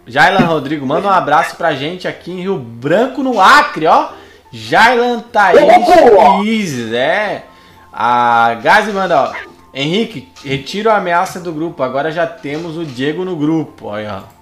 [0.07, 4.11] Jailan Rodrigo, manda um abraço pra gente aqui em Rio Branco, no Acre, ó.
[4.53, 5.59] Jailan Thaís
[6.45, 7.45] Isis, é.
[7.93, 9.33] A Gazi manda, ó.
[9.75, 11.83] Henrique, retira a ameaça do grupo.
[11.83, 13.87] Agora já temos o Diego no grupo.
[13.89, 14.36] Olha, ó.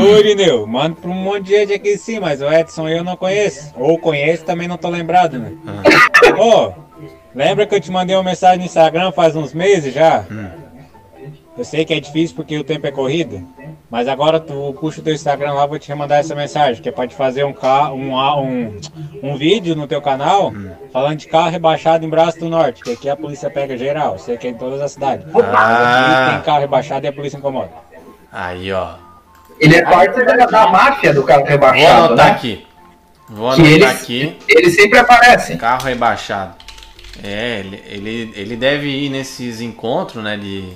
[0.00, 3.16] Ô, Irineu, manda pra um monte de gente aqui sim, mas o Edson eu não
[3.16, 3.72] conheço.
[3.76, 5.52] Ou conheço, também não tô lembrado, né?
[6.38, 6.72] Ô,
[7.34, 10.24] lembra que eu te mandei uma mensagem no Instagram faz uns meses já?
[11.56, 13.40] Eu sei que é difícil porque o tempo é corrido,
[13.88, 16.92] mas agora tu puxa o teu Instagram lá, vou te mandar essa mensagem, que é
[16.92, 17.54] pra te fazer um,
[17.94, 18.76] um, a- um,
[19.22, 20.52] um vídeo no teu canal
[20.92, 24.36] falando de carro rebaixado em Braço do Norte, que aqui a polícia pega geral, sei
[24.36, 25.24] que é em todas as cidades.
[25.32, 26.24] Ah.
[26.26, 27.70] Aqui tem carro rebaixado e a polícia incomoda.
[28.36, 28.94] Aí, ó.
[29.60, 32.32] Ele é parte da, da máfia do carro Vou rebaixado, anotar né?
[32.32, 32.66] aqui.
[33.28, 34.36] Vou Que anotar eles- aqui.
[34.48, 35.56] Eles sempre aparecem.
[35.56, 36.54] Carro rebaixado.
[37.22, 40.72] É, ele, ele, ele deve ir nesses encontros, né, de,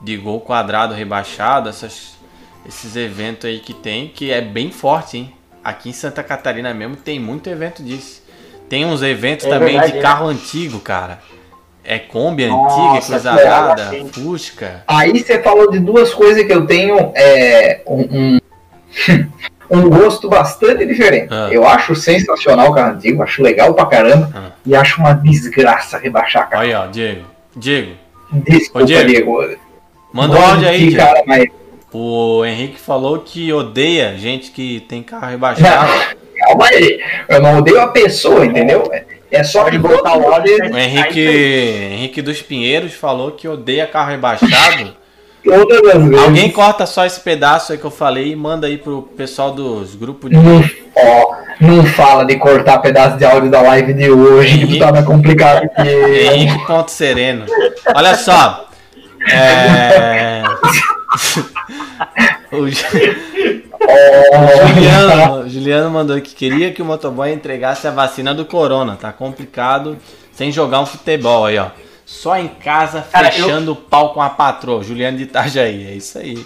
[0.00, 2.16] de gol quadrado rebaixado, essas,
[2.64, 5.34] esses eventos aí que tem, que é bem forte, hein?
[5.64, 8.22] Aqui em Santa Catarina mesmo tem muito evento disso.
[8.68, 10.02] Tem uns eventos É também verdade, de é.
[10.02, 11.20] carro antigo, cara.
[11.82, 14.08] É Kombi Nossa, antiga, coisa que arada, legal.
[14.08, 14.84] Fusca.
[14.86, 18.40] Aí você falou de duas coisas que eu tenho é, um, um,
[19.70, 21.28] um gosto bastante diferente.
[21.30, 21.48] Ah.
[21.50, 24.54] Eu acho sensacional o carro antigo, acho legal pra caramba.
[24.64, 26.62] E acho uma desgraça rebaixar carro.
[26.62, 27.24] Aí, ó, Diego.
[27.56, 27.92] Diego.
[28.32, 29.08] Desculpa, Ô, Diego.
[29.08, 29.56] Diego.
[30.12, 30.96] Manda um áudio aí, Diego.
[30.96, 31.48] cara, mas-
[31.92, 35.90] O Henrique falou que odeia gente que tem carro rebaixado.
[36.38, 37.00] Calma aí.
[37.28, 38.90] Eu não odeio a pessoa, entendeu?
[39.30, 40.72] É- só que botar o áudio.
[40.72, 44.12] O Henrique, Henrique dos Pinheiros falou que odeia carro
[45.80, 46.18] vezes.
[46.18, 49.94] Alguém corta só esse pedaço aí que eu falei e manda aí pro pessoal dos
[49.94, 50.36] grupos de.
[50.36, 50.62] Não,
[50.96, 55.04] ó, não fala de cortar pedaço de áudio da live de hoje, que tá mais
[55.04, 55.88] complicado que.
[56.34, 57.46] Henrique Ponto Sereno.
[57.94, 58.68] Olha só.
[59.32, 60.42] É...
[62.52, 62.66] o
[64.68, 68.96] Juliano, o Juliano mandou que queria que o motoboy entregasse a vacina do corona.
[68.96, 69.96] Tá complicado
[70.32, 71.68] sem jogar um futebol aí, ó.
[72.04, 74.82] Só em casa, Cara, eu- fechando o pau com a patroa.
[74.82, 76.44] Juliano de Itajaí, é isso aí.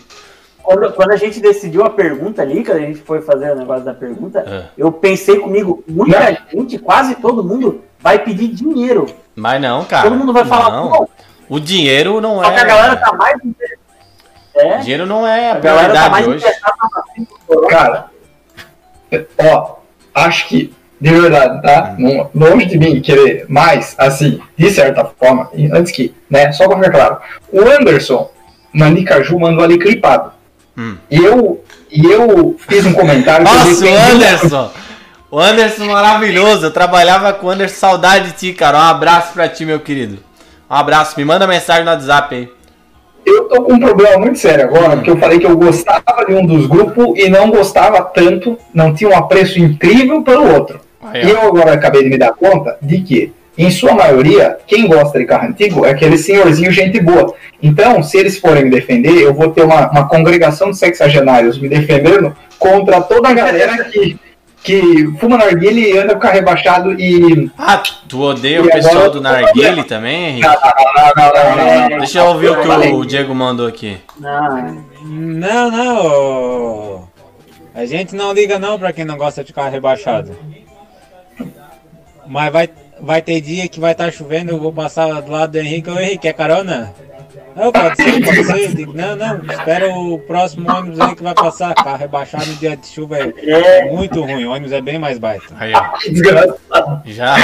[0.63, 3.85] Quando, quando a gente decidiu a pergunta ali, quando a gente foi fazer o negócio
[3.85, 4.65] da pergunta, É.
[4.79, 9.07] eu pensei comigo, muita gente, quase todo mundo, vai pedir dinheiro.
[9.37, 10.05] Mas não, cara.
[10.09, 10.89] Todo mundo vai falar, não.
[10.91, 11.09] pô,
[11.51, 12.55] O dinheiro não só é.
[12.55, 13.37] que a galera tá mais.
[14.57, 16.45] É, Dinheiro não é a a tá prioridade mais hoje.
[17.69, 18.07] Cara,
[19.39, 19.77] ó,
[20.15, 21.95] acho que, de verdade, tá?
[21.99, 26.69] Não- Longe de mim querer mais, assim, de certa forma, e antes que, né, só
[26.69, 27.19] pra ficar claro,
[27.53, 28.31] o Anderson,
[28.73, 30.33] na Nicaju, mandou ali clipado.
[30.77, 30.97] Hum.
[31.11, 34.71] E eu, e eu fiz um comentário que eu Nossa, o Anderson!
[35.31, 36.67] O Anderson maravilhoso.
[36.67, 37.75] Eu trabalhava com o Anderson.
[37.75, 38.79] Saudade de ti, cara.
[38.79, 40.19] Um abraço pra ti, meu querido.
[40.71, 41.15] Um abraço.
[41.17, 42.53] Me manda mensagem no WhatsApp aí.
[43.27, 46.35] Eu tô com um problema muito sério agora, porque eu falei que eu gostava de
[46.35, 50.81] um dos grupos e não gostava tanto, não tinha um apreço incrível pelo outro.
[51.03, 51.43] Aí, e ó.
[51.43, 55.25] eu agora acabei de me dar conta de que, em sua maioria, quem gosta de
[55.25, 57.35] carro antigo é aquele senhorzinho gente boa.
[57.63, 61.69] Então, se eles forem me defender, eu vou ter uma, uma congregação de sexagenários me
[61.69, 64.19] defendendo contra toda a galera que,
[64.65, 67.51] que fuma narguilha e anda com carro rebaixado e...
[67.59, 70.49] Ah, tu odeia E o pessoal agora do Narguile também, Henrique?
[70.49, 71.99] Não, não, não, não, não, não.
[71.99, 73.99] Deixa eu ouvir o que o Diego mandou aqui.
[74.19, 77.09] Não, Não, não.
[77.75, 80.35] A gente não liga não pra quem não gosta de carro rebaixado.
[82.27, 85.59] Mas vai, vai ter dia que vai estar chovendo, eu vou passar do lado do
[85.59, 85.91] Henrique.
[85.91, 86.95] Ô Henrique, é carona?
[87.57, 88.75] Não, pode ser, pode ser.
[88.75, 91.75] Digo, não, não, espera o próximo ônibus aí que vai passar.
[91.75, 94.45] Carro rebaixado no dia de chuva é muito ruim.
[94.45, 95.55] O ônibus é bem mais baita.
[95.59, 97.01] Aí, ó.
[97.05, 97.37] Já,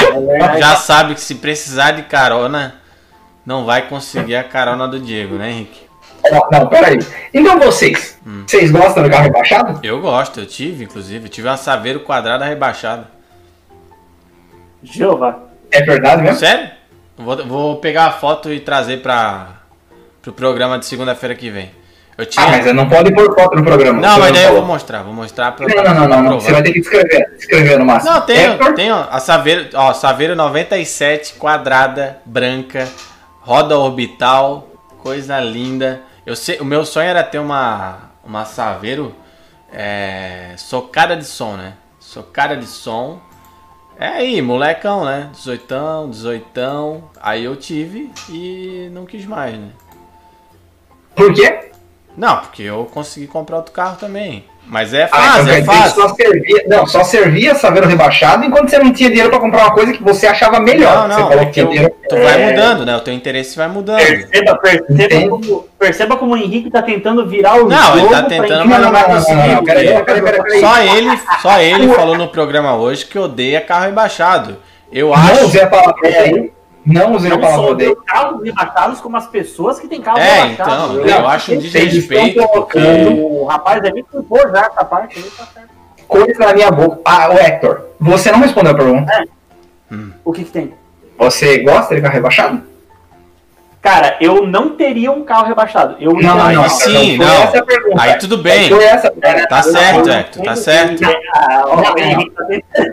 [0.59, 2.77] já sabe que se precisar de carona,
[3.45, 5.89] não vai conseguir a carona do Diego, né, Henrique?
[6.33, 6.99] Ó, Não, peraí.
[7.33, 9.81] Então vocês, vocês gostam do carro rebaixado?
[9.83, 11.27] Eu gosto, eu tive, inclusive.
[11.27, 13.09] Eu tive uma Saveiro quadrada rebaixada.
[14.83, 15.39] Jeová.
[15.71, 16.39] É verdade mesmo?
[16.39, 16.71] Sério?
[17.17, 19.60] Vou, vou pegar a foto e trazer para
[20.23, 21.71] pro programa de segunda-feira que vem.
[22.17, 22.45] Eu tinha...
[22.45, 24.01] Ah, mas eu não pode pôr foto no programa.
[24.01, 26.41] Não, mas daí eu vou mostrar, vou mostrar pra Não, não, não, não.
[26.41, 28.13] Você vai ter que descrever, descrever no máximo.
[28.13, 32.87] Não, tem, tem ó, a Saveiro, ó, Saveiro 97 quadrada, branca,
[33.41, 34.69] roda orbital,
[34.99, 36.03] coisa linda.
[36.27, 39.15] Eu sei, o meu sonho era ter uma uma Saveiro
[39.73, 41.75] é, socada de som, né?
[41.99, 43.21] Socada de som.
[43.99, 45.31] É aí, molecão, né?
[45.33, 47.05] 18, 18.
[47.21, 49.71] Aí eu tive e não quis mais, né?
[51.21, 51.59] Por quê?
[52.17, 54.45] Não, porque eu consegui comprar outro carro também.
[54.67, 56.03] Mas é Ah, fácil, então é fácil.
[56.03, 59.65] Só servia, não, só servia saber o rebaixado enquanto você não tinha dinheiro pra comprar
[59.65, 61.09] uma coisa que você achava melhor.
[61.09, 61.93] Não, você não, falou é que dinheiro.
[62.09, 62.97] tu vai mudando, né?
[62.97, 63.97] O teu interesse vai mudando.
[63.99, 67.99] Perceba, perceba, como, perceba como o Henrique tá tentando virar o Não, jogo.
[67.99, 69.35] ele tá tentando, mas não vai conseguir.
[69.49, 70.61] não.
[70.61, 74.57] Só ele, só ele falou no programa hoje que odeia carro rebaixado.
[74.93, 75.45] Eu Não acho.
[75.47, 76.53] usei a palavra odeio.
[76.93, 77.93] Não usei a Não palavra só odeio.
[77.99, 80.97] os carros rebaixados, como as pessoas que têm carros É, rebaixados.
[80.99, 82.47] então, eu acho um desrespeito.
[82.49, 85.69] colocando O rapaz ali culpou já essa parte aí, tá certo.
[86.09, 86.99] coisa na minha boca.
[87.05, 89.25] Ah, o Hector, você não respondeu a pergunta.
[90.25, 90.75] O que que tem?
[91.19, 92.63] Você gosta de carro rebaixado?
[93.83, 95.97] Cara, eu não teria um carro rebaixado.
[95.99, 97.43] Eu Não, não, Aí não, sim, foi não.
[97.43, 98.03] essa a pergunta.
[98.03, 98.69] Aí tudo bem.
[99.49, 101.01] Tá certo, Hector, tá certo.
[101.01, 101.15] Tá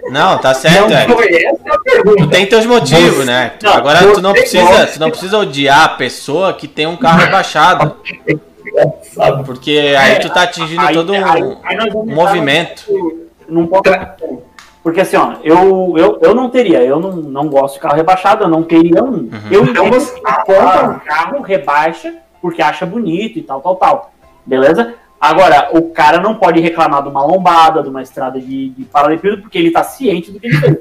[0.10, 2.16] Não, tá certo, Não Hector.
[2.18, 3.54] Tu tem teus motivos, Você- né?
[3.62, 7.20] Não, Agora tu não precisa, tu não precisa odiar a pessoa que tem um carro
[7.20, 7.98] rebaixado.
[9.46, 11.58] Porque aí tu tá atingindo Aí- todo aí- um,
[12.02, 12.84] um movimento.
[13.50, 13.90] num ponto.
[14.88, 18.46] Porque assim, ó, eu, eu, eu não teria, eu não, não gosto de carro rebaixado,
[18.46, 19.16] eu não teria um.
[19.18, 19.32] Uhum.
[19.52, 24.12] Eu Então entendo você- compra um carro, rebaixa, porque acha bonito e tal, tal, tal.
[24.46, 24.94] Beleza?
[25.20, 29.42] Agora, o cara não pode reclamar de uma lombada, de uma estrada de, de paralelepípedo,
[29.42, 30.78] porque ele tá ciente do que ele fez.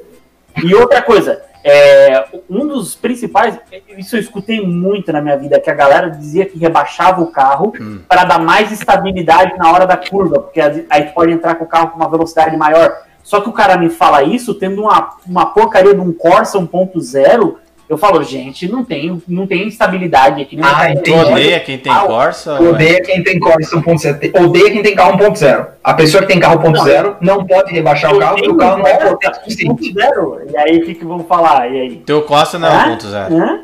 [0.63, 3.59] E outra coisa, é, um dos principais,
[3.97, 7.73] isso eu escutei muito na minha vida, que a galera dizia que rebaixava o carro
[8.07, 11.67] para dar mais estabilidade na hora da curva, porque aí tu pode entrar com o
[11.67, 13.05] carro com uma velocidade maior.
[13.27, 17.55] Só que o cara me fala isso tendo uma, uma porcaria de um Corsa 1.0.
[17.89, 20.57] Eu falo, gente, não tem, não tem estabilidade aqui.
[20.63, 22.53] Ah, Tu odeia quem tem Corsa?
[22.57, 22.69] ué?
[22.69, 24.41] Odeia quem tem Corsa 1.7.
[24.45, 25.67] Odeia quem tem carro 1.0.
[25.83, 28.87] A pessoa que tem carro 1.0 não pode rebaixar o carro porque o carro não
[28.87, 29.93] é Corsa potente o suficiente.
[29.93, 30.51] 1.0.
[30.53, 31.69] E aí, o que, que vão falar?
[31.69, 31.95] E aí?
[32.05, 32.97] Teu Corsa não é Hã?
[32.97, 33.31] 1.0.
[33.33, 33.59] Hã?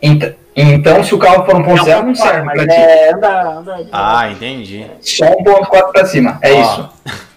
[0.00, 2.80] Então, então, se o carro for 1.0, não serve mas pra ti.
[2.80, 4.86] é, anda, anda, Ah, entendi.
[5.00, 6.38] Só 1.4 pra cima.
[6.42, 6.88] É Ó, isso.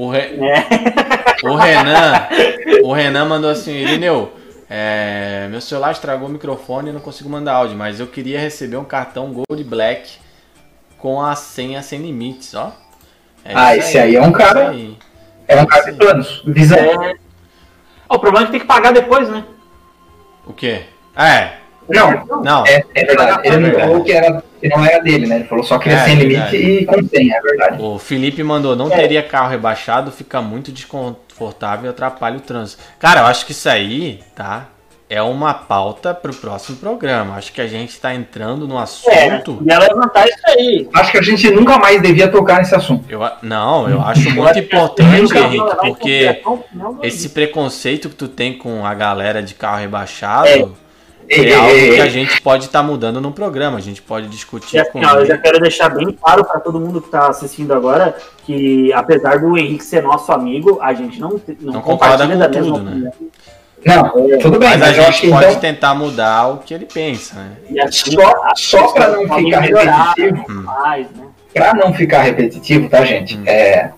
[0.00, 1.46] O, Re- É.
[1.46, 2.12] o Renan,
[2.84, 4.32] o Renan mandou assim, Irineu,
[4.68, 8.76] é, meu celular estragou o microfone e não consigo mandar áudio, mas eu queria receber
[8.78, 10.12] um cartão Gold Black
[10.96, 12.72] com a senha sem limites, ó.
[13.44, 14.96] É Ah, esse aí é um cara- aí.
[15.48, 16.42] É um cara de planos.
[16.46, 16.78] Visão.
[16.78, 17.14] É.
[18.08, 19.44] O problema é que tem que pagar depois, né?
[20.46, 20.82] O quê?
[21.16, 21.54] É.
[21.88, 22.64] Não, Não.
[22.66, 23.40] É, é verdade.
[23.48, 25.36] Ele não falou que era, que não era dele, né?
[25.36, 26.56] Ele falou só que ele é É, sem verdade.
[26.56, 27.82] limite e com senha, é verdade.
[27.82, 32.82] O Felipe mandou, não teria carro rebaixado, fica muito desconfortável e atrapalha o trânsito.
[32.98, 34.68] Cara, eu acho que isso aí, tá?
[35.12, 37.34] É uma pauta pro próximo programa.
[37.34, 39.60] Acho que a gente tá entrando no assunto.
[39.68, 40.88] Ia levantar isso aí.
[40.94, 43.06] Acho que a gente nunca mais devia tocar nesse assunto.
[43.08, 46.40] Eu, não, eu acho muito importante, Henrique, porque
[47.02, 50.68] esse preconceito que tu tem com a galera de carro rebaixado É.
[51.30, 53.78] é, Ei, algo ei, ei, que a gente pode estar mudando no programa.
[53.78, 55.26] A gente pode discutir assim, com ó, eu ele.
[55.26, 59.56] já quero deixar bem claro para todo mundo que está assistindo agora que, apesar do
[59.56, 62.90] Henrique ser nosso amigo, a gente não, não, Não concorda compartilha com da mesma tudo,
[62.90, 63.12] né?
[63.86, 66.74] Não, tudo bem, Mas mas, a gente acho que pode então, tentar mudar o que
[66.74, 67.52] ele pensa, né?
[67.70, 71.26] E assim, só, só as pra pessoas não ficar repetitivo, mais, né?
[71.54, 73.38] pra não ficar repetitivo, tá, gente?
[73.38, 73.42] Hum.
[73.46, 73.90] É,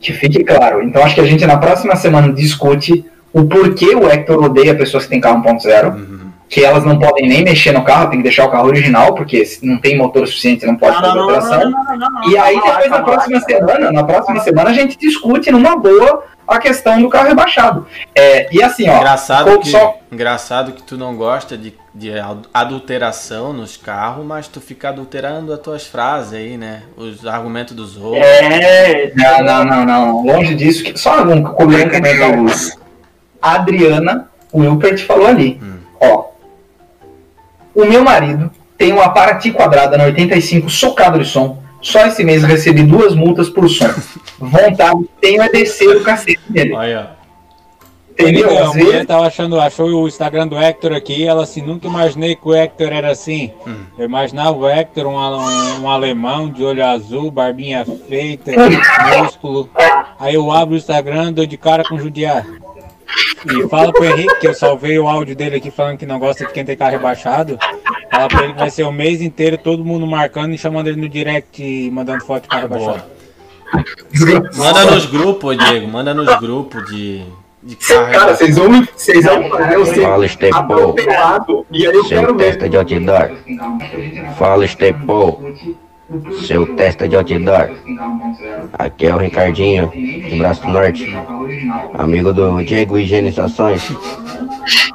[0.00, 0.82] que fique claro.
[0.82, 5.04] Então acho que a gente na próxima semana discute o porquê o Hector odeia pessoas
[5.04, 5.94] que têm carro 1.0.
[5.94, 6.15] Uhum.
[6.48, 9.44] Que elas não podem nem mexer no carro, tem que deixar o carro original, porque
[9.44, 11.70] se não tem motor suficiente, não pode fazer não, não, operação.
[11.70, 14.96] não, não, não, não, E aí, depois, na próxima semana, na próxima semana, a gente
[14.96, 17.84] discute numa boa a questão do carro rebaixado.
[18.14, 18.98] É, e assim, ó.
[18.98, 24.46] Engraçado que, só- engraçado que tu não gosta de, de ad- adulteração nos carros, mas
[24.46, 26.82] tu fica adulterando as tuas frases aí, né?
[26.96, 28.24] Os argumentos dos outros.
[28.24, 30.24] É, Não, não, não, não.
[30.24, 30.84] Longe disso.
[30.84, 32.46] que- Só um comentário.
[33.42, 35.60] A Adriana Wilpert falou ali.
[35.60, 35.78] Hum.
[36.00, 36.35] Ó.
[37.76, 41.62] O meu marido tem uma Paraty quadrada na 85 socado de som.
[41.82, 43.90] Só esse mês eu recebi duas multas por som.
[44.38, 46.72] Vontade tenho é descer o cacete dele.
[46.72, 47.16] Olha,
[48.18, 48.58] Entendeu?
[48.58, 52.34] Às A mulher tava achando, achou o Instagram do Hector aqui, ela assim, nunca imaginei
[52.34, 53.52] que o Hector era assim.
[53.98, 58.52] Eu imaginava o Hector um, um, um alemão de olho azul, barbinha feita,
[59.22, 59.68] músculo.
[60.18, 62.46] Aí eu abro o Instagram, dou de cara com judiar.
[63.46, 66.44] E fala pro Henrique, que eu salvei o áudio dele aqui falando que não gosta
[66.46, 67.58] de quem tem carro rebaixado.
[68.10, 71.00] Fala pra ele que vai ser o mês inteiro todo mundo marcando e chamando ele
[71.00, 73.04] no direct e mandando foto de carro rebaixado.
[74.56, 77.24] manda nos grupos, Diego, manda nos grupos de,
[77.62, 78.12] de carro.
[78.12, 78.88] cara, vocês vão me.
[78.94, 80.94] Vocês vão fazer Fala, Estepô.
[81.70, 82.44] E aí eu Seu quero ver.
[82.44, 83.30] testa de outdoor.
[84.38, 85.40] Fala, Estepô.
[86.46, 87.70] Seu testa de outdoor.
[88.78, 91.06] Aqui é o Ricardinho, de Braço do Norte,
[91.94, 93.90] amigo do Diego Higienizações.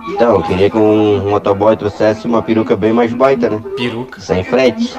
[0.10, 3.62] Então, eu queria que um motoboy trouxesse uma peruca bem mais baita, né?
[3.76, 4.20] Peruca?
[4.20, 4.94] Sem frete.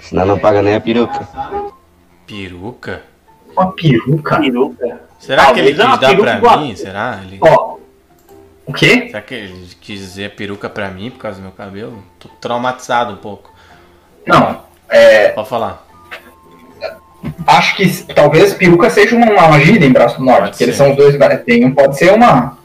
[0.00, 1.26] Senão não paga nem a peruca.
[2.26, 3.02] Peruca?
[3.56, 4.38] Uma peruca?
[4.38, 5.00] Peruca.
[5.18, 6.76] Será que ele é quis dar peruca pra igual- mim?
[6.76, 7.20] Será?
[7.22, 7.38] Ele...
[7.40, 7.76] Ó,
[8.66, 9.06] o quê?
[9.06, 12.02] Será que ele quis dizer peruca pra mim por causa do meu cabelo?
[12.18, 13.50] Tô traumatizado um pouco.
[14.26, 15.28] Não, é.
[15.28, 15.86] Pode falar.
[17.46, 20.90] Acho que talvez peruca seja uma, uma gíria em Braço do Norte, que eles são
[20.90, 21.16] os dois.
[21.44, 22.58] Tem um, pode ser uma.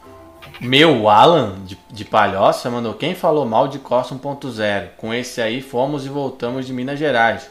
[0.60, 4.90] Meu Alan, de, de Palhoça, mandou quem falou mal de Corsa 1.0.
[4.98, 7.50] Com esse aí fomos e voltamos de Minas Gerais.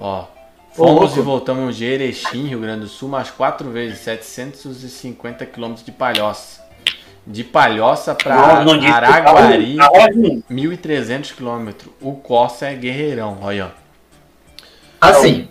[0.00, 0.24] Ó,
[0.72, 1.18] fomos louco.
[1.18, 6.62] e voltamos de Erechim, Rio Grande do Sul, mais quatro vezes, 750 quilômetros de Palhoça.
[7.26, 10.42] De Palhoça que Araguari, tá ruim.
[10.48, 11.92] 1.300 quilômetros.
[12.00, 13.72] O Corsa é guerreirão, olha.
[15.00, 15.48] Assim,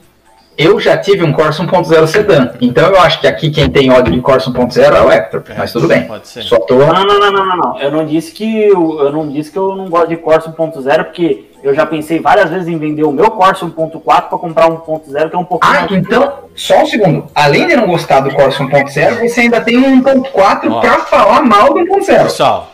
[0.58, 4.12] eu já tive um Corsa 1.0 sedã, então eu acho que aqui quem tem ódio
[4.12, 6.06] de Corsa 1.0 é o Hector, mas tudo bem.
[6.06, 6.42] Pode ser.
[6.42, 6.76] Só tô.
[6.80, 7.80] Não, não, não, não, não, não.
[7.80, 11.04] Eu não disse que eu, eu não disse que eu não gosto de Corsa 1.0,
[11.06, 14.78] porque eu já pensei várias vezes em vender o meu Corsa 1.4 para comprar um
[14.78, 17.28] 1.0 que é um pouquinho Ah, então, só um segundo.
[17.36, 20.82] Além de não gostar do Corsa 1.0, você ainda tem um 1.4 Ó.
[20.82, 22.24] pra falar mal do 1.0.
[22.24, 22.72] Pessoal,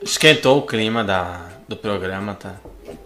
[0.00, 2.52] esquentou o clima da, do programa, tá?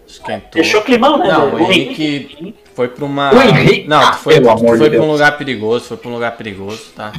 [0.08, 0.50] Esquentou.
[0.54, 3.34] Deixou climão, né, Não, o Henrique foi pra uma.
[3.34, 3.86] O Henrique?
[3.86, 6.08] Não, Ah, tu foi, pelo tu amor foi de pra um lugar perigoso, foi pra
[6.08, 7.12] um lugar perigoso, tá?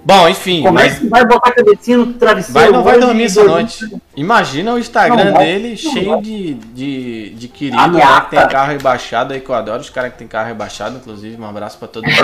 [0.02, 2.58] Bom, enfim, Como é mas que vai botar a cabecinha no travesseiro?
[2.58, 3.86] vai não vai dormir essa noite.
[4.16, 8.48] Imagina o Instagram Não vai, dele não cheio de, de, de querido lá que tem
[8.48, 11.40] carro rebaixado aí, que eu adoro os caras que tem carro rebaixado, inclusive.
[11.40, 12.16] Um abraço pra todo mundo.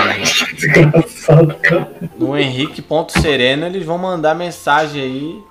[2.17, 5.43] No Henrique.sereno eles vão mandar mensagem aí,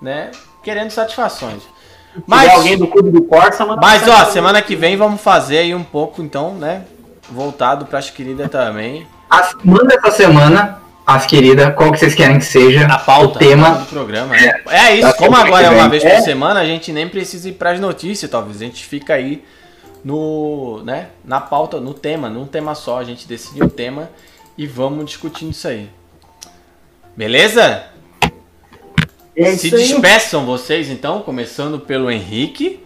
[0.00, 0.30] né?
[0.62, 1.62] Querendo satisfações.
[1.62, 5.58] Se Mas, alguém do clube do Corsa, manda mas ó, semana que vem vamos fazer
[5.58, 6.82] aí um pouco, então, né?
[7.30, 9.06] Voltado pras queridas também.
[9.28, 10.80] As- manda essa semana,
[11.14, 13.70] as queridas, qual que vocês querem que seja A pauta o tema.
[13.70, 14.34] do programa.
[14.34, 14.62] né?
[14.68, 16.16] É, isso, da como agora é uma vez É.
[16.16, 18.60] por semana, a gente nem precisa ir pras notícias, talvez.
[18.60, 19.42] A gente fica aí
[20.04, 22.98] no, né, na pauta, no tema, num tema só.
[22.98, 24.10] A gente decide o tema
[24.56, 25.88] e vamos discutindo isso aí.
[27.16, 27.84] Beleza?
[29.36, 29.82] É Se isso aí.
[29.82, 32.82] despeçam vocês então, começando pelo Henrique.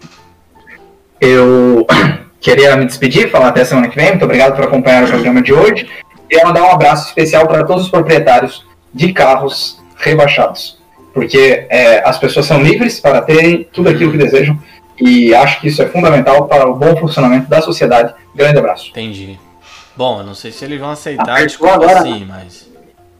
[1.21, 1.87] Eu
[2.41, 4.11] queria me despedir, falar até semana que vem.
[4.11, 5.89] Muito obrigado por acompanhar o programa de hoje.
[6.29, 10.79] Queria mandar um abraço especial para todos os proprietários de carros rebaixados.
[11.13, 14.59] Porque é, as pessoas são livres para terem tudo aquilo que desejam.
[15.01, 18.15] E acho que isso é fundamental para o bom funcionamento da sociedade.
[18.35, 18.91] Grande abraço.
[18.91, 19.39] Entendi.
[19.97, 22.69] Bom, eu não sei se eles vão aceitar, desculpa agora, sim, mas.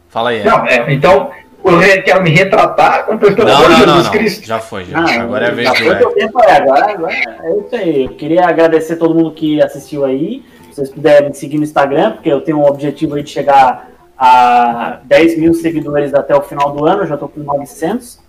[0.09, 0.43] Fala aí.
[0.43, 1.31] Não, é, então,
[1.63, 4.11] eu re- quero me retratar com o pelo não, não, não, Jesus não.
[4.11, 4.45] Cristo.
[4.45, 4.99] Já foi, já.
[4.99, 8.03] Ah, agora é a vez já do tempo, é, agora, agora é isso aí.
[8.03, 10.43] Eu queria agradecer todo mundo que assistiu aí.
[10.75, 13.89] Se vocês puderem me seguir no Instagram, porque eu tenho um objetivo aí de chegar
[14.17, 17.05] a 10 mil seguidores até o final do ano.
[17.07, 18.19] Já tô com 900.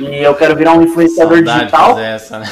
[0.00, 1.90] E eu quero virar um influenciador digital.
[1.90, 2.46] fazer essa, né?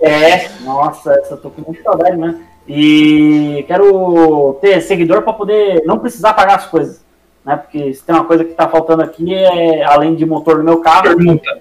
[0.00, 2.40] É, nossa, essa eu tô com muita saudade, né?
[2.68, 7.04] E quero ter seguidor para poder não precisar pagar as coisas.
[7.44, 7.56] né?
[7.56, 10.80] Porque se tem uma coisa que tá faltando aqui, é, além de motor no meu
[10.80, 11.60] carro, Pergunta.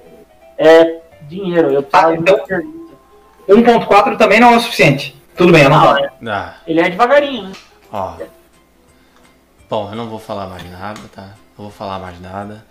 [0.59, 1.69] é dinheiro.
[1.72, 2.76] Eu Ah, preciso então-
[3.49, 5.15] 1.4 também não é o suficiente.
[5.35, 5.99] Tudo bem, eu não falo.
[6.05, 6.09] é.
[6.27, 7.53] Ah, Ele é devagarinho, né?
[7.91, 8.13] ó.
[9.69, 11.23] Bom, eu não vou falar mais nada, tá?
[11.57, 12.65] Não vou falar mais nada.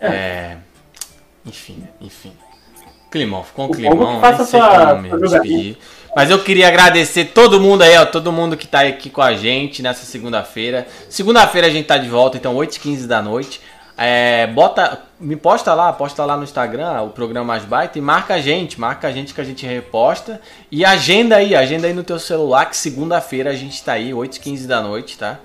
[0.00, 0.56] É.
[1.44, 2.32] Enfim, enfim.
[3.10, 5.78] Climão, ficou um O climão, nem faça sei sua- como me despedir.
[6.14, 9.34] Mas eu queria agradecer todo mundo aí, ó, todo mundo que tá aqui com a
[9.34, 10.86] gente nessa segunda-feira.
[11.08, 13.60] Segunda-feira a gente tá de volta, então 8h15 da noite.
[13.96, 18.34] É, bota, me posta lá, posta lá no Instagram o programa Mais Baita e marca
[18.34, 20.40] a gente, marca a gente que a gente reposta.
[20.70, 24.66] E agenda aí, agenda aí no teu celular que segunda-feira a gente tá aí, 8h15
[24.66, 25.38] da noite, tá?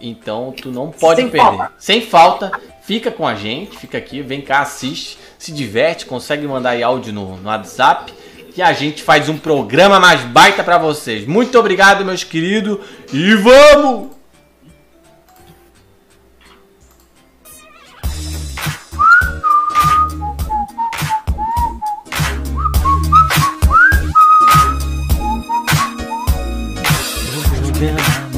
[0.00, 1.46] Então tu não pode Sem perder.
[1.46, 1.72] falta.
[1.78, 2.52] Sem falta,
[2.82, 7.12] fica com a gente, fica aqui, vem cá, assiste, se diverte, consegue mandar aí áudio
[7.12, 8.12] no, no WhatsApp.
[8.54, 11.24] Que a gente faz um programa mais baita pra vocês.
[11.26, 12.78] Muito obrigado, meus queridos.
[13.12, 14.17] E vamos!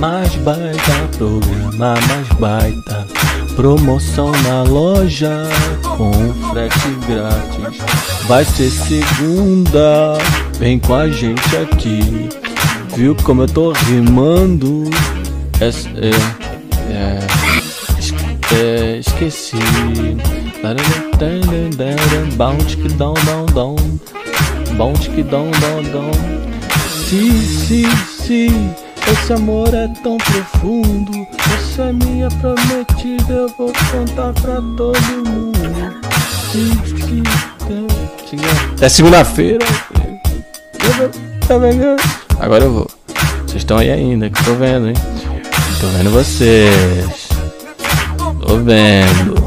[0.01, 3.06] Mais baita, programa mais baita.
[3.56, 5.31] Promoção na loja
[5.97, 6.12] com
[6.51, 7.78] frete grátis.
[8.27, 10.16] Vai ser segunda,
[10.59, 12.28] vem com a gente aqui.
[12.97, 14.85] Viu como eu tô rimando?
[15.60, 16.10] É, é,
[16.93, 17.18] é,
[17.98, 18.14] es-
[18.52, 19.56] é, esqueci.
[22.36, 23.77] Bounce que dão, dão, dão.
[24.77, 26.10] Bounce que dão, dão, dão.
[27.09, 27.86] Se, se,
[28.22, 28.51] se,
[29.12, 31.26] esse amor é tão profundo.
[31.48, 36.00] Você é minha prometida, eu vou contar pra todo mundo.
[36.50, 38.84] Se, se, se.
[38.84, 39.64] É segunda-feira.
[41.46, 41.96] Tá vendo?
[42.38, 42.86] Agora eu vou.
[43.46, 44.94] Vocês estão aí ainda, que tô vendo, hein?
[45.80, 47.28] Tô vendo vocês.
[48.46, 49.39] Tô vendo.